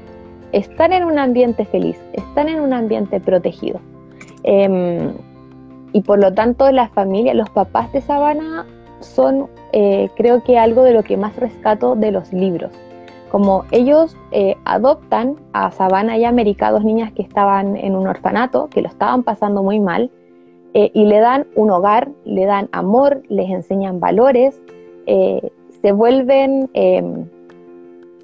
están 0.51 0.93
en 0.93 1.03
un 1.03 1.19
ambiente 1.19 1.65
feliz, 1.65 1.99
están 2.13 2.49
en 2.49 2.59
un 2.59 2.73
ambiente 2.73 3.19
protegido. 3.19 3.79
Em, 4.43 5.13
y 5.93 6.01
por 6.01 6.19
lo 6.19 6.33
tanto 6.33 6.71
la 6.71 6.89
familia, 6.89 7.33
los 7.33 7.49
papás 7.49 7.91
de 7.93 8.01
Sabana 8.01 8.65
son 8.99 9.47
eh, 9.79 10.09
creo 10.15 10.41
que 10.41 10.57
algo 10.57 10.81
de 10.81 10.91
lo 10.91 11.03
que 11.03 11.17
más 11.17 11.35
rescato 11.35 11.95
de 11.95 12.11
los 12.11 12.33
libros. 12.33 12.71
Como 13.29 13.63
ellos 13.69 14.17
eh, 14.31 14.55
adoptan 14.65 15.35
a 15.53 15.69
Sabana 15.69 16.17
y 16.17 16.25
América, 16.25 16.71
dos 16.71 16.83
niñas 16.83 17.11
que 17.11 17.21
estaban 17.21 17.77
en 17.77 17.95
un 17.95 18.07
orfanato, 18.07 18.69
que 18.71 18.81
lo 18.81 18.87
estaban 18.87 19.21
pasando 19.21 19.61
muy 19.61 19.79
mal, 19.79 20.09
eh, 20.73 20.89
y 20.95 21.05
le 21.05 21.19
dan 21.19 21.45
un 21.53 21.69
hogar, 21.69 22.09
le 22.25 22.45
dan 22.45 22.69
amor, 22.71 23.21
les 23.29 23.51
enseñan 23.51 23.99
valores, 23.99 24.59
se 25.05 25.91
vuelven 25.91 26.71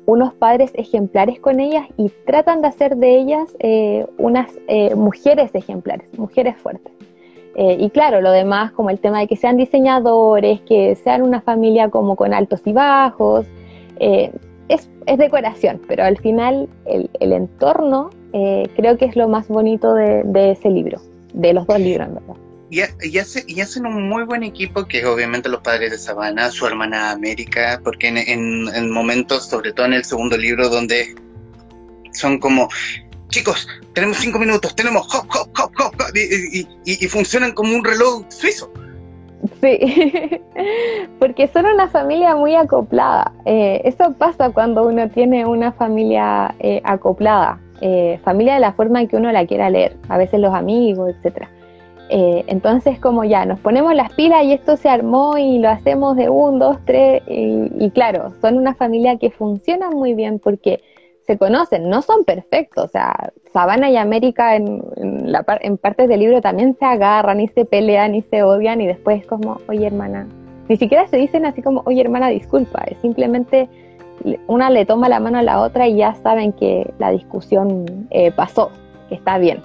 unos 0.08 0.34
padres 0.34 0.72
ejemplares 0.74 1.39
con 1.39 1.60
ellas 1.60 1.86
y 1.98 2.10
tratan 2.26 2.63
de 2.63 2.68
hacer 2.68 2.98
de 2.98 3.16
ellas 3.16 3.56
unas 4.18 4.48
mujeres 4.96 5.52
ejemplares, 5.54 6.08
mujeres 6.18 6.58
fuertes. 6.58 6.92
Eh, 7.56 7.78
y 7.80 7.89
claro, 7.92 8.22
lo 8.22 8.32
demás, 8.32 8.72
como 8.72 8.89
el 8.89 9.00
tema 9.00 9.20
de 9.20 9.28
que 9.28 9.36
sean 9.36 9.58
diseñadores, 9.58 10.62
que 10.62 10.96
sean 10.96 11.22
una 11.22 11.42
familia 11.42 11.89
como 11.89 12.16
con 12.16 12.34
altos 12.34 12.62
y 12.66 12.74
bajos, 12.74 13.46
eh, 14.00 14.32
es, 14.70 14.89
decoración, 15.18 15.82
pero 15.88 16.04
al 16.04 16.18
final 16.18 16.68
el, 16.86 17.34
entorno 17.34 18.10
eh, 18.32 18.68
creo 18.76 18.98
que 18.98 19.06
es 19.06 19.16
lo 19.16 19.28
más 19.28 19.48
bonito 19.48 19.94
de, 19.94 20.52
ese 20.52 20.70
libro, 20.70 21.00
de 21.34 21.54
los 21.54 21.68
dos 21.68 21.80
libros, 21.80 22.08
en 22.08 22.16
verdad. 22.16 22.36
Y, 22.72 22.80
y, 23.08 23.62
hacen 23.62 23.86
un 23.86 24.10
muy 24.10 24.24
buen 24.24 24.42
equipo 24.42 24.86
que 24.86 25.00
es 25.00 25.06
obviamente 25.06 25.48
los 25.50 25.62
padres 25.62 25.92
de 25.92 25.98
Sabana, 26.00 26.50
su 26.50 26.66
hermana 26.66 27.12
América, 27.12 27.80
porque 27.84 28.08
en, 28.08 28.18
en 28.18 28.89
momentos, 28.89 29.46
sobre 29.46 29.74
todo 29.74 29.86
en 29.86 29.94
el 29.94 30.04
segundo 30.04 30.38
libro, 30.38 30.70
donde 30.70 31.13
son 32.13 32.39
como 32.39 32.70
chicos, 33.34 33.67
tenemos 33.93 34.17
cinco 34.17 34.38
minutos, 34.38 34.76
tenemos 34.76 35.08
hop, 35.13 35.26
hop, 35.34 35.50
hop, 35.58 35.72
hop, 35.80 35.93
y, 36.13 37.08
funcionan 37.08 37.52
como 37.54 37.76
un 37.76 37.84
reloj 37.84 38.26
suizo. 38.30 38.72
Sí, 39.60 39.80
porque 41.19 41.48
son 41.48 41.65
una 41.65 41.88
familia 41.88 42.36
muy 42.36 42.54
acoplada. 42.54 43.34
Eh, 43.46 43.82
eso 43.86 44.13
pasa 44.19 44.52
cuando 44.52 44.84
uno 44.84 45.10
tiene 45.10 45.48
una 45.48 45.72
familia 45.72 46.54
eh, 46.60 46.80
acoplada, 46.84 47.60
eh, 47.82 48.19
familia 48.24 48.54
de 48.54 48.60
la 48.60 48.74
forma 48.74 49.02
en 49.02 49.08
que 49.08 49.15
uno 49.15 49.32
la 49.32 49.48
quiera 49.48 49.72
leer, 49.72 49.98
a 50.10 50.17
veces 50.19 50.39
los 50.39 50.54
amigos, 50.54 51.15
etc. 51.15 51.48
entonces, 52.10 53.00
como 53.00 53.24
ya 53.24 53.46
nos 53.46 53.60
ponemos 53.60 53.96
las 53.96 54.13
pilas 54.13 54.43
y 54.43 54.54
esto 54.54 54.78
se 54.78 54.89
armó 54.89 55.39
y 55.39 55.58
lo 55.58 55.69
hacemos 55.69 56.15
de 56.17 56.30
un, 56.30 56.60
dos, 56.60 56.78
tres, 56.86 57.24
y 57.28 57.89
claro, 57.96 58.32
son 58.41 58.58
una 58.58 58.76
familia 58.76 59.17
que 59.17 59.32
funciona 59.32 59.89
muy 59.89 60.13
bien 60.13 60.38
porque 60.38 60.84
se 61.26 61.38
conocen, 61.38 61.90
no 61.90 62.02
son 62.02 62.26
perfectos, 62.26 62.86
o 62.86 62.88
sea, 62.88 63.32
Sabana 63.52 63.90
y 63.90 63.98
América 63.98 64.56
en, 64.56 64.82
la 65.32 65.46
en 65.62 65.78
partes 65.78 66.10
del 66.10 66.20
libro 66.20 66.42
también 66.42 66.76
se 66.78 66.86
agarran 66.86 67.40
y 67.40 67.48
se 67.50 67.66
pelean 67.66 68.16
y 68.16 68.22
se 68.24 68.44
odian 68.44 68.82
y 68.82 68.88
después 68.88 69.26
como, 69.26 69.58
oye 69.70 69.88
hermana, 69.88 70.28
ni 70.68 70.78
siquiera 70.78 71.08
se 71.08 71.18
dicen 71.18 71.46
así 71.46 71.62
como, 71.62 71.84
oye 71.86 72.02
hermana, 72.02 72.28
disculpa, 72.28 72.84
es 72.88 72.98
simplemente 73.00 73.70
una 74.48 74.70
le 74.70 74.86
toma 74.86 75.10
la 75.10 75.20
mano 75.20 75.38
a 75.38 75.44
la 75.44 75.62
otra 75.62 75.88
y 75.88 75.98
ya 75.98 76.14
saben 76.16 76.52
que 76.54 76.94
la 77.00 77.12
discusión 77.12 78.08
eh, 78.10 78.32
pasó, 78.32 78.72
que 79.10 79.16
está 79.16 79.38
bien. 79.38 79.62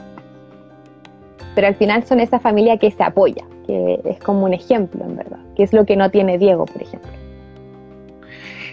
Pero 1.55 1.67
al 1.67 1.75
final 1.75 2.05
son 2.05 2.21
esa 2.21 2.39
familia 2.39 2.77
que 2.77 2.91
se 2.91 3.03
apoya, 3.03 3.45
que 3.67 4.01
es 4.05 4.19
como 4.21 4.45
un 4.45 4.55
ejemplo 4.55 5.05
en 5.05 5.17
verdad, 5.17 5.39
que 5.57 5.65
es 5.65 5.73
lo 5.73 5.85
que 5.85 5.97
no 5.97 6.11
tiene 6.11 6.39
Diego, 6.39 6.67
por 6.67 6.83
ejemplo 6.83 7.11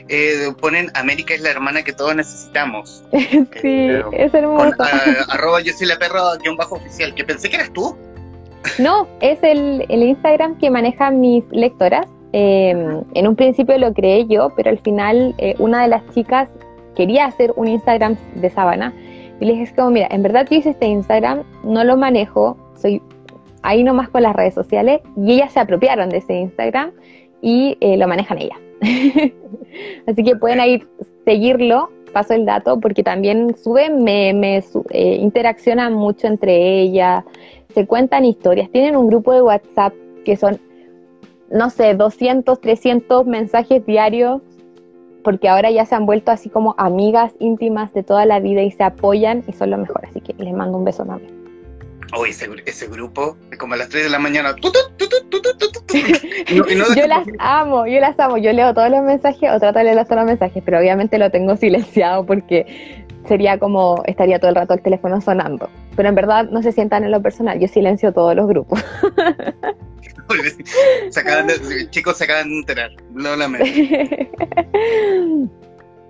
eh, 0.08 0.54
ponen 0.60 0.91
América 0.94 1.34
es 1.34 1.41
la 1.41 1.50
hermana 1.50 1.84
que 1.84 1.94
todos 1.94 2.15
necesitamos. 2.15 3.04
sí, 3.12 3.48
eh, 3.63 4.04
es 4.13 4.34
hermoso. 4.34 4.76
arroba 5.30 5.62
yo 5.62 5.74
soy 5.74 5.88
la 5.88 5.98
perra 5.98 6.22
guion 6.41 6.58
bajo 6.58 6.76
oficial, 6.76 7.13
que 7.15 7.24
pensé 7.24 7.50
que 7.50 7.56
eras 7.56 7.72
tú. 7.74 7.96
No, 8.80 9.08
es 9.22 9.39
el, 9.41 9.86
el 9.89 10.04
Instagram 10.04 10.58
que 10.58 10.70
manejan 10.70 11.20
mis 11.20 11.44
lectoras. 11.52 12.08
Em, 12.34 13.04
en 13.13 13.28
un 13.28 13.36
principio 13.36 13.78
lo 13.78 13.94
creé 13.94 14.26
yo, 14.28 14.52
pero 14.56 14.70
al 14.70 14.80
final 14.80 15.34
eh, 15.38 15.56
una 15.58 15.84
de 15.84 15.88
las 15.88 16.08
chicas 16.13 16.50
quería 16.96 17.26
hacer 17.26 17.54
un 17.56 17.68
Instagram 17.68 18.18
de 18.36 18.50
Sabana. 18.50 18.94
Y 19.39 19.46
les 19.46 19.60
dije 19.60 19.76
como, 19.76 19.91
mira, 19.91 20.08
en 20.12 20.24
verdad 20.24 20.48
yo 20.50 20.58
hice 20.58 20.72
este 20.72 20.86
Instagram, 20.86 21.44
no 21.63 21.84
lo 21.84 21.98
manejo, 21.98 22.58
soy 22.76 23.02
ahí 23.63 23.84
nomás 23.84 24.10
con 24.10 24.24
las 24.24 24.36
redes 24.36 24.54
sociales 24.54 25.02
y 25.18 25.34
ellas 25.34 25.52
se 25.52 25.60
apropiaron 25.60 26.10
de 26.10 26.18
ese 26.18 26.34
Instagram 26.36 26.91
y 27.41 27.78
eh, 27.82 27.98
lo 27.98 28.08
manejan 28.08 28.38
ellas. 28.38 28.60
Así 30.08 30.24
que 30.24 30.36
pueden 30.36 30.60
ahí 30.60 30.84
seguirlo, 31.26 31.89
paso 32.13 32.34
el 32.34 32.45
dato, 32.45 32.80
porque 32.80 33.04
también 33.04 33.56
suben 33.58 34.04
memes, 34.04 34.71
eh, 34.91 35.17
interaccionan 35.19 35.93
mucho 35.93 36.28
entre 36.28 36.82
ellas, 36.82 37.24
se 37.74 37.86
cuentan 37.86 38.26
historias, 38.26 38.69
tienen 38.71 38.95
un 38.95 39.08
grupo 39.08 39.34
de 39.34 39.41
WhatsApp 39.41 39.93
que 40.24 40.38
son, 40.38 40.60
no 41.50 41.69
sé, 41.69 41.93
200, 41.93 42.60
300 42.62 43.26
mensajes 43.26 43.86
diarios, 43.86 44.41
porque 45.24 45.50
ahora 45.50 45.71
ya 45.71 45.86
se 45.86 45.95
han 45.95 46.06
vuelto 46.06 46.32
así 46.32 46.50
como 46.50 46.76
amigas 46.78 47.34
íntimas 47.39 47.93
de 47.93 48.04
toda 48.04 48.26
la 48.26 48.39
vida 48.39 48.62
y 48.62 48.71
se 48.71 48.84
apoyan 48.84 49.43
y 49.48 49.54
son 49.54 49.71
lo 49.71 49.78
mejor, 49.78 50.06
así 50.06 50.21
que 50.21 50.34
les 50.41 50.54
mando 50.54 50.78
un 50.78 50.86
beso 50.86 51.04
también. 51.04 51.44
Oh, 52.17 52.25
ese, 52.25 52.49
ese 52.65 52.88
grupo, 52.88 53.38
como 53.60 53.73
a 53.73 53.78
las 53.78 53.89
3 53.89 54.06
de 54.06 54.10
la 54.10 54.19
mañana. 54.19 54.56
yo 56.54 57.08
las 57.08 57.28
amo, 57.39 57.86
yo 57.86 57.99
las 57.99 58.17
amo. 58.19 58.38
Yo 58.38 58.54
leo 58.54 58.73
todos 58.73 58.89
los 58.89 59.04
mensajes 59.04 59.51
o 59.51 59.60
trato 59.60 59.80
de 59.80 59.86
leer 59.86 60.06
todos 60.06 60.17
los 60.17 60.25
mensajes, 60.25 60.63
pero 60.63 60.80
obviamente 60.80 61.17
lo 61.17 61.30
tengo 61.30 61.58
silenciado 61.58 62.25
porque 62.25 63.06
sería 63.28 63.60
como 63.60 64.01
estaría 64.06 64.39
todo 64.39 64.49
el 64.49 64.56
rato 64.56 64.73
el 64.73 64.82
teléfono 64.82 65.19
sonando. 65.19 65.69
Pero 65.97 66.08
en 66.08 66.15
verdad 66.15 66.49
no 66.49 66.62
se 66.62 66.71
sientan 66.71 67.04
en 67.04 67.12
lo 67.12 67.21
personal, 67.21 67.60
yo 67.60 67.67
silencio 67.67 68.13
todos 68.13 68.34
los 68.34 68.47
grupos. 68.47 68.80
chicos 71.89 72.17
se 72.17 72.23
acaban 72.23 72.49
de 72.49 72.56
enterar, 72.56 72.91
lo 73.13 73.36
lamento. 73.36 73.65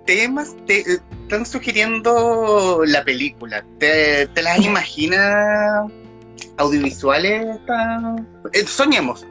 temas 0.06 0.54
te, 0.66 0.84
están 1.26 1.44
sugiriendo 1.44 2.82
la 2.86 3.02
película? 3.02 3.64
¿Te, 3.78 4.28
las 4.40 4.64
imaginas 4.64 5.90
audiovisuales? 6.56 7.58
Eh, 8.52 8.64
soñemos, 8.64 9.26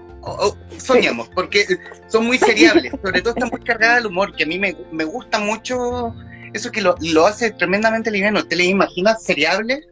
soñemos, 0.78 1.30
porque 1.30 1.66
son 2.08 2.28
muy 2.28 2.38
seriables, 2.38 2.92
sobre 3.02 3.22
todo 3.22 3.34
están 3.34 3.50
muy 3.50 3.62
cargadas 3.62 4.00
al 4.00 4.08
humor, 4.08 4.36
que 4.36 4.44
a 4.44 4.48
mí 4.48 4.60
me, 4.60 5.06
gusta 5.06 5.40
mucho 5.40 6.14
eso 6.54 6.70
que 6.70 6.82
lo, 6.82 7.26
hace 7.26 7.52
tremendamente 7.52 8.12
liviano. 8.12 8.46
¿Te 8.46 8.58
las 8.58 8.68
imaginas 8.68 9.24
seriables? 9.24 9.88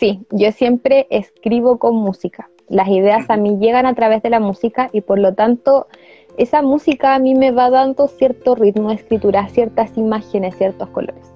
Sí, 0.00 0.26
yo 0.30 0.50
siempre 0.50 1.06
escribo 1.10 1.78
con 1.78 1.94
música. 1.94 2.50
Las 2.68 2.88
ideas 2.88 3.30
a 3.30 3.36
mí 3.36 3.58
llegan 3.60 3.86
a 3.86 3.94
través 3.94 4.24
de 4.24 4.30
la 4.30 4.40
música 4.40 4.90
y 4.92 5.02
por 5.02 5.20
lo 5.20 5.34
tanto 5.34 5.86
esa 6.38 6.62
música 6.62 7.14
a 7.14 7.18
mí 7.18 7.34
me 7.34 7.50
va 7.50 7.70
dando 7.70 8.08
cierto 8.08 8.54
ritmo 8.54 8.90
de 8.90 8.96
escritura, 8.96 9.48
ciertas 9.48 9.96
imágenes, 9.96 10.56
ciertos 10.56 10.88
colores. 10.90 11.32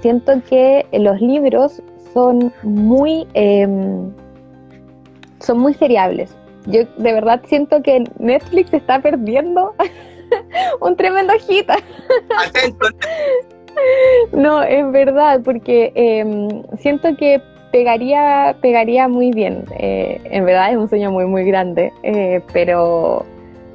Siento 0.00 0.32
que 0.48 0.86
los 0.92 1.20
libros 1.20 1.82
son 2.14 2.52
muy, 2.62 3.26
em, 3.34 4.10
son 5.40 5.58
muy 5.58 5.74
seriables. 5.74 6.34
Yo 6.66 6.82
de 6.96 7.12
verdad 7.12 7.40
siento 7.46 7.82
que 7.82 8.04
Netflix 8.18 8.72
está 8.72 9.00
perdiendo 9.00 9.74
un 10.80 10.96
tremendo 10.96 11.32
hit. 11.34 11.68
no, 14.32 14.62
es 14.62 14.90
verdad, 14.92 15.40
porque 15.44 15.92
em, 15.94 16.62
siento 16.78 17.16
que 17.16 17.42
pegaría, 17.72 18.56
pegaría 18.60 19.08
muy 19.08 19.30
bien. 19.30 19.64
Eh, 19.78 20.20
en 20.24 20.44
verdad 20.44 20.72
es 20.72 20.76
un 20.76 20.88
sueño 20.88 21.10
muy, 21.10 21.26
muy 21.26 21.44
grande, 21.44 21.92
eh, 22.02 22.40
pero, 22.52 23.24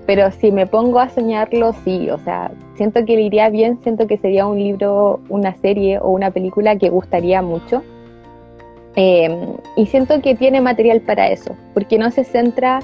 pero 0.06 0.32
si 0.32 0.52
me 0.52 0.68
pongo 0.68 1.00
a 1.00 1.10
soñarlo, 1.10 1.74
sí. 1.84 2.10
O 2.10 2.18
sea, 2.20 2.52
siento 2.76 3.06
que 3.06 3.16
le 3.16 3.24
iría 3.24 3.50
bien, 3.50 3.80
siento 3.84 4.08
que 4.08 4.18
sería 4.18 4.46
un 4.48 4.60
libro, 4.60 5.20
una 5.30 5.54
serie 5.56 6.00
o 6.00 6.10
una 6.10 6.32
película 6.32 6.78
que 6.78 6.90
gustaría 6.90 7.42
mucho. 7.42 7.84
Eh, 8.96 9.56
y 9.76 9.86
siento 9.88 10.22
que 10.22 10.36
tiene 10.36 10.62
material 10.62 11.02
para 11.02 11.30
eso, 11.30 11.56
porque 11.74 11.98
no 11.98 12.12
se 12.12 12.24
centra 12.24 12.80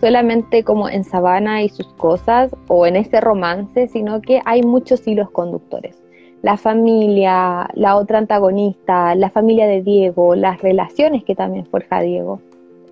solamente 0.00 0.64
como 0.64 0.88
en 0.88 1.04
Sabana 1.04 1.62
y 1.62 1.68
sus 1.68 1.86
cosas 1.94 2.54
o 2.68 2.86
en 2.86 2.96
ese 2.96 3.20
romance, 3.20 3.86
sino 3.88 4.20
que 4.20 4.40
hay 4.44 4.62
muchos 4.62 5.06
hilos 5.06 5.30
conductores. 5.30 6.02
La 6.42 6.56
familia, 6.56 7.68
la 7.74 7.96
otra 7.96 8.18
antagonista, 8.18 9.14
la 9.14 9.30
familia 9.30 9.66
de 9.66 9.82
Diego, 9.82 10.34
las 10.34 10.60
relaciones 10.62 11.24
que 11.24 11.34
también 11.34 11.66
forja 11.66 12.00
Diego. 12.00 12.40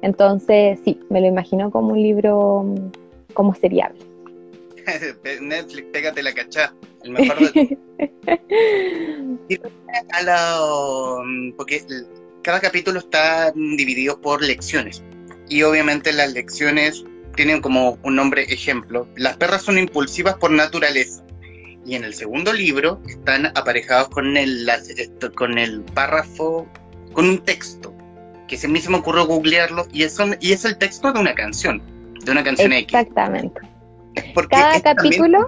Entonces, 0.00 0.80
sí, 0.84 1.00
me 1.10 1.20
lo 1.20 1.26
imagino 1.26 1.70
como 1.70 1.92
un 1.92 2.02
libro 2.02 2.64
como 3.34 3.54
seriable. 3.54 3.98
Netflix, 5.40 5.88
pégate 5.92 6.22
la 6.22 6.32
cachá, 6.32 6.74
el 7.02 7.10
mejor 7.12 7.38
de 7.52 7.78
a 10.12 10.22
la, 10.22 11.20
mm, 11.24 11.52
porque 11.56 11.82
cada 12.42 12.60
capítulo 12.60 12.98
está 12.98 13.52
dividido 13.52 14.20
por 14.20 14.42
lecciones 14.42 15.02
y 15.48 15.62
obviamente 15.62 16.12
las 16.12 16.32
lecciones 16.32 17.04
tienen 17.34 17.60
como 17.60 17.98
un 18.02 18.16
nombre 18.16 18.42
ejemplo. 18.44 19.08
Las 19.16 19.36
perras 19.36 19.62
son 19.62 19.78
impulsivas 19.78 20.34
por 20.36 20.50
naturaleza. 20.50 21.24
Y 21.86 21.96
en 21.96 22.04
el 22.04 22.14
segundo 22.14 22.52
libro 22.52 23.02
están 23.06 23.46
aparejados 23.46 24.08
con 24.08 24.36
el, 24.36 24.66
con 25.34 25.58
el 25.58 25.82
párrafo, 25.82 26.66
con 27.12 27.28
un 27.28 27.38
texto, 27.38 27.94
que 28.48 28.56
se 28.56 28.68
me 28.68 28.80
se 28.80 28.88
me 28.88 28.96
ocurrió 28.96 29.26
googlearlo, 29.26 29.86
y 29.92 30.04
es, 30.04 30.16
y 30.40 30.52
es 30.52 30.64
el 30.64 30.78
texto 30.78 31.12
de 31.12 31.20
una 31.20 31.34
canción, 31.34 31.82
de 32.24 32.32
una 32.32 32.42
canción 32.42 32.72
X. 32.72 32.94
Exactamente. 32.94 33.60
Cada 34.48 34.80
capítulo... 34.80 35.46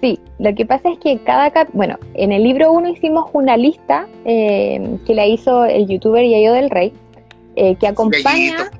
Sí, 0.00 0.20
lo 0.38 0.54
que 0.54 0.64
pasa 0.64 0.90
es 0.90 0.98
que 0.98 1.18
cada 1.24 1.50
cap 1.50 1.68
bueno, 1.72 1.98
en 2.14 2.30
el 2.30 2.44
libro 2.44 2.70
1 2.70 2.90
hicimos 2.90 3.30
una 3.32 3.56
lista 3.56 4.06
eh, 4.24 4.96
que 5.04 5.12
la 5.12 5.26
hizo 5.26 5.64
el 5.64 5.88
youtuber 5.88 6.24
Yayo 6.24 6.52
del 6.52 6.70
Rey, 6.70 6.92
eh, 7.56 7.74
que 7.74 7.88
acompaña 7.88 8.70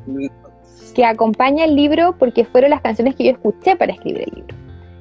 que 0.95 1.05
acompaña 1.05 1.65
el 1.65 1.77
libro 1.77 2.17
porque 2.19 2.45
fueron 2.45 2.71
las 2.71 2.81
canciones 2.81 3.15
que 3.15 3.25
yo 3.25 3.31
escuché 3.31 3.77
para 3.77 3.93
escribir 3.93 4.23
el 4.29 4.33
libro. 4.35 4.57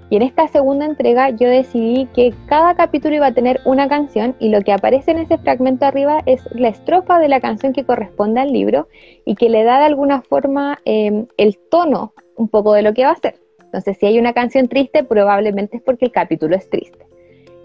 Y 0.09 0.15
en 0.15 0.21
esta 0.21 0.47
segunda 0.47 0.85
entrega 0.85 1.31
yo 1.31 1.49
decidí 1.49 2.05
que 2.13 2.33
cada 2.47 2.75
capítulo 2.75 3.15
iba 3.15 3.27
a 3.27 3.33
tener 3.33 3.59
una 3.65 3.89
canción 3.89 4.35
y 4.39 4.49
lo 4.49 4.61
que 4.61 4.71
aparece 4.71 5.11
en 5.11 5.19
ese 5.19 5.37
fragmento 5.37 5.85
arriba 5.85 6.21
es 6.25 6.47
la 6.53 6.69
estrofa 6.69 7.19
de 7.19 7.27
la 7.27 7.41
canción 7.41 7.73
que 7.73 7.83
corresponde 7.83 8.39
al 8.39 8.53
libro 8.53 8.87
y 9.25 9.35
que 9.35 9.49
le 9.49 9.63
da 9.63 9.79
de 9.79 9.85
alguna 9.85 10.21
forma 10.21 10.79
em, 10.85 11.27
el 11.37 11.57
tono 11.69 12.13
un 12.37 12.47
poco 12.47 12.73
de 12.73 12.83
lo 12.83 12.93
que 12.93 13.03
va 13.03 13.11
a 13.11 13.15
ser. 13.15 13.35
Entonces 13.65 13.97
si 13.99 14.05
hay 14.05 14.17
una 14.17 14.31
canción 14.31 14.69
triste 14.69 15.03
probablemente 15.03 15.77
es 15.77 15.83
porque 15.83 16.05
el 16.05 16.11
capítulo 16.11 16.55
es 16.55 16.69
triste. 16.69 17.05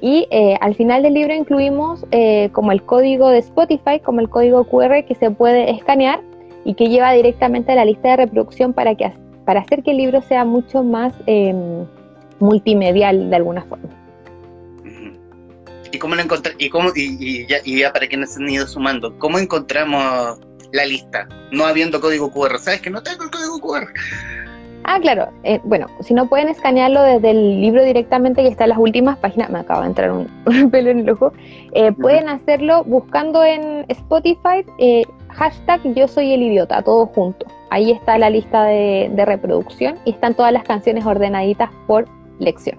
Y 0.00 0.26
eh, 0.32 0.56
al 0.60 0.74
final 0.74 1.04
del 1.04 1.14
libro 1.14 1.32
incluimos 1.32 2.04
eh, 2.10 2.48
como 2.50 2.72
el 2.72 2.82
código 2.82 3.28
de 3.28 3.38
Spotify, 3.38 4.00
como 4.04 4.18
el 4.18 4.28
código 4.28 4.64
QR 4.64 5.04
que 5.04 5.14
se 5.14 5.30
puede 5.30 5.70
escanear 5.70 6.20
y 6.64 6.74
que 6.74 6.88
lleva 6.88 7.12
directamente 7.12 7.70
a 7.70 7.76
la 7.76 7.84
lista 7.84 8.10
de 8.10 8.16
reproducción 8.16 8.72
para, 8.72 8.96
que, 8.96 9.12
para 9.44 9.60
hacer 9.60 9.84
que 9.84 9.92
el 9.92 9.98
libro 9.98 10.20
sea 10.22 10.44
mucho 10.44 10.82
más 10.82 11.14
em, 11.26 11.86
multimedial 12.42 13.30
de 13.30 13.36
alguna 13.36 13.62
forma. 13.62 13.88
¿Y 15.92 15.98
cómo 15.98 16.14
lo 16.14 16.22
encontré? 16.22 16.54
¿Y, 16.58 16.70
cómo, 16.70 16.90
y, 16.94 17.46
ya, 17.46 17.58
y 17.64 17.80
ya 17.80 17.92
para 17.92 18.06
quienes 18.06 18.36
han 18.36 18.48
ido 18.48 18.66
sumando, 18.66 19.16
¿cómo 19.18 19.38
encontramos 19.38 20.40
la 20.72 20.86
lista? 20.86 21.28
No 21.52 21.66
habiendo 21.66 22.00
código 22.00 22.30
QR. 22.32 22.58
¿Sabes 22.58 22.80
que 22.80 22.90
no 22.90 23.02
tengo 23.02 23.24
el 23.24 23.30
código 23.30 23.60
QR? 23.60 23.86
Ah, 24.84 24.98
claro. 25.00 25.28
Eh, 25.44 25.60
bueno, 25.64 25.86
si 26.00 26.14
no 26.14 26.28
pueden 26.28 26.48
escanearlo 26.48 27.02
desde 27.02 27.30
el 27.30 27.60
libro 27.60 27.84
directamente, 27.84 28.42
y 28.42 28.48
está 28.48 28.64
en 28.64 28.70
las 28.70 28.78
últimas 28.78 29.18
páginas, 29.18 29.50
me 29.50 29.60
acaba 29.60 29.82
de 29.82 29.88
entrar 29.88 30.10
un, 30.12 30.28
pelo 30.70 30.90
en 30.90 31.00
el 31.00 31.10
ojo, 31.10 31.32
eh, 31.72 31.92
pueden 31.92 32.28
hacerlo 32.28 32.82
buscando 32.84 33.44
en 33.44 33.84
Spotify 33.88 34.64
eh, 34.78 35.04
hashtag 35.28 35.80
yo 35.94 36.08
soy 36.08 36.32
el 36.32 36.42
idiota, 36.42 36.82
todo 36.82 37.06
junto. 37.06 37.46
Ahí 37.70 37.90
está 37.90 38.18
la 38.18 38.30
lista 38.30 38.64
de, 38.64 39.10
de 39.14 39.24
reproducción 39.24 39.96
y 40.04 40.10
están 40.10 40.34
todas 40.34 40.52
las 40.52 40.64
canciones 40.64 41.06
ordenaditas 41.06 41.70
por 41.86 42.06
lección. 42.42 42.78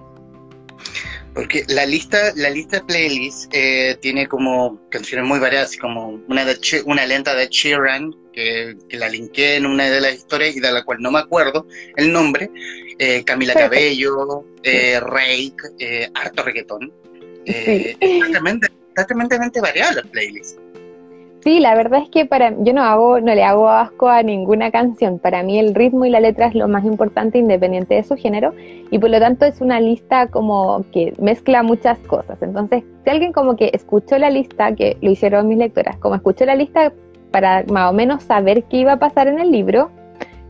Porque 1.34 1.64
la 1.66 1.84
lista, 1.84 2.32
la 2.36 2.48
lista 2.48 2.78
de 2.78 2.84
playlist 2.84 3.52
eh, 3.52 3.98
tiene 4.00 4.28
como 4.28 4.80
canciones 4.88 5.26
muy 5.26 5.40
variadas, 5.40 5.76
como 5.76 6.20
una, 6.28 6.44
de 6.44 6.56
una 6.86 7.04
lenta 7.06 7.34
de 7.34 7.48
Sheeran, 7.48 8.14
que, 8.32 8.76
la 8.90 9.08
linké 9.08 9.56
en 9.56 9.66
una 9.66 9.90
de 9.90 10.00
las 10.00 10.14
historias 10.14 10.54
y 10.54 10.60
de 10.60 10.70
la 10.70 10.84
cual 10.84 10.98
no 11.00 11.10
me 11.10 11.18
acuerdo 11.18 11.66
el 11.96 12.12
nombre, 12.12 12.50
eh, 12.98 13.24
Camila 13.24 13.54
Cabello, 13.54 14.44
eh, 14.62 15.00
Rake, 15.00 15.56
eh, 15.80 16.08
harto 16.14 16.44
reggaetón. 16.44 16.92
Eh, 17.46 17.96
está, 18.00 19.06
tremendamente, 19.06 19.60
variada 19.60 19.92
la 19.92 20.02
playlist. 20.02 20.58
Sí, 21.44 21.60
la 21.60 21.74
verdad 21.74 22.00
es 22.02 22.08
que 22.08 22.24
para 22.24 22.54
yo 22.58 22.72
no 22.72 22.82
hago, 22.82 23.20
no 23.20 23.34
le 23.34 23.44
hago 23.44 23.68
asco 23.68 24.08
a 24.08 24.22
ninguna 24.22 24.70
canción. 24.70 25.18
Para 25.18 25.42
mí 25.42 25.58
el 25.58 25.74
ritmo 25.74 26.06
y 26.06 26.08
la 26.08 26.18
letra 26.18 26.46
es 26.46 26.54
lo 26.54 26.68
más 26.68 26.86
importante 26.86 27.36
independiente 27.36 27.96
de 27.96 28.02
su 28.02 28.16
género 28.16 28.54
y 28.90 28.98
por 28.98 29.10
lo 29.10 29.20
tanto 29.20 29.44
es 29.44 29.60
una 29.60 29.78
lista 29.78 30.28
como 30.28 30.86
que 30.90 31.12
mezcla 31.18 31.62
muchas 31.62 31.98
cosas. 31.98 32.40
Entonces, 32.40 32.82
si 33.04 33.10
alguien 33.10 33.34
como 33.34 33.56
que 33.56 33.68
escuchó 33.74 34.16
la 34.16 34.30
lista, 34.30 34.74
que 34.74 34.96
lo 35.02 35.10
hicieron 35.10 35.46
mis 35.46 35.58
lectoras, 35.58 35.98
como 35.98 36.14
escuchó 36.14 36.46
la 36.46 36.54
lista 36.54 36.94
para 37.30 37.62
más 37.70 37.90
o 37.90 37.92
menos 37.92 38.22
saber 38.22 38.64
qué 38.64 38.78
iba 38.78 38.92
a 38.92 38.98
pasar 38.98 39.28
en 39.28 39.38
el 39.38 39.52
libro, 39.52 39.90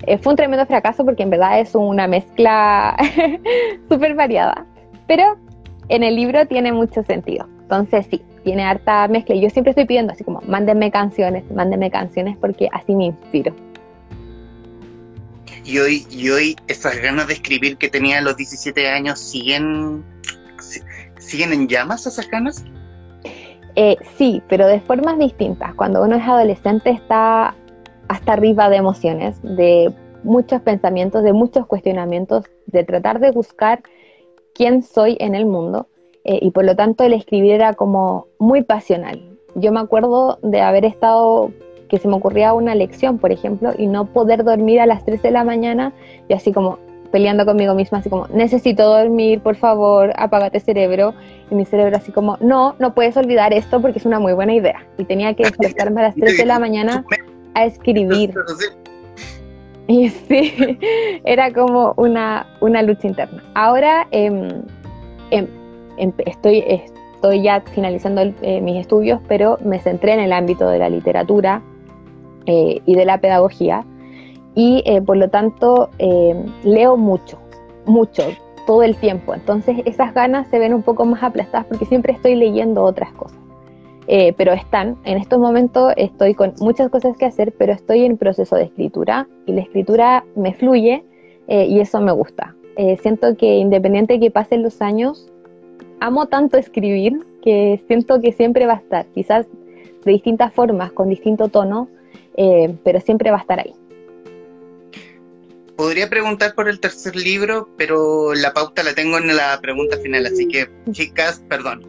eh, 0.07 0.17
fue 0.19 0.35
un 0.35 0.37
tremendo 0.37 0.65
fracaso 0.65 1.05
porque 1.05 1.25
en 1.25 1.31
verdad 1.31 1.59
es 1.59 1.75
una 1.75 2.07
mezcla 2.07 2.97
súper 3.91 4.15
variada. 4.15 4.65
Pero 5.09 5.25
en 5.89 6.05
el 6.05 6.15
libro 6.15 6.47
tiene 6.47 6.73
mucho 6.73 7.03
sentido. 7.03 7.49
Entonces 7.65 8.07
sí, 8.11 8.23
tiene 8.45 8.63
harta 8.63 9.09
mezcla. 9.09 9.35
Y 9.35 9.41
yo 9.41 9.51
siempre 9.51 9.71
estoy 9.71 9.87
pidiendo 9.87 10.13
así 10.13 10.23
como, 10.23 10.41
mándenme 10.43 10.91
canciones, 10.91 11.45
mándenme 11.51 11.91
canciones 11.91 12.37
porque 12.39 12.69
así 12.73 12.95
me 12.95 13.07
inspiro. 13.07 13.55
Y 15.65 15.79
hoy, 15.79 16.07
y 16.11 16.29
hoy 16.29 16.57
esas 16.69 16.99
ganas 16.99 17.27
de 17.27 17.35
escribir 17.35 17.79
que 17.79 17.89
tenía 17.89 18.19
a 18.19 18.21
los 18.21 18.37
17 18.37 18.87
años, 18.87 19.19
¿siguen, 19.19 20.05
¿siguen 21.19 21.53
en 21.55 21.69
llamas 21.69 22.07
esas 22.07 22.29
ganas? 22.29 22.65
Eh, 23.77 23.97
sí, 24.17 24.43
pero 24.49 24.67
de 24.67 24.81
formas 24.81 25.19
distintas. 25.19 25.75
Cuando 25.75 26.03
uno 26.03 26.17
es 26.17 26.23
adolescente 26.23 26.91
está 26.91 27.55
hasta 28.09 28.33
arriba 28.35 28.69
de 28.69 28.77
emociones, 28.77 29.41
de 29.43 29.93
muchos 30.23 30.61
pensamientos, 30.61 31.23
de 31.23 31.33
muchos 31.33 31.67
cuestionamientos, 31.67 32.45
de 32.67 32.85
tratar 32.85 33.21
de 33.21 33.31
buscar 33.31 33.83
quién 34.55 34.83
soy 34.83 35.17
en 35.19 35.35
el 35.35 35.47
mundo. 35.47 35.89
Eh, 36.25 36.39
y 36.41 36.51
por 36.51 36.65
lo 36.65 36.75
tanto 36.75 37.05
el 37.05 37.13
escribir 37.13 37.53
era 37.53 37.75
como 37.75 38.27
muy 38.39 38.63
pasional. 38.63 39.21
Yo 39.55 39.73
me 39.73 39.81
acuerdo 39.81 40.39
de 40.43 40.61
haber 40.63 40.85
estado, 40.85 41.53
que 41.89 41.99
se 41.99 42.09
me 42.09 42.15
ocurría 42.15 42.55
una 42.55 42.75
lección, 42.75 43.19
por 43.19 43.31
ejemplo, 43.31 43.73
y 43.77 43.87
no 43.87 44.07
poder 44.07 44.43
dormir 44.43 44.81
a 44.81 44.87
las 44.87 45.05
3 45.05 45.23
de 45.23 45.31
la 45.31 45.45
mañana 45.45 45.93
y 46.29 46.33
así 46.33 46.53
como 46.53 46.79
peleando 47.13 47.47
conmigo 47.47 47.75
misma, 47.75 47.99
así 47.99 48.11
como, 48.11 48.27
necesito 48.29 48.89
dormir, 48.89 49.41
por 49.41 49.55
favor, 49.55 50.13
apágate 50.17 50.59
cerebro. 50.59 51.15
Y 51.51 51.55
mi 51.55 51.65
cerebro 51.65 51.97
así 51.97 52.11
como, 52.11 52.39
no, 52.41 52.75
no 52.81 52.95
puedes 52.95 53.17
olvidar 53.17 53.53
esto 53.53 53.81
porque 53.81 53.99
es 53.99 54.07
una 54.07 54.19
muy 54.19 54.33
buena 54.33 54.55
idea. 54.55 54.85
Y 54.99 55.05
tenía 55.05 55.35
que 55.35 55.45
despertarme 55.45 56.01
a 56.01 56.05
las 56.05 56.17
3 56.17 56.39
de 56.39 56.47
la 56.47 56.59
mañana 56.59 57.05
a 57.55 57.67
escribir. 57.67 58.35
Y 59.87 60.09
sí, 60.09 60.79
era 61.25 61.53
como 61.53 61.93
una, 61.97 62.47
una 62.61 62.83
lucha 62.83 63.07
interna. 63.07 63.45
Ahora 63.55 64.09
eh, 64.11 64.63
estoy, 65.97 66.65
estoy 67.25 67.41
ya 67.41 67.63
finalizando 67.63 68.21
eh, 68.43 68.61
mis 68.61 68.79
estudios, 68.79 69.19
pero 69.27 69.59
me 69.65 69.79
centré 69.79 70.13
en 70.13 70.21
el 70.21 70.31
ámbito 70.31 70.69
de 70.69 70.79
la 70.79 70.91
literatura 70.91 71.63
eh, 72.45 72.83
y 72.85 72.95
de 72.95 73.05
la 73.07 73.17
pedagogía 73.19 73.87
y 74.55 74.83
eh, 74.85 75.01
por 75.01 75.17
lo 75.17 75.31
tanto 75.31 75.89
leo 76.63 76.99
mucho, 76.99 77.39
mucho, 77.87 78.25
todo 78.67 78.83
el 78.83 78.95
tiempo. 78.97 79.35
Entonces 79.35 79.79
esas 79.87 80.13
ganas 80.13 80.49
se 80.49 80.59
ven 80.59 80.75
un 80.75 80.83
poco 80.83 81.07
más 81.07 81.23
aplastadas 81.23 81.67
porque 81.67 81.87
siempre 81.87 82.13
estoy 82.13 82.35
leyendo 82.35 82.83
otras 82.83 83.11
cosas. 83.15 83.39
pero 84.37 84.53
están, 84.53 84.99
en 85.05 85.17
estos 85.17 85.39
momentos 85.39 85.95
estoy 85.97 86.35
con 86.35 86.53
muchas 86.61 86.91
cosas 86.91 87.17
que 87.17 87.25
hacer, 87.25 87.55
pero 87.59 87.73
estoy 87.73 88.05
en 88.05 88.19
proceso 88.19 88.55
de 88.57 88.65
escritura 88.65 89.27
y 89.47 89.53
la 89.53 89.63
escritura 89.63 90.25
me 90.37 90.53
fluye 90.53 91.03
y 91.49 91.81
eso 91.81 92.01
me 92.03 92.13
gusta. 92.13 92.55
siento 93.01 93.35
que 93.35 93.57
independiente 93.57 94.15
de 94.15 94.21
que 94.21 94.31
pasen 94.31 94.63
los 94.63 94.83
años, 94.83 95.33
amo 96.01 96.27
tanto 96.27 96.57
escribir 96.57 97.19
que 97.43 97.83
siento 97.87 98.21
que 98.21 98.33
siempre 98.33 98.67
va 98.67 98.75
a 98.75 98.77
estar, 98.77 99.07
quizás 99.15 99.47
de 100.05 100.13
distintas 100.13 100.53
formas, 100.53 100.93
con 100.93 101.09
distinto 101.09 101.49
tono, 101.49 101.89
eh, 102.37 102.75
pero 102.85 103.01
siempre 103.01 103.31
va 103.31 103.39
a 103.39 103.41
estar 103.41 103.61
ahí. 103.61 103.75
Podría 105.77 106.09
preguntar 106.09 106.55
por 106.55 106.69
el 106.69 106.79
tercer 106.79 107.17
libro, 107.17 107.69
pero 107.77 108.33
la 108.35 108.53
pauta 108.53 108.83
la 108.83 108.95
tengo 108.95 109.19
en 109.19 109.35
la 109.37 109.59
pregunta 109.61 109.99
final, 109.99 110.25
así 110.27 110.47
que 110.47 110.69
chicas, 110.93 111.43
perdón. 111.49 111.85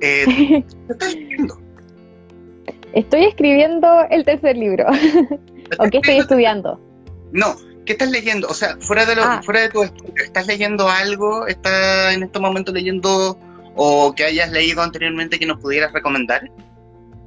Eh, 0.00 0.24
¿Qué 0.86 0.92
estás 0.92 1.14
leyendo? 1.14 1.60
Estoy 2.94 3.24
escribiendo 3.24 4.06
el 4.10 4.24
tercer 4.24 4.56
libro. 4.56 4.86
¿O 5.78 5.84
qué 5.90 5.98
estoy 5.98 6.18
estudiando? 6.18 6.80
No, 7.32 7.54
¿qué 7.84 7.92
estás 7.92 8.10
leyendo? 8.10 8.48
O 8.48 8.54
sea, 8.54 8.76
fuera 8.80 9.04
de, 9.06 9.14
lo, 9.14 9.22
ah. 9.22 9.40
fuera 9.44 9.60
de 9.60 9.68
tu 9.68 9.82
estudio, 9.82 10.24
¿estás 10.24 10.46
leyendo 10.46 10.88
algo? 10.88 11.46
¿Estás 11.46 12.14
en 12.14 12.24
este 12.24 12.40
momento 12.40 12.72
leyendo 12.72 13.38
o 13.78 14.12
que 14.12 14.24
hayas 14.24 14.50
leído 14.50 14.82
anteriormente 14.82 15.38
que 15.38 15.46
nos 15.46 15.60
pudieras 15.60 15.92
recomendar? 15.92 16.42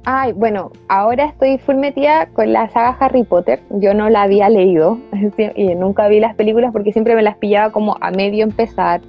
Ay, 0.04 0.32
bueno, 0.32 0.70
ahora 0.88 1.26
estoy 1.26 1.58
full 1.58 1.76
metida 1.76 2.26
con 2.26 2.52
la 2.52 2.68
saga 2.70 2.96
Harry 3.00 3.22
Potter. 3.24 3.62
Yo 3.70 3.94
no 3.94 4.10
la 4.10 4.22
había 4.22 4.48
leído 4.48 4.98
y 5.56 5.74
nunca 5.74 6.08
vi 6.08 6.20
las 6.20 6.34
películas 6.34 6.72
porque 6.72 6.92
siempre 6.92 7.14
me 7.14 7.22
las 7.22 7.38
pillaba 7.38 7.72
como 7.72 7.96
a 8.00 8.10
medio 8.10 8.44
empezar. 8.44 9.00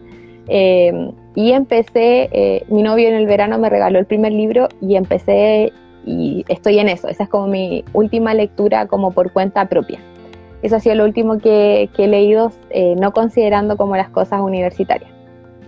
Em, 0.47 1.11
y 1.35 1.51
empecé, 1.51 2.29
eh, 2.31 2.63
mi 2.69 2.81
novio 2.81 3.09
en 3.09 3.15
el 3.15 3.25
verano 3.25 3.57
me 3.57 3.69
regaló 3.69 3.99
el 3.99 4.05
primer 4.05 4.31
libro 4.31 4.69
y 4.81 4.95
empecé 4.95 5.73
y 6.05 6.45
estoy 6.47 6.79
en 6.79 6.87
eso. 6.87 7.09
Esa 7.09 7.23
es 7.23 7.29
como 7.29 7.47
mi 7.47 7.83
última 7.93 8.33
lectura 8.33 8.87
como 8.87 9.11
por 9.11 9.33
cuenta 9.33 9.67
propia. 9.67 9.99
Eso 10.61 10.77
ha 10.77 10.79
sido 10.79 10.95
lo 10.95 11.03
último 11.03 11.39
que, 11.39 11.89
he 11.97 12.07
leído, 12.07 12.51
eh, 12.69 12.95
no 12.97 13.11
considerando 13.11 13.75
como 13.75 13.97
las 13.97 14.09
cosas 14.09 14.39
universitarias. 14.39 15.12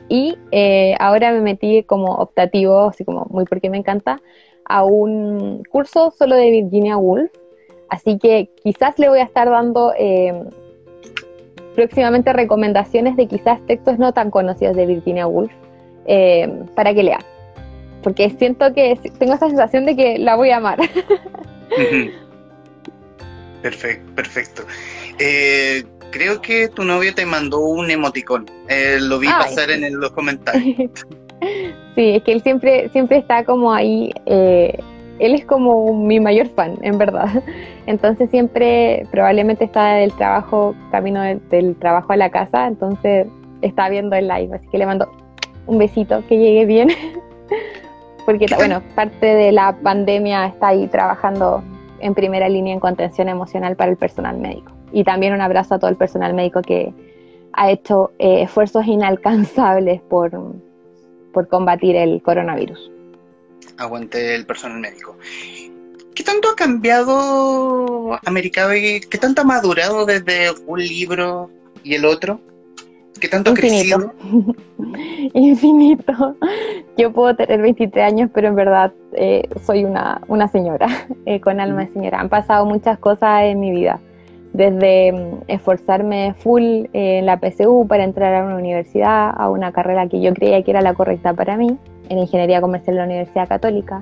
Y 0.08 0.38
eh, 0.52 0.96
ahora 1.00 1.32
me 1.32 1.42
metí 1.42 1.84
como 1.84 2.16
optativo, 2.16 2.90
así 2.90 3.04
como 3.04 3.26
muy 3.30 3.46
porque 3.46 3.70
me 3.70 3.78
encanta, 3.78 4.22
a 4.66 4.84
un 4.84 5.64
curso 5.70 6.14
solo 6.18 6.36
de 6.36 6.52
Virginia 6.52 6.98
Woolf. 6.98 7.32
Así 7.90 8.18
que 8.18 8.50
quizás 8.64 8.98
le 8.98 9.10
voy 9.10 9.20
a 9.20 9.24
estar 9.24 9.50
dando 9.50 9.94
próximamente 11.76 12.34
recomendaciones 12.34 13.16
de 13.18 13.28
quizás 13.28 13.64
textos 13.68 14.00
no 14.00 14.14
tan 14.14 14.32
conocidos 14.32 14.76
de 14.76 14.88
Virginia 14.88 15.28
Woolf 15.28 15.52
eh, 16.06 16.64
para 16.74 16.94
que 16.94 17.04
lea. 17.04 17.20
Porque 18.02 18.30
siento 18.32 18.74
que 18.74 19.00
tengo 19.20 19.34
esa 19.34 19.48
sensación 19.50 19.86
de 19.86 19.96
que 19.96 20.18
la 20.18 20.36
voy 20.36 20.50
a 20.52 20.58
amar. 20.58 20.80
perfecto, 23.62 24.16
perfecto. 24.16 24.64
Eh, 25.20 25.84
creo 26.18 26.42
que 26.42 26.70
tu 26.70 26.84
novio 26.84 27.14
te 27.14 27.26
mandó 27.26 27.60
un 27.60 27.92
emoticón. 27.92 28.46
Eh, 28.70 29.00
lo 29.02 29.20
vi 29.20 29.28
pasar 29.28 29.70
en 29.70 30.00
los 30.00 30.12
comentarios. 30.12 30.78
sí, 31.96 32.10
es 32.16 32.24
que 32.24 32.32
él 32.32 32.42
siempre, 32.42 32.90
siempre 32.90 33.18
está 33.18 33.44
como 33.44 33.74
ahí 33.74 34.12
él 35.20 35.34
es 35.34 35.46
como 35.46 35.94
mi 35.94 36.20
mayor 36.20 36.48
fan, 36.50 36.78
en 36.82 36.98
verdad. 36.98 37.44
Entonces 37.86 38.30
siempre 38.30 39.06
probablemente 39.12 39.66
está 39.66 39.96
del 39.96 40.14
trabajo, 40.14 40.76
camino 40.92 41.22
del, 41.22 41.76
trabajo 41.78 42.14
a 42.14 42.18
la 42.18 42.30
casa, 42.30 42.68
entonces 42.68 43.28
está 43.62 43.90
viendo 43.90 44.16
el 44.16 44.28
live, 44.28 44.56
así 44.56 44.68
que 44.70 44.78
le 44.80 44.86
mando 44.86 45.08
un 45.68 45.78
besito, 45.78 46.24
que 46.28 46.38
llegue 46.38 46.66
bien. 46.66 46.90
Porque 48.26 48.48
bueno, 48.56 48.82
parte 48.96 49.26
de 49.26 49.52
la 49.52 49.76
pandemia 49.84 50.48
está 50.48 50.70
ahí 50.70 50.88
trabajando 50.88 51.64
en 52.00 52.16
primera 52.16 52.50
línea 52.50 52.74
en 52.74 52.80
contención 52.80 53.30
emocional 53.30 53.76
para 53.76 53.92
el 53.92 53.98
personal 53.98 54.40
médico. 54.40 54.75
Y 54.92 55.04
también 55.04 55.34
un 55.34 55.42
abrazo 55.42 55.76
a 55.76 55.80
todo 55.80 55.90
el 55.90 55.98
personal 55.98 56.34
médico 56.34 56.62
que 56.62 56.94
ha 57.54 57.72
hecho 57.72 58.12
eh, 58.20 58.44
esfuerzos 58.44 58.86
inalcanzables 58.88 60.02
por, 60.02 60.32
por 61.34 61.48
combatir 61.48 61.96
el 61.96 62.22
coronavirus 62.22 62.92
aguante 63.78 64.36
el 64.36 64.46
personal 64.46 64.80
médico. 64.80 65.18
¿Qué 66.14 66.24
tanto 66.24 66.50
ha 66.50 66.56
cambiado 66.56 68.18
Americano 68.26 68.74
y 68.74 69.02
qué 69.02 69.18
tanto 69.18 69.42
ha 69.42 69.46
madurado 69.46 70.06
desde 70.06 70.52
un 70.66 70.80
libro 70.80 71.50
y 71.84 71.96
el 71.96 72.06
otro? 72.06 72.40
¿Qué 73.20 73.28
tanto 73.28 73.52
ha 73.52 73.54
crecido? 73.54 74.14
Infinito. 75.34 76.36
Yo 76.98 77.12
puedo 77.12 77.36
tener 77.36 77.62
23 77.62 78.06
años, 78.06 78.30
pero 78.34 78.48
en 78.48 78.56
verdad 78.56 78.94
eh, 79.14 79.44
soy 79.66 79.84
una, 79.84 80.22
una 80.28 80.48
señora, 80.48 80.88
eh, 81.26 81.42
con 81.42 81.60
alma 81.60 81.86
de 81.86 81.94
señora. 81.94 82.22
Han 82.22 82.30
pasado 82.30 82.66
muchas 82.66 82.98
cosas 82.98 83.44
en 83.44 83.60
mi 83.60 83.72
vida. 83.72 84.00
Desde 84.56 85.12
mm, 85.12 85.44
esforzarme 85.50 86.34
full 86.38 86.86
en 86.94 87.26
la 87.26 87.38
PSU 87.38 87.88
para 87.88 88.06
entrar 88.06 88.34
a 88.34 88.46
una 88.46 88.56
universidad, 88.56 89.34
a 89.36 89.50
una 89.50 89.74
carrera 89.74 90.08
que 90.08 90.22
yo 90.22 90.34
creía 90.34 90.64
que 90.64 90.72
era 90.72 90.82
la 90.82 90.94
correcta 90.94 91.34
para 91.34 91.58
mí, 91.58 91.78
en 92.08 92.20
Ingeniería 92.20 92.62
Comercial 92.62 92.96
de 92.96 93.00
la 93.00 93.06
Universidad 93.06 93.50
Católica, 93.50 94.02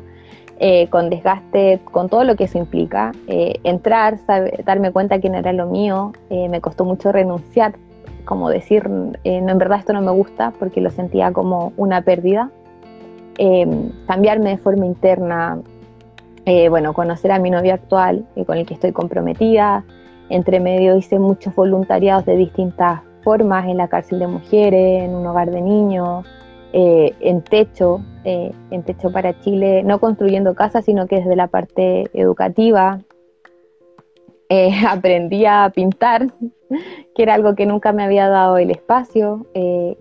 eh, 0.60 0.90
con 0.90 1.10
desgaste, 1.10 1.80
con 1.84 2.08
todo 2.08 2.24
lo 2.24 2.36
que 2.36 2.44
eso 2.44 2.60
implica. 2.60 3.14
Eh, 3.28 3.60
entrar, 3.64 4.20
darme 4.64 4.92
cuenta 4.92 5.20
que 5.20 5.30
no 5.30 5.38
era 5.38 5.54
lo 5.54 5.66
mío, 5.66 6.14
eh, 6.30 6.48
me 6.50 6.62
costó 6.62 6.86
mucho 6.86 7.12
renunciar, 7.12 7.74
como 8.24 8.50
decir, 8.52 8.88
no, 8.88 9.16
en 9.24 9.58
verdad 9.58 9.80
esto 9.80 9.94
no 9.94 10.02
me 10.02 10.12
gusta, 10.12 10.54
porque 10.60 10.82
lo 10.82 10.92
sentía 10.92 11.32
como 11.34 11.74
una 11.78 12.02
pérdida. 12.04 12.52
cambiarme 14.06 14.52
de 14.52 14.58
forma 14.58 14.86
interna, 14.86 15.58
bueno, 16.70 16.94
conocer 16.94 17.32
a 17.32 17.40
mi 17.40 17.50
novio 17.50 17.74
actual, 17.74 18.28
con 18.46 18.58
el 18.60 18.68
que 18.68 18.76
estoy 18.76 18.92
comprometida. 18.92 19.84
Entre 20.30 20.60
medio 20.60 20.96
hice 20.96 21.20
muchos 21.20 21.54
voluntariados 21.56 22.26
de 22.26 22.38
distintas 22.38 23.02
formas 23.24 23.68
en 23.68 23.78
la 23.78 23.88
cárcel 23.88 24.20
de 24.20 24.28
mujeres, 24.28 25.04
en 25.04 25.16
un 25.16 25.26
hogar 25.26 25.50
de 25.52 25.62
niños, 25.62 26.26
eh, 26.76 27.14
en 27.20 27.44
techo, 27.44 28.02
eh, 28.24 28.52
en 28.72 28.82
techo 28.84 29.12
para 29.12 29.40
Chile, 29.42 29.84
no 29.84 30.00
construyendo 30.00 30.56
casas, 30.56 30.86
sino 30.86 31.08
que 31.08 31.18
desde 31.18 31.36
la 31.36 31.48
parte 31.48 32.06
educativa. 32.14 33.00
Eh, 34.50 34.72
aprendí 34.90 35.46
a 35.46 35.72
pintar, 35.74 36.28
que 37.16 37.24
era 37.24 37.36
algo 37.36 37.54
que 37.56 37.66
nunca 37.66 37.94
me 37.94 38.04
había 38.04 38.28
dado 38.28 38.58
el 38.58 38.72
espacio. 38.72 39.46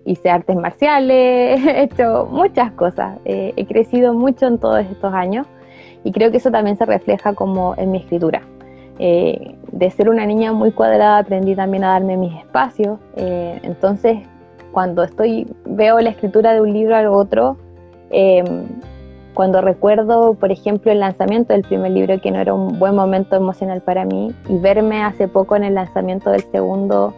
hice 0.05 0.29
artes 0.29 0.55
marciales, 0.55 1.63
he 1.65 1.83
hecho 1.83 2.27
muchas 2.29 2.71
cosas. 2.71 3.19
he 3.25 3.65
crecido 3.67 4.13
mucho 4.13 4.47
en 4.47 4.57
todos 4.57 4.83
estos 4.85 5.13
años 5.13 5.47
y 6.03 6.11
creo 6.11 6.31
que 6.31 6.37
eso 6.37 6.51
también 6.51 6.77
se 6.77 6.85
refleja 6.85 7.33
como 7.33 7.75
en 7.77 7.91
mi 7.91 7.99
escritura. 7.99 8.41
De 8.97 9.91
ser 9.95 10.09
una 10.09 10.25
niña 10.25 10.53
muy 10.53 10.71
cuadrada 10.71 11.17
aprendí 11.17 11.55
también 11.55 11.83
a 11.83 11.89
darme 11.89 12.17
mis 12.17 12.35
espacios. 12.37 12.99
entonces 13.15 14.19
cuando 14.73 15.03
estoy, 15.03 15.47
veo 15.65 16.01
la 16.01 16.09
escritura 16.09 16.53
de 16.53 16.59
un 16.59 16.73
libro 16.73 16.95
al 16.95 17.07
otro, 17.07 17.57
em, 18.09 18.65
cuando 19.33 19.61
recuerdo, 19.61 20.33
por 20.33 20.51
ejemplo, 20.51 20.91
el 20.91 20.99
lanzamiento 20.99 21.53
del 21.53 21.61
primer 21.61 21.91
libro, 21.91 22.19
que 22.19 22.31
no 22.31 22.39
era 22.39 22.53
un 22.53 22.79
buen 22.79 22.95
momento 22.95 23.35
emocional 23.35 23.81
para 23.81 24.03
mí, 24.03 24.33
y 24.49 24.57
verme 24.57 25.01
hace 25.03 25.27
poco 25.27 25.55
en 25.55 25.63
el 25.63 25.75
lanzamiento 25.75 26.31
del 26.31 26.43
segundo 26.51 27.13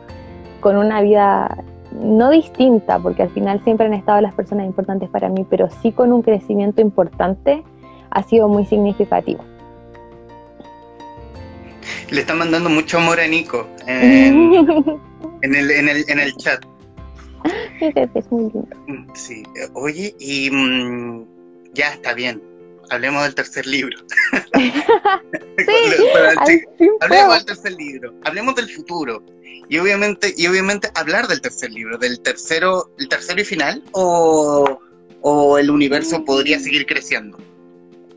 con 0.59 0.77
una 0.77 1.01
vida 1.01 1.63
no 1.91 2.29
distinta, 2.29 2.99
porque 2.99 3.23
al 3.23 3.29
final 3.29 3.61
siempre 3.63 3.87
han 3.87 3.93
estado 3.93 4.19
las 4.19 4.33
personas 4.33 4.65
importantes 4.65 5.09
para 5.09 5.29
mí, 5.29 5.45
pero 5.49 5.69
sí 5.81 5.93
con 5.93 6.11
un 6.11 6.21
crecimiento 6.21 6.81
importante, 6.81 7.63
ha 8.09 8.23
sido 8.23 8.49
muy 8.49 8.65
significativo. 8.65 9.43
Le 12.11 12.21
está 12.21 12.33
mandando 12.33 12.69
mucho 12.69 12.97
amor 12.97 13.19
a 13.19 13.27
Nico 13.27 13.67
en, 13.87 14.53
el, 15.41 15.71
en, 15.71 15.89
el, 15.89 16.05
en 16.07 16.19
el 16.19 16.35
chat. 16.37 16.63
es 17.79 18.31
muy 18.31 18.51
lindo. 18.51 18.67
Sí, 19.13 19.43
oye, 19.73 20.15
y 20.19 20.49
mm, 20.51 21.25
ya 21.73 21.93
está 21.93 22.13
bien. 22.13 22.41
Hablemos 22.89 23.23
del 23.23 23.35
tercer 23.35 23.65
libro. 23.65 23.97
hablemos 27.01 27.35
del 27.35 27.45
tercer 27.45 27.73
libro. 27.73 28.13
Hablemos 28.23 28.55
del 28.55 28.69
futuro. 28.69 29.23
Y 29.67 29.79
obviamente, 29.79 30.33
y 30.37 30.45
obviamente 30.47 30.89
hablar 30.93 31.27
del 31.27 31.41
tercer 31.41 31.71
libro, 31.71 31.97
del 31.97 32.19
tercero, 32.21 32.91
el 32.99 33.09
tercero 33.09 33.41
y 33.41 33.45
final, 33.45 33.81
o, 33.93 34.79
el 35.57 35.71
universo 35.71 36.23
podría 36.23 36.59
seguir 36.59 36.85
creciendo. 36.85 37.39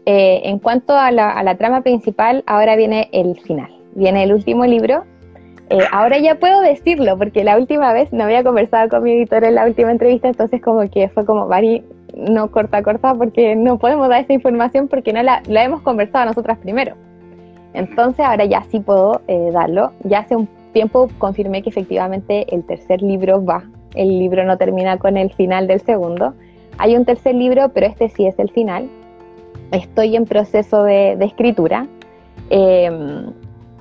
Eh, 0.05 0.43
en 0.45 0.59
cuanto 0.59 0.95
a 0.95 1.11
la, 1.11 1.31
a 1.31 1.43
la 1.43 1.57
trama 1.57 1.83
principal, 1.83 2.45
ahora 2.47 2.77
viene 2.77 3.09
el 3.13 3.41
final. 3.41 3.78
Viene 3.99 4.23
el 4.23 4.33
último 4.33 4.65
libro, 4.65 5.05
eh, 5.71 5.81
ahora 5.91 6.19
ya 6.19 6.37
puedo 6.37 6.61
decirlo, 6.61 7.19
porque 7.19 7.43
la 7.43 7.59
última 7.59 7.93
vez 7.93 8.13
no 8.13 8.23
había 8.25 8.45
conversado 8.45 8.89
con 8.89 9.03
mi 9.03 9.13
editor 9.13 9.43
en 9.43 9.57
la 9.57 9.67
última 9.67 9.91
entrevista, 9.91 10.29
entonces 10.29 10.63
como 10.63 10.89
que 10.89 11.09
fue 11.09 11.27
como, 11.27 11.49
Bari, 11.49 11.85
no 12.17 12.49
corta, 12.51 12.81
corta, 12.83 13.15
porque 13.15 13.57
no 13.57 13.77
podemos 13.79 14.09
dar 14.09 14.23
esa 14.23 14.33
información 14.33 14.87
porque 14.87 15.13
no 15.13 15.21
la, 15.23 15.43
hemos 15.49 15.83
conversado 15.83 16.27
nosotras 16.27 16.59
primero. 16.59 16.95
Entonces 17.75 18.25
ahora 18.25 18.45
ya 18.45 18.63
sí 18.71 18.81
puedo 18.81 19.21
eh, 19.27 19.51
darlo. 19.53 19.93
Ya 20.05 20.21
hace 20.21 20.37
un 20.37 20.49
tiempo 20.73 21.09
confirmé 21.19 21.63
que 21.63 21.71
efectivamente 21.71 22.47
el 22.55 22.65
tercer 22.65 23.03
libro 23.03 23.45
va. 23.45 23.65
El 23.97 24.19
libro 24.19 24.45
no 24.45 24.57
termina 24.59 24.97
con 24.97 25.17
el 25.17 25.33
final 25.33 25.67
del 25.67 25.81
segundo. 25.81 26.35
Hay 26.79 26.97
un 26.97 27.05
tercer 27.05 27.35
libro, 27.35 27.71
pero 27.75 27.87
este 27.87 28.09
sí 28.09 28.27
es 28.27 28.39
el 28.39 28.49
final. 28.51 28.89
Estoy 29.73 30.15
en 30.15 30.25
proceso 30.25 30.85
de, 30.85 31.13
escritura. 31.21 31.87
Em, 32.49 33.33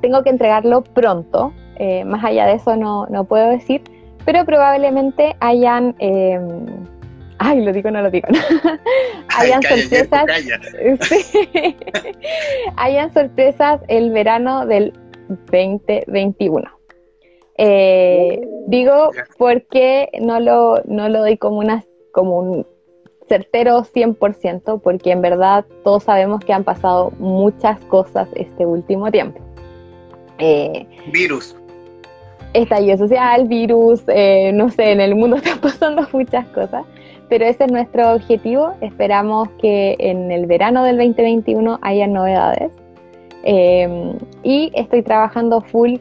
tengo 0.07 0.23
que 0.23 0.29
entregarlo 0.29 0.85
pronto, 0.85 1.51
eh, 1.75 2.05
más 2.05 2.23
allá 2.23 2.45
de 2.45 2.53
eso 2.53 2.77
no, 2.77 3.07
no, 3.07 3.25
puedo 3.25 3.49
decir, 3.49 3.81
pero 4.23 4.45
probablemente 4.45 5.35
hayan... 5.41 5.95
Eh, 5.99 6.39
ay, 7.39 7.61
lo 7.61 7.73
digo, 7.73 7.91
no 7.91 8.01
lo 8.01 8.09
digo. 8.09 8.29
hayan 9.37 9.61
sorpresas. 9.61 10.25
hayan 12.77 13.13
sorpresas 13.13 13.81
el 13.89 14.11
verano 14.11 14.65
del 14.65 14.93
2021. 15.27 16.71
Eh, 17.57 18.47
digo 18.67 19.09
porque 19.37 20.09
no 20.21 20.39
lo, 20.39 20.81
no 20.85 21.09
lo 21.09 21.19
doy 21.19 21.37
como 21.37 21.57
una 21.57 21.83
como 22.13 22.39
un 22.39 22.67
certero 23.27 23.83
100%, 23.83 24.79
porque 24.81 25.11
en 25.11 25.21
verdad 25.21 25.65
todos 25.83 26.03
sabemos 26.03 26.45
que 26.45 26.53
han 26.53 26.63
pasado 26.63 27.11
muchas 27.19 27.77
cosas 27.85 28.29
este 28.35 28.65
último 28.65 29.11
tiempo. 29.11 29.46
Eh, 30.39 30.85
virus. 31.11 31.55
Estallido 32.53 32.97
social, 32.97 33.47
virus, 33.47 34.03
eh, 34.07 34.51
no 34.53 34.69
sé, 34.69 34.91
en 34.91 35.01
el 35.01 35.15
mundo 35.15 35.35
están 35.37 35.59
pasando 35.59 36.07
muchas 36.13 36.45
cosas, 36.47 36.85
pero 37.29 37.45
ese 37.45 37.65
es 37.65 37.71
nuestro 37.71 38.13
objetivo. 38.13 38.73
Esperamos 38.81 39.49
que 39.61 39.95
en 39.99 40.31
el 40.31 40.45
verano 40.45 40.83
del 40.83 40.97
2021 40.97 41.79
haya 41.81 42.07
novedades. 42.07 42.71
Eh, 43.43 44.13
y 44.43 44.71
estoy 44.75 45.03
trabajando 45.03 45.61
full 45.61 45.95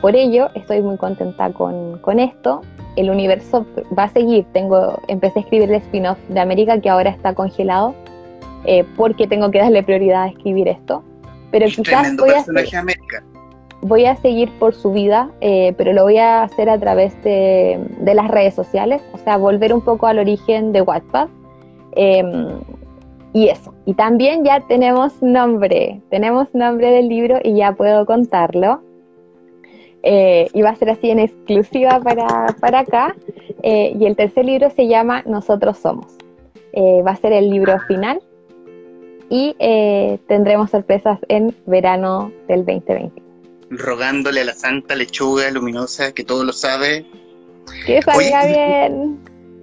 por 0.00 0.16
ello, 0.16 0.48
estoy 0.54 0.80
muy 0.80 0.96
contenta 0.96 1.52
con, 1.52 1.98
con 1.98 2.20
esto 2.20 2.62
el 2.96 3.10
universo 3.10 3.66
va 3.96 4.04
a 4.04 4.08
seguir. 4.08 4.44
Tengo, 4.52 5.00
empecé 5.08 5.38
a 5.38 5.42
escribir 5.42 5.70
el 5.70 5.76
spin-off 5.76 6.18
de 6.28 6.40
América 6.40 6.80
que 6.80 6.88
ahora 6.88 7.10
está 7.10 7.34
congelado 7.34 7.94
eh, 8.64 8.84
porque 8.96 9.26
tengo 9.26 9.50
que 9.50 9.58
darle 9.58 9.82
prioridad 9.82 10.24
a 10.24 10.28
escribir 10.28 10.68
esto. 10.68 11.04
Pero 11.52 11.66
quizás 11.66 12.16
voy 12.16 12.30
a, 12.30 12.42
seguir, 12.42 12.64
voy 13.82 14.06
a 14.06 14.16
seguir 14.16 14.50
por 14.58 14.74
su 14.74 14.92
vida, 14.92 15.30
eh, 15.40 15.74
pero 15.76 15.92
lo 15.92 16.04
voy 16.04 16.18
a 16.18 16.42
hacer 16.42 16.68
a 16.68 16.78
través 16.78 17.20
de, 17.22 17.78
las 18.02 18.28
redes 18.28 18.54
sociales, 18.54 19.02
o 19.12 19.18
sea, 19.18 19.36
volver 19.36 19.72
un 19.72 19.80
poco 19.80 20.06
al 20.06 20.18
origen 20.18 20.72
de 20.72 20.82
Wattpad. 20.82 21.28
Em, 21.92 22.60
y 23.36 23.50
eso. 23.50 23.74
Y 23.84 23.92
también 23.92 24.44
ya 24.44 24.60
tenemos 24.60 25.22
nombre, 25.22 26.00
tenemos 26.08 26.54
nombre 26.54 26.90
del 26.90 27.06
libro 27.06 27.38
y 27.44 27.54
ya 27.54 27.72
puedo 27.72 28.06
contarlo. 28.06 28.80
Eh, 30.02 30.48
y 30.54 30.62
va 30.62 30.70
a 30.70 30.76
ser 30.76 30.88
así 30.88 31.10
en 31.10 31.18
exclusiva 31.18 32.00
para, 32.00 32.46
para 32.60 32.78
acá. 32.78 33.14
Eh, 33.62 33.94
y 33.98 34.06
el 34.06 34.16
tercer 34.16 34.46
libro 34.46 34.70
se 34.70 34.86
llama 34.86 35.22
Nosotros 35.26 35.76
Somos. 35.76 36.16
Eh, 36.72 37.02
va 37.06 37.10
a 37.10 37.16
ser 37.16 37.34
el 37.34 37.50
libro 37.50 37.78
final 37.80 38.20
y 39.28 39.54
tendremos 40.28 40.70
sorpresas 40.70 41.18
en 41.28 41.54
verano 41.66 42.30
del 42.48 42.64
2020. 42.64 43.25
Rogándole 43.70 44.42
a 44.42 44.44
la 44.44 44.54
santa 44.54 44.94
lechuga 44.94 45.50
luminosa 45.50 46.12
que 46.12 46.24
todo 46.24 46.44
lo 46.44 46.52
sabe. 46.52 47.06
Que 47.84 48.00
salga 48.02 48.46
bien. 48.46 49.18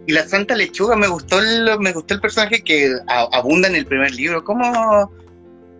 Y 0.05 0.11
la 0.11 0.27
santa 0.27 0.55
lechuga, 0.55 0.95
me 0.95 1.07
gustó 1.07 1.39
el, 1.39 1.79
me 1.79 1.93
gustó 1.93 2.13
el 2.13 2.19
personaje 2.19 2.61
que 2.61 2.93
abunda 3.07 3.69
en 3.69 3.75
el 3.75 3.85
primer 3.85 4.13
libro. 4.13 4.43
¿Cómo, 4.43 5.09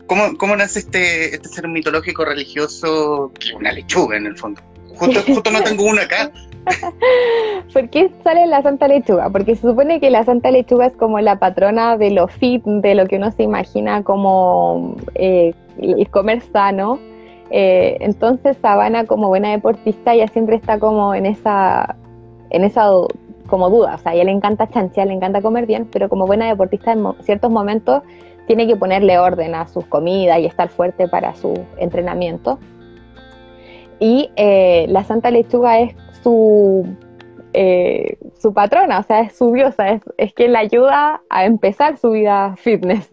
¿Cómo, 0.07 0.37
cómo 0.37 0.55
nace 0.55 0.79
este, 0.79 1.35
este 1.35 1.49
ser 1.49 1.67
mitológico 1.67 2.23
religioso? 2.23 3.31
Una 3.55 3.73
lechuga 3.73 4.15
en 4.15 4.27
el 4.27 4.37
fondo. 4.37 4.61
Justo, 4.95 5.21
justo 5.27 5.51
no 5.51 5.61
tengo 5.61 5.83
una 5.83 6.03
acá. 6.03 6.31
¿Por 7.73 7.89
qué 7.89 8.09
sale 8.23 8.45
la 8.47 8.61
Santa 8.61 8.87
Lechuga? 8.87 9.29
Porque 9.29 9.55
se 9.55 9.67
supone 9.67 9.99
que 9.99 10.09
la 10.09 10.23
Santa 10.23 10.51
Lechuga 10.51 10.87
es 10.87 10.93
como 10.93 11.19
la 11.19 11.39
patrona 11.39 11.97
de 11.97 12.11
lo 12.11 12.27
fit, 12.27 12.63
de 12.63 12.95
lo 12.95 13.07
que 13.07 13.17
uno 13.17 13.31
se 13.31 13.43
imagina 13.43 14.03
como 14.03 14.95
eh, 15.15 15.53
el 15.81 16.09
comer 16.09 16.41
sano. 16.51 16.99
Eh, 17.49 17.97
entonces 17.99 18.57
Sabana 18.61 19.05
como 19.05 19.27
buena 19.27 19.51
deportista 19.51 20.15
ya 20.15 20.27
siempre 20.27 20.55
está 20.55 20.79
como 20.79 21.13
en 21.13 21.25
esa, 21.25 21.95
en 22.49 22.63
esa 22.63 22.89
como 23.47 23.69
duda. 23.69 23.95
O 23.95 23.97
sea, 23.97 24.13
a 24.13 24.15
ella 24.15 24.25
le 24.25 24.31
encanta 24.31 24.67
chanchear, 24.67 25.07
le 25.07 25.13
encanta 25.13 25.41
comer 25.41 25.65
bien, 25.65 25.87
pero 25.91 26.09
como 26.09 26.25
buena 26.25 26.47
deportista 26.47 26.93
en 26.93 27.05
ciertos 27.21 27.51
momentos 27.51 28.01
tiene 28.47 28.67
que 28.67 28.75
ponerle 28.75 29.17
orden 29.19 29.55
a 29.55 29.67
sus 29.67 29.85
comidas 29.85 30.39
y 30.39 30.45
estar 30.45 30.69
fuerte 30.69 31.07
para 31.07 31.35
su 31.35 31.53
entrenamiento. 31.77 32.59
Y 33.99 34.31
eh, 34.35 34.85
la 34.89 35.03
Santa 35.03 35.31
Lechuga 35.31 35.79
es 35.79 35.95
su, 36.23 36.85
eh, 37.53 38.17
su 38.37 38.53
patrona, 38.53 38.99
o 38.99 39.03
sea, 39.03 39.21
es 39.21 39.37
su 39.37 39.53
diosa, 39.53 39.89
es, 39.89 40.01
es 40.17 40.33
quien 40.33 40.51
la 40.53 40.59
ayuda 40.59 41.21
a 41.29 41.45
empezar 41.45 41.97
su 41.97 42.11
vida 42.11 42.55
fitness, 42.57 43.09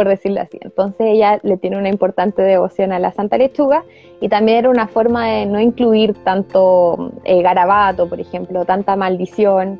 por 0.00 0.08
decirlo 0.08 0.40
así. 0.40 0.58
Entonces 0.62 1.08
ella 1.08 1.40
le 1.42 1.58
tiene 1.58 1.76
una 1.76 1.90
importante 1.90 2.40
devoción 2.40 2.90
a 2.90 2.98
la 2.98 3.12
Santa 3.12 3.36
Lechuga 3.36 3.84
y 4.18 4.30
también 4.30 4.56
era 4.56 4.70
una 4.70 4.88
forma 4.88 5.26
de 5.26 5.44
no 5.44 5.60
incluir 5.60 6.14
tanto 6.24 7.12
eh, 7.24 7.42
garabato, 7.42 8.08
por 8.08 8.18
ejemplo, 8.18 8.64
tanta 8.64 8.96
maldición. 8.96 9.78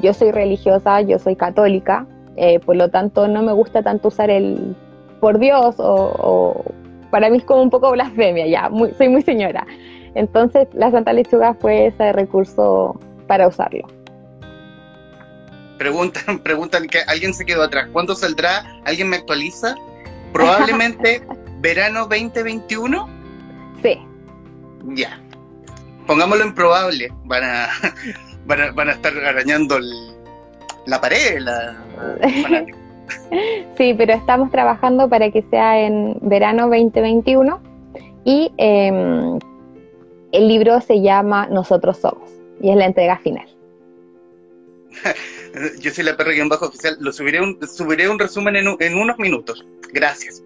yo 0.00 0.14
soy 0.14 0.30
religiosa, 0.30 1.02
yo 1.02 1.18
soy 1.18 1.36
católica, 1.36 2.06
eh, 2.36 2.58
por 2.60 2.74
lo 2.76 2.88
tanto, 2.88 3.28
no 3.28 3.42
me 3.42 3.52
gusta 3.52 3.82
tanto 3.82 4.08
usar 4.08 4.30
el 4.30 4.74
por 5.20 5.38
Dios 5.38 5.74
o, 5.78 6.64
para 7.10 7.28
mí 7.28 7.36
es 7.36 7.44
como 7.44 7.60
un 7.60 7.68
poco 7.68 7.90
blasfemia, 7.90 8.46
ya, 8.46 8.70
soy 8.96 9.10
muy 9.10 9.20
señora. 9.20 9.66
Entonces, 10.14 10.68
la 10.72 10.90
Santa 10.90 11.12
Lechuga 11.12 11.52
fue 11.52 11.88
ese 11.88 12.12
recurso 12.12 12.98
para 13.26 13.46
usarlo. 13.46 13.99
Preguntan, 15.80 16.38
preguntan 16.44 16.86
que 16.88 16.98
alguien 17.06 17.32
se 17.32 17.46
quedó 17.46 17.62
atrás. 17.62 17.88
¿Cuándo 17.90 18.14
saldrá? 18.14 18.62
¿Alguien 18.84 19.08
me 19.08 19.16
actualiza? 19.16 19.74
Probablemente 20.30 21.22
verano 21.60 22.00
2021. 22.00 23.08
Sí. 23.82 23.98
Ya. 24.94 25.18
Pongámoslo 26.06 26.44
en 26.44 26.54
probable. 26.54 27.10
Van 27.24 27.44
a, 27.44 27.68
van 28.46 28.60
a, 28.60 28.70
van 28.72 28.88
a 28.90 28.92
estar 28.92 29.16
arañando 29.16 29.78
el, 29.78 29.90
la 30.84 31.00
pared, 31.00 31.38
la, 31.38 31.82
sí, 33.78 33.94
pero 33.96 34.12
estamos 34.12 34.50
trabajando 34.50 35.08
para 35.08 35.30
que 35.30 35.42
sea 35.50 35.80
en 35.80 36.18
verano 36.20 36.64
2021 36.64 37.58
y 38.24 38.52
em, 38.58 39.38
el 40.32 40.48
libro 40.48 40.80
se 40.82 41.00
llama 41.00 41.46
Nosotros 41.46 41.96
Somos 41.96 42.30
y 42.60 42.70
es 42.70 42.76
la 42.76 42.84
entrega 42.84 43.16
final. 43.18 43.48
Yo 45.80 45.90
soy 45.90 46.04
la 46.04 46.16
perra 46.16 46.32
guion 46.32 46.48
bajo 46.48 46.66
oficial, 46.66 46.96
lo 47.00 47.12
subiré 47.12 47.40
un, 47.40 47.58
subiré 47.66 48.08
un 48.08 48.18
resumen 48.18 48.56
en, 48.56 48.76
en 48.78 48.94
unos 48.94 49.18
minutos. 49.18 49.64
Gracias. 49.92 50.42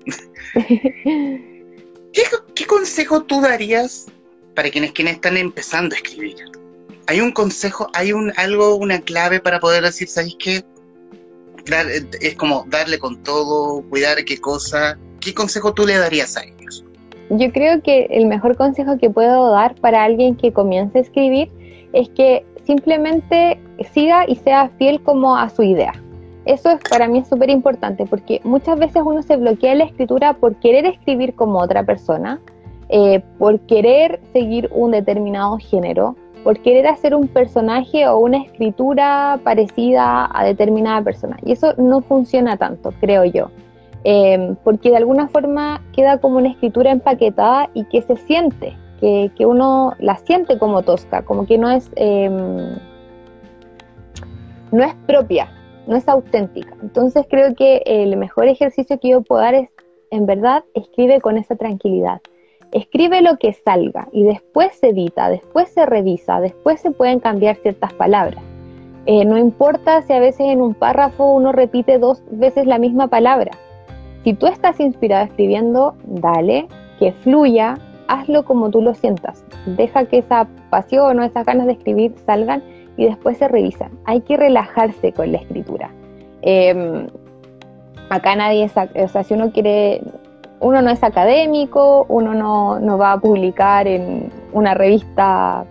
¿Qué, 1.04 2.22
¿Qué, 2.54 2.66
consejo 2.66 3.22
tú 3.24 3.40
darías 3.40 4.06
para 4.54 4.70
quienes, 4.70 4.92
quienes 4.92 5.14
están 5.14 5.36
empezando 5.36 5.94
a 5.94 5.98
escribir? 5.98 6.36
hay 7.06 7.20
un 7.20 7.32
consejo, 7.32 7.88
hay 7.92 8.12
un 8.12 8.32
algo, 8.36 8.76
una 8.76 9.00
clave 9.00 9.40
para 9.40 9.60
poder 9.60 9.82
decir, 9.82 10.08
¿sabéis 10.08 10.36
qué? 10.38 10.64
es 12.20 12.34
como 12.34 12.66
darle 12.68 12.98
con 12.98 13.22
todo, 13.22 13.82
cuidar 13.88 14.22
qué 14.24 14.38
cosa. 14.38 14.98
¿Qué 15.20 15.32
consejo 15.32 15.72
tú 15.72 15.86
le 15.86 15.96
darías 15.96 16.36
a 16.36 16.44
ellos? 16.44 16.84
Yo 17.30 17.50
creo 17.52 17.82
que 17.82 18.06
el 18.10 18.26
mejor 18.26 18.56
consejo 18.58 18.98
que 18.98 19.08
puedo 19.08 19.50
dar 19.50 19.74
para 19.76 20.04
alguien 20.04 20.36
que 20.36 20.52
comience 20.52 20.98
a 20.98 21.00
escribir 21.00 21.50
es 21.94 22.10
que 22.10 22.44
simplemente 22.64 23.60
siga 23.92 24.24
y 24.26 24.36
sea 24.36 24.70
fiel 24.78 25.02
como 25.02 25.36
a 25.36 25.48
su 25.48 25.62
idea. 25.62 25.92
Eso 26.44 26.70
es 26.70 26.80
para 26.90 27.08
mí 27.08 27.18
es 27.18 27.28
súper 27.28 27.48
importante 27.50 28.04
porque 28.06 28.40
muchas 28.44 28.78
veces 28.78 29.02
uno 29.04 29.22
se 29.22 29.36
bloquea 29.36 29.74
la 29.74 29.84
escritura 29.84 30.34
por 30.34 30.56
querer 30.56 30.84
escribir 30.84 31.34
como 31.34 31.58
otra 31.58 31.84
persona, 31.84 32.40
eh, 32.90 33.22
por 33.38 33.60
querer 33.60 34.20
seguir 34.32 34.68
un 34.72 34.90
determinado 34.90 35.56
género, 35.56 36.16
por 36.42 36.60
querer 36.60 36.86
hacer 36.86 37.14
un 37.14 37.28
personaje 37.28 38.06
o 38.06 38.18
una 38.18 38.38
escritura 38.38 39.40
parecida 39.42 40.28
a 40.30 40.44
determinada 40.44 41.00
persona. 41.00 41.38
Y 41.42 41.52
eso 41.52 41.72
no 41.78 42.02
funciona 42.02 42.58
tanto, 42.58 42.92
creo 43.00 43.24
yo. 43.24 43.50
Em, 44.04 44.54
porque 44.62 44.90
de 44.90 44.98
alguna 44.98 45.28
forma 45.28 45.82
queda 45.94 46.18
como 46.18 46.36
una 46.36 46.50
escritura 46.50 46.90
empaquetada 46.90 47.70
y 47.72 47.84
que 47.84 48.02
se 48.02 48.16
siente, 48.16 48.76
que, 49.36 49.46
uno 49.46 49.94
la 49.98 50.16
siente 50.16 50.58
como 50.58 50.82
tosca, 50.82 51.24
como 51.24 51.46
que 51.46 51.58
no 51.58 51.70
es, 51.70 51.90
em, 51.96 52.76
no 54.72 54.82
es 54.84 54.94
propia, 55.06 55.48
no 55.86 55.96
es 55.96 56.08
auténtica. 56.08 56.74
Entonces 56.82 57.26
creo 57.28 57.54
que 57.54 57.82
el 57.86 58.16
mejor 58.16 58.48
ejercicio 58.48 58.98
que 58.98 59.10
yo 59.10 59.22
puedo 59.22 59.42
dar 59.42 59.54
es, 59.54 59.68
en 60.10 60.26
verdad, 60.26 60.64
escribe 60.74 61.20
con 61.20 61.36
esa 61.38 61.56
tranquilidad 61.56 62.20
escribe 62.74 63.22
lo 63.22 63.38
que 63.38 63.52
salga 63.52 64.08
y 64.12 64.24
después 64.24 64.74
se 64.74 64.88
edita, 64.88 65.30
después 65.30 65.68
se 65.68 65.86
revisa, 65.86 66.40
después 66.40 66.80
se 66.80 66.90
pueden 66.90 67.20
cambiar 67.20 67.54
ciertas 67.56 67.92
palabras. 67.94 68.42
Eh, 69.06 69.24
no 69.24 69.38
importa 69.38 70.02
si 70.02 70.12
a 70.12 70.18
veces 70.18 70.48
en 70.48 70.60
un 70.60 70.74
párrafo 70.74 71.32
uno 71.34 71.52
repite 71.52 71.98
dos 71.98 72.22
veces 72.32 72.66
la 72.66 72.78
misma 72.78 73.06
palabra. 73.06 73.52
Si 74.24 74.34
tú 74.34 74.46
estás 74.46 74.80
inspirado 74.80 75.24
escribiendo, 75.24 75.94
dale, 76.04 76.66
que 76.98 77.12
fluya, 77.12 77.78
hazlo 78.08 78.44
como 78.44 78.70
tú 78.70 78.82
lo 78.82 78.94
sientas. 78.94 79.44
Deja 79.66 80.04
que 80.06 80.18
esa 80.18 80.46
pasión 80.70 81.18
o 81.18 81.22
esas 81.24 81.46
ganas 81.46 81.66
de 81.66 81.72
escribir 81.72 82.14
salgan 82.26 82.62
y 82.96 83.06
después 83.06 83.38
se 83.38 83.48
revisan. 83.48 83.90
Hay 84.04 84.20
que 84.20 84.36
relajarse 84.36 85.12
con 85.12 85.32
la 85.32 85.38
escritura. 85.38 85.90
Em, 86.42 87.06
acá 88.10 88.36
nadie, 88.36 88.70
o 88.96 89.08
sea, 89.08 89.24
si 89.24 89.34
uno 89.34 89.50
quiere, 89.50 90.02
uno 90.60 90.82
no 90.82 90.90
es 90.90 91.02
académico, 91.02 92.06
uno 92.08 92.34
no, 92.34 92.98
va 92.98 93.12
a 93.12 93.20
publicar 93.20 93.86
en 93.86 94.30
una 94.52 94.74
revista 94.74 95.64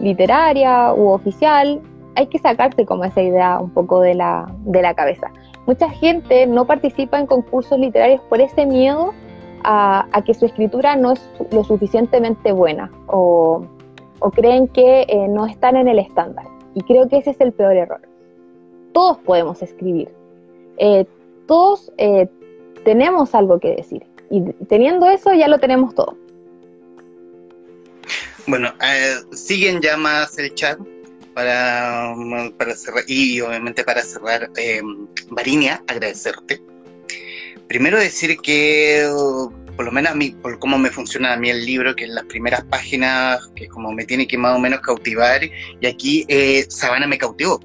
literaria 0.00 0.92
u 0.94 1.08
oficial, 1.08 1.80
hay 2.14 2.26
que 2.26 2.38
sacarse 2.38 2.84
como 2.84 3.04
esa 3.04 3.22
idea 3.22 3.58
un 3.58 3.70
poco 3.70 4.00
de 4.00 4.14
la, 4.14 4.52
de 4.64 4.82
la 4.82 4.94
cabeza. 4.94 5.30
Mucha 5.66 5.90
gente 5.90 6.46
no 6.46 6.66
participa 6.66 7.18
en 7.18 7.26
concursos 7.26 7.78
literarios 7.78 8.20
por 8.22 8.40
ese 8.40 8.64
miedo 8.64 9.12
a, 9.64 10.22
que 10.24 10.34
su 10.34 10.46
escritura 10.46 10.96
no 10.96 11.12
es 11.12 11.30
lo 11.50 11.64
suficientemente 11.64 12.52
buena 12.52 12.90
o, 13.06 13.66
creen 14.34 14.68
que 14.68 15.02
eh, 15.08 15.28
no 15.28 15.46
están 15.46 15.76
en 15.76 15.88
el 15.88 15.98
estándar. 15.98 16.44
Y 16.74 16.82
creo 16.82 17.08
que 17.08 17.18
ese 17.18 17.30
es 17.30 17.40
el 17.40 17.52
peor 17.52 17.76
error. 17.76 18.00
Todos 18.92 19.18
podemos 19.18 19.62
escribir, 19.62 20.10
eh, 20.78 21.06
todos 21.46 21.92
eh, 21.98 22.28
tenemos 22.84 23.34
algo 23.34 23.58
que 23.58 23.74
decir. 23.76 24.04
Y 24.30 24.42
teniendo 24.66 25.06
eso 25.06 25.32
ya 25.32 25.48
lo 25.48 25.58
tenemos 25.58 25.94
todo. 25.94 26.16
Bueno, 28.46 28.72
eh, 28.82 29.16
siguen 29.32 29.80
ya 29.80 29.96
más 29.96 30.38
el 30.38 30.54
chat 30.54 30.78
para, 31.34 32.14
para 32.56 32.74
cerrar, 32.74 33.04
y 33.06 33.40
obviamente 33.40 33.84
para 33.84 34.02
cerrar, 34.02 34.50
Varinia, 35.30 35.82
agradecerte. 35.86 36.60
Primero 37.68 37.98
decir 37.98 38.36
que, 38.38 39.06
por 39.76 39.84
lo 39.84 39.92
menos 39.92 40.12
a 40.12 40.14
mí, 40.14 40.30
por 40.42 40.58
cómo 40.58 40.78
me 40.78 40.90
funciona 40.90 41.34
a 41.34 41.36
mí 41.36 41.50
el 41.50 41.64
libro, 41.64 41.94
que 41.94 42.04
en 42.04 42.14
las 42.14 42.24
primeras 42.24 42.64
páginas, 42.64 43.40
que 43.54 43.68
como 43.68 43.92
me 43.92 44.04
tiene 44.04 44.26
que 44.26 44.38
más 44.38 44.56
o 44.56 44.58
menos 44.58 44.80
cautivar, 44.80 45.42
y 45.44 45.86
aquí 45.86 46.24
eh, 46.28 46.66
Sabana 46.68 47.06
me 47.06 47.18
cautivó. 47.18 47.60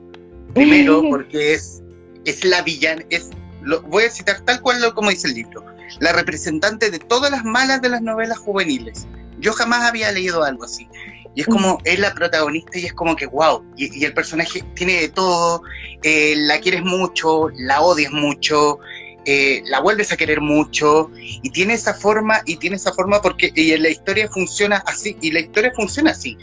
Primero 0.54 1.02
porque 1.10 1.54
es, 1.54 1.82
es 2.26 2.44
la 2.44 2.62
villana, 2.62 3.04
es, 3.10 3.30
lo, 3.62 3.82
voy 3.84 4.04
a 4.04 4.12
citar 4.12 4.42
tal 4.42 4.62
cual 4.62 4.82
lo, 4.82 4.94
como 4.94 5.10
dice 5.10 5.28
el 5.28 5.36
libro, 5.36 5.66
la 6.00 6.12
representante 6.12 6.92
de 6.92 7.00
todas 7.00 7.32
las 7.32 7.44
malas 7.46 7.82
de 7.82 7.90
las 7.90 8.02
novelas 8.02 8.38
juveniles 8.38 9.08
yo 9.44 9.54
jamás 9.54 9.84
había 9.84 10.12
leído 10.12 10.44
algo 10.44 10.64
así. 10.64 10.88
Y 11.36 11.42
es 11.42 11.48
como, 11.48 11.80
es 11.84 12.00
la 12.00 12.14
protagonista 12.14 12.78
y 12.78 12.86
es 12.86 12.94
como 12.94 13.16
que, 13.16 13.26
wow, 13.26 13.64
y, 13.76 14.06
el 14.06 14.14
personaje 14.14 14.64
tiene 14.76 15.02
de 15.02 15.10
todo, 15.10 15.64
eh, 16.04 16.36
la 16.38 16.60
quieres 16.60 16.84
mucho, 16.84 17.50
la 17.58 17.82
odias 17.82 18.12
mucho, 18.12 18.80
eh, 19.26 19.62
la 19.66 19.80
vuelves 19.80 20.12
a 20.12 20.18
querer 20.18 20.42
mucho, 20.42 21.10
y 21.16 21.50
tiene 21.52 21.74
esa 21.74 21.94
forma, 21.94 22.42
y 22.46 22.58
tiene 22.58 22.76
esa 22.76 22.94
forma 22.94 23.22
porque 23.22 23.52
y 23.56 23.76
la 23.78 23.90
historia 23.90 24.30
funciona 24.30 24.84
así, 24.86 25.18
y 25.22 25.32
la 25.32 25.40
historia 25.40 25.72
funciona 25.76 26.12
así, 26.12 26.38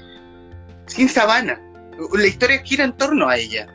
sin 0.87 1.09
sabana. 1.09 1.61
La 2.15 2.27
historia 2.27 2.63
gira 2.63 2.85
en 2.85 2.97
torno 2.97 3.29
a 3.29 3.37
ella. 3.37 3.67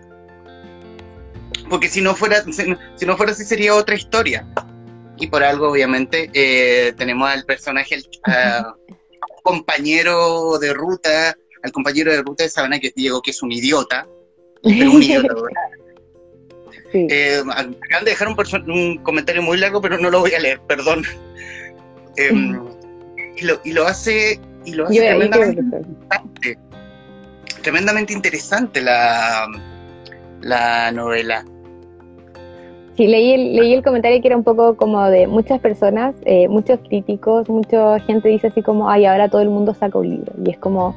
Porque 1.69 1.87
si 1.87 2.01
no 2.01 2.15
fuera, 2.15 2.43
si 2.43 3.05
no 3.05 3.17
fuera 3.17 3.31
así 3.31 3.43
sería 3.43 3.75
otra 3.75 3.95
historia. 3.95 4.47
Y 5.17 5.27
por 5.27 5.43
algo, 5.43 5.69
obviamente, 5.69 6.29
eh, 6.33 6.93
tenemos 6.97 7.29
al 7.29 7.45
personaje, 7.45 8.01
compañero 9.43 10.57
de 10.57 10.73
ruta, 10.73 11.35
al 11.63 11.71
compañero 11.71 12.11
de 12.11 12.21
ruta 12.23 12.43
de 12.43 12.49
Sabana 12.49 12.79
que 12.79 12.91
Diego, 12.95 13.21
que 13.21 13.31
es 13.31 13.41
un 13.43 13.51
idiota, 13.51 14.07
pero 14.63 14.91
un 14.91 15.03
idiota. 15.03 15.33
Eh, 16.95 17.41
acaban 17.49 18.05
de 18.05 18.11
dejar 18.11 18.27
un, 18.27 18.97
comentario 19.03 19.41
muy 19.41 19.57
largo, 19.57 19.81
pero 19.81 19.97
no 19.97 20.09
lo 20.09 20.21
voy 20.21 20.33
a 20.33 20.39
leer, 20.39 20.59
perdón. 20.67 21.03
Em, 22.17 22.61
y, 23.35 23.73
lo, 23.73 23.85
hace, 23.85 24.39
y 24.65 24.73
lo 24.73 24.85
hace 24.85 24.99
tremendamente 24.99 25.61
interesante. 25.61 26.57
Tremendamente 27.61 28.13
interesante 28.13 28.81
la, 28.81 29.47
la 30.41 30.91
novela. 30.91 31.43
Sí, 32.95 33.07
leí 33.07 33.33
el, 33.33 33.55
leí 33.55 33.73
el 33.73 33.83
comentario 33.83 34.21
que 34.21 34.27
era 34.27 34.37
un 34.37 34.45
poco 34.45 34.77
como 34.77 35.03
de 35.09 35.27
muchas 35.27 35.59
personas, 35.59 36.15
eh, 36.23 36.47
muchos 36.47 36.79
críticos, 36.87 37.49
mucha 37.49 37.99
gente 37.99 38.29
dice 38.29 38.47
así 38.47 38.61
como, 38.61 38.89
ay, 38.89 39.05
ahora 39.05 39.27
todo 39.27 39.41
el 39.41 39.49
mundo 39.49 39.73
saca 39.73 39.97
un 39.97 40.09
libro. 40.09 40.31
Y 40.45 40.51
es 40.51 40.57
como, 40.57 40.95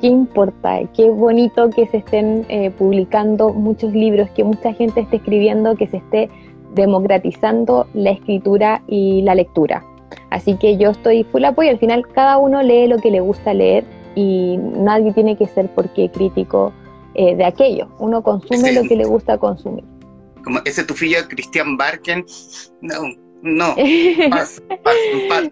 ¿qué 0.00 0.06
importa? 0.08 0.80
Qué 0.94 1.10
bonito 1.10 1.70
que 1.70 1.86
se 1.86 1.98
estén 1.98 2.46
eh, 2.48 2.70
publicando 2.70 3.50
muchos 3.52 3.92
libros, 3.92 4.28
que 4.30 4.44
mucha 4.44 4.72
gente 4.72 5.00
esté 5.00 5.16
escribiendo, 5.16 5.76
que 5.76 5.86
se 5.86 5.98
esté 5.98 6.30
democratizando 6.74 7.86
la 7.94 8.10
escritura 8.10 8.82
y 8.86 9.22
la 9.22 9.34
lectura. 9.34 9.84
Así 10.30 10.56
que 10.56 10.76
yo 10.76 10.90
estoy 10.90 11.24
full 11.24 11.44
apoyo. 11.44 11.70
Al 11.70 11.78
final, 11.78 12.06
cada 12.08 12.38
uno 12.38 12.62
lee 12.62 12.86
lo 12.86 12.98
que 12.98 13.10
le 13.10 13.20
gusta 13.20 13.54
leer 13.54 13.84
y 14.14 14.56
nadie 14.58 15.12
tiene 15.12 15.36
que 15.36 15.46
ser 15.46 15.68
porque 15.74 16.10
crítico 16.10 16.72
eh, 17.14 17.36
de 17.36 17.44
aquello. 17.44 17.88
Uno 17.98 18.22
consume 18.22 18.72
lo 18.72 18.82
que 18.82 18.96
le 18.96 19.04
gusta 19.04 19.38
consumir 19.38 19.84
como 20.42 20.60
ese 20.64 20.84
tufillo 20.84 21.22
de 21.22 21.28
Christian 21.28 21.76
Barken, 21.76 22.24
no, 22.80 22.94
no, 23.42 23.74
paso, 24.30 24.62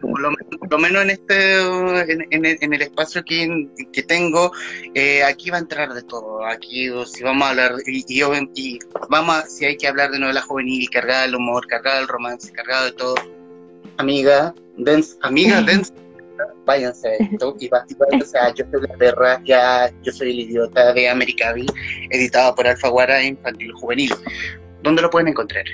por, 0.00 0.20
lo, 0.20 0.78
menos 0.78 1.02
en 1.02 1.10
este, 1.10 1.60
en, 1.60 2.72
el 2.74 2.82
espacio 2.82 3.24
que, 3.24 3.66
que 3.92 4.02
tengo, 4.02 4.52
eh, 4.94 5.22
aquí 5.24 5.50
va 5.50 5.56
a 5.56 5.60
entrar 5.60 5.94
de 5.94 6.02
todo, 6.02 6.44
aquí 6.44 6.90
si 7.06 7.22
vamos 7.22 7.46
a 7.46 7.50
hablar, 7.50 7.72
y, 7.86 8.04
y, 8.06 8.78
vamos 9.08 9.36
a, 9.36 9.46
si 9.46 9.64
hay 9.64 9.76
que 9.76 9.88
hablar 9.88 10.10
de 10.10 10.18
novela 10.18 10.42
juvenil, 10.42 10.88
cargada 10.90 11.22
del 11.22 11.36
humor, 11.36 11.66
cargada 11.66 11.98
del 11.98 12.08
romance, 12.08 12.52
cargada 12.52 12.86
de 12.86 12.92
todo, 12.92 13.14
amiga, 13.96 14.54
dense, 14.76 15.16
amiga, 15.22 15.62
dense, 15.66 15.94
váyanse 16.66 17.08
a 17.08 17.14
esto, 17.14 17.56
y 17.58 17.70
o 17.72 18.24
sea, 18.26 18.52
yo 18.52 18.64
soy 18.70 18.86
la 18.86 18.94
perra, 18.96 19.40
ya, 19.44 19.90
yo 20.02 20.12
soy 20.12 20.30
el 20.30 20.40
idiota 20.40 20.92
de 20.92 21.08
Americavi, 21.08 21.66
editado 22.10 22.54
por 22.54 22.66
Alfaguara 22.66 23.22
Infantil 23.22 23.72
Juvenil. 23.72 24.14
¿Dónde 24.82 25.02
lo 25.02 25.10
pueden 25.10 25.28
encontrar? 25.28 25.64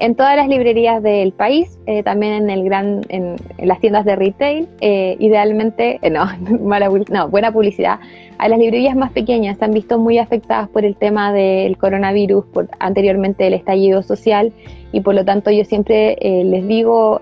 En 0.00 0.14
todas 0.14 0.36
las 0.36 0.46
librerías 0.46 1.02
del 1.02 1.32
país, 1.32 1.76
eh, 1.86 2.04
también 2.04 2.34
en 2.34 2.50
el 2.50 2.62
gran, 2.62 3.00
en, 3.08 3.34
las 3.58 3.80
tiendas 3.80 4.04
de 4.04 4.14
retail, 4.14 4.68
eh, 4.80 5.16
idealmente, 5.18 5.98
eh, 6.02 6.10
no, 6.10 6.26
no, 7.10 7.28
buena 7.28 7.52
publicidad. 7.52 7.98
A 8.38 8.48
las 8.48 8.60
librerías 8.60 8.94
más 8.94 9.10
pequeñas 9.10 9.58
se 9.58 9.64
han 9.64 9.72
visto 9.72 9.98
muy 9.98 10.18
afectadas 10.18 10.68
por 10.68 10.84
el 10.84 10.94
tema 10.94 11.32
del 11.32 11.76
coronavirus, 11.76 12.44
por 12.46 12.68
anteriormente 12.78 13.48
el 13.48 13.54
estallido 13.54 14.04
social, 14.04 14.52
y 14.92 15.00
por 15.00 15.16
lo 15.16 15.24
tanto 15.24 15.50
yo 15.50 15.64
siempre 15.64 16.16
les 16.22 16.66
digo 16.68 17.20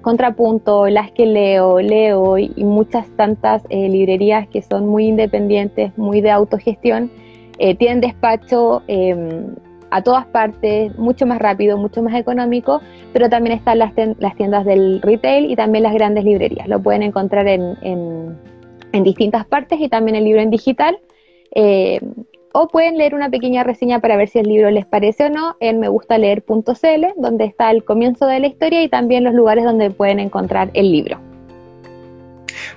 contrapunto, 0.00 0.88
las 0.88 1.12
que 1.12 1.26
leo, 1.26 1.80
leo 1.80 2.38
y, 2.38 2.50
y 2.56 2.64
muchas 2.64 3.06
tantas 3.16 3.62
librerías 3.70 4.48
que 4.48 4.62
son 4.62 4.88
muy 4.88 5.06
independientes, 5.06 5.96
muy 5.98 6.22
de 6.22 6.30
autogestión, 6.30 7.10
tienen 7.78 8.00
despacho 8.00 8.82
em, 8.88 9.54
a 9.92 10.02
todas 10.02 10.24
partes, 10.24 10.96
mucho 10.98 11.26
más 11.26 11.38
rápido, 11.38 11.76
mucho 11.76 12.02
más 12.02 12.14
económico, 12.14 12.80
pero 13.12 13.28
también 13.28 13.58
están 13.58 13.78
las, 13.78 13.94
tiendas 13.94 14.64
del 14.64 15.02
retail 15.02 15.50
y 15.50 15.54
también 15.54 15.84
las 15.84 15.92
grandes 15.92 16.24
librerías. 16.24 16.66
Lo 16.66 16.82
pueden 16.82 17.02
encontrar 17.02 17.46
en, 17.46 17.76
en, 17.82 19.04
distintas 19.04 19.44
partes 19.44 19.80
y 19.80 19.88
también 19.90 20.16
el 20.16 20.24
libro 20.24 20.40
en 20.40 20.50
digital. 20.50 20.98
Eh, 21.54 22.00
o 22.54 22.68
pueden 22.68 22.96
leer 22.96 23.14
una 23.14 23.28
pequeña 23.28 23.64
reseña 23.64 24.00
para 24.00 24.16
ver 24.16 24.28
si 24.28 24.38
el 24.38 24.46
libro 24.46 24.70
les 24.70 24.86
parece 24.86 25.26
o 25.26 25.30
no 25.30 25.56
en 25.60 25.78
megustaleer.cl, 25.78 27.06
donde 27.16 27.44
está 27.44 27.70
el 27.70 27.84
comienzo 27.84 28.26
de 28.26 28.40
la 28.40 28.46
historia 28.46 28.82
y 28.82 28.88
también 28.88 29.24
los 29.24 29.34
lugares 29.34 29.64
donde 29.64 29.90
pueden 29.90 30.20
encontrar 30.20 30.70
el 30.72 30.90
libro. 30.90 31.31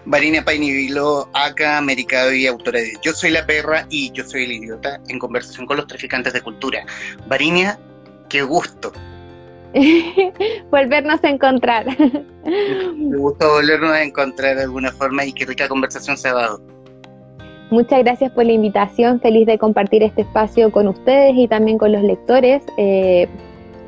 Varina 0.05 0.43
Painivilo, 0.43 1.29
acá, 1.33 1.77
Americado 1.77 2.33
y 2.33 2.47
autora 2.47 2.79
de 2.79 2.93
Yo 3.01 3.13
soy 3.13 3.31
la 3.31 3.45
perra 3.45 3.85
y 3.89 4.11
yo 4.11 4.23
soy 4.23 4.43
el 4.43 4.51
idiota 4.53 4.99
en 5.07 5.19
conversación 5.19 5.65
con 5.65 5.77
los 5.77 5.87
traficantes 5.87 6.33
de 6.33 6.41
cultura. 6.41 6.85
Varinia, 7.27 7.79
qué 8.29 8.41
gusto. 8.41 8.91
volvernos 10.71 11.23
a 11.23 11.29
encontrar. 11.29 11.85
Me 12.45 13.17
gusta 13.17 13.47
volvernos 13.47 13.91
a 13.91 14.03
encontrar 14.03 14.55
de 14.55 14.63
alguna 14.63 14.91
forma 14.91 15.25
y 15.25 15.33
qué 15.33 15.45
rica 15.45 15.67
conversación 15.67 16.17
se 16.17 16.29
ha 16.29 16.33
dado. 16.33 16.61
Muchas 17.71 18.03
gracias 18.03 18.31
por 18.31 18.45
la 18.45 18.51
invitación, 18.51 19.19
feliz 19.19 19.47
de 19.47 19.57
compartir 19.57 20.03
este 20.03 20.21
espacio 20.21 20.71
con 20.71 20.87
ustedes 20.87 21.33
y 21.35 21.47
también 21.47 21.77
con 21.77 21.91
los 21.91 22.03
lectores, 22.03 22.63
eh, 22.77 23.27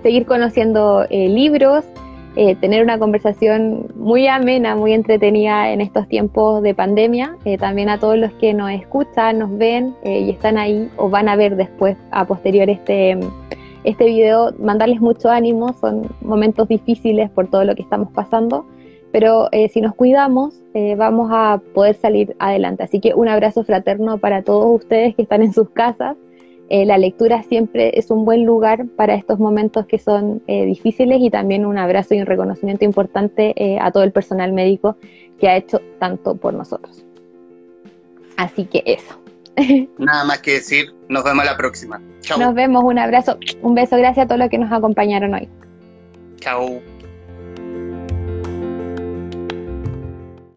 seguir 0.02 0.26
conociendo 0.26 1.06
eh, 1.10 1.30
libros, 1.30 1.86
eh, 2.40 2.56
tener 2.56 2.84
una 2.84 3.00
conversación 3.00 3.88
muy 3.96 4.28
amena, 4.28 4.76
muy 4.76 4.94
entretenida 4.94 5.72
en 5.72 5.82
estos 5.82 6.08
tiempos 6.08 6.62
de 6.62 6.76
pandemia. 6.76 7.36
Eh, 7.46 7.58
también 7.58 7.90
a 7.90 8.00
todos 8.00 8.16
los 8.16 8.32
que 8.34 8.54
nos 8.54 8.70
escuchan, 8.70 9.40
nos 9.40 9.58
ven 9.58 9.96
eh, 10.04 10.20
y 10.20 10.30
están 10.30 10.60
ahí 10.60 10.88
o 10.98 11.10
van 11.10 11.30
a 11.30 11.36
ver 11.36 11.56
después, 11.56 11.98
a 12.12 12.26
posterior 12.26 12.70
este, 12.70 13.18
este 13.86 14.06
video, 14.06 14.54
mandarles 14.60 15.02
mucho 15.02 15.32
ánimo. 15.32 15.74
Son 15.82 16.04
momentos 16.22 16.68
difíciles 16.68 17.28
por 17.32 17.48
todo 17.48 17.64
lo 17.64 17.74
que 17.74 17.82
estamos 17.82 18.12
pasando, 18.12 18.68
pero 19.12 19.50
si 19.72 19.82
nos 19.82 19.96
cuidamos, 19.96 20.62
vamos 20.96 21.32
a 21.34 21.60
poder 21.74 21.96
salir 21.96 22.36
adelante. 22.38 22.84
Así 22.84 23.00
que 23.00 23.16
un 23.16 23.30
abrazo 23.30 23.64
fraterno 23.64 24.20
para 24.20 24.44
todos 24.44 24.82
ustedes 24.82 25.16
que 25.16 25.24
están 25.24 25.42
en 25.42 25.54
sus 25.54 25.72
casas 25.72 26.16
eh, 26.70 26.86
la 26.86 26.97
lectura 26.97 27.43
siempre 27.43 27.97
es 27.97 28.11
un 28.11 28.26
buen 28.26 28.45
lugar 28.45 28.86
para 28.95 29.15
estos 29.15 29.39
momentos 29.39 29.86
que 29.86 29.99
son 29.99 30.41
eh, 30.47 30.65
difíciles 30.65 31.20
y 31.22 31.30
también 31.30 31.65
un 31.65 31.78
abrazo 31.78 32.13
y 32.13 32.20
un 32.20 32.26
reconocimiento 32.26 32.84
importante 32.84 33.53
eh, 33.55 33.80
a 33.80 33.91
todo 33.91 34.03
el 34.03 34.11
personal 34.11 34.51
médico 34.51 34.97
que 35.39 35.47
ha 35.47 35.55
hecho 35.55 35.82
tanto 35.99 36.36
por 36.36 36.53
nosotros. 36.53 37.05
Así 38.36 38.65
que 38.65 38.84
eso. 38.86 39.20
Nada 39.97 40.26
más 40.26 40.39
que 40.39 40.53
decir, 40.53 40.93
nos 41.07 41.24
vemos 41.24 41.45
la 41.45 41.55
próxima. 41.55 42.01
Chao. 42.22 42.38
Nos 42.38 42.53
vemos, 42.53 42.84
un 42.84 42.99
abrazo, 42.99 43.38
un 43.61 43.74
beso, 43.74 43.95
gracias 43.95 44.26
a 44.26 44.28
todos 44.28 44.39
los 44.39 44.49
que 44.49 44.57
nos 44.57 44.72
acompañaron 44.72 45.34
hoy. 45.34 45.47
Chao. 46.38 46.82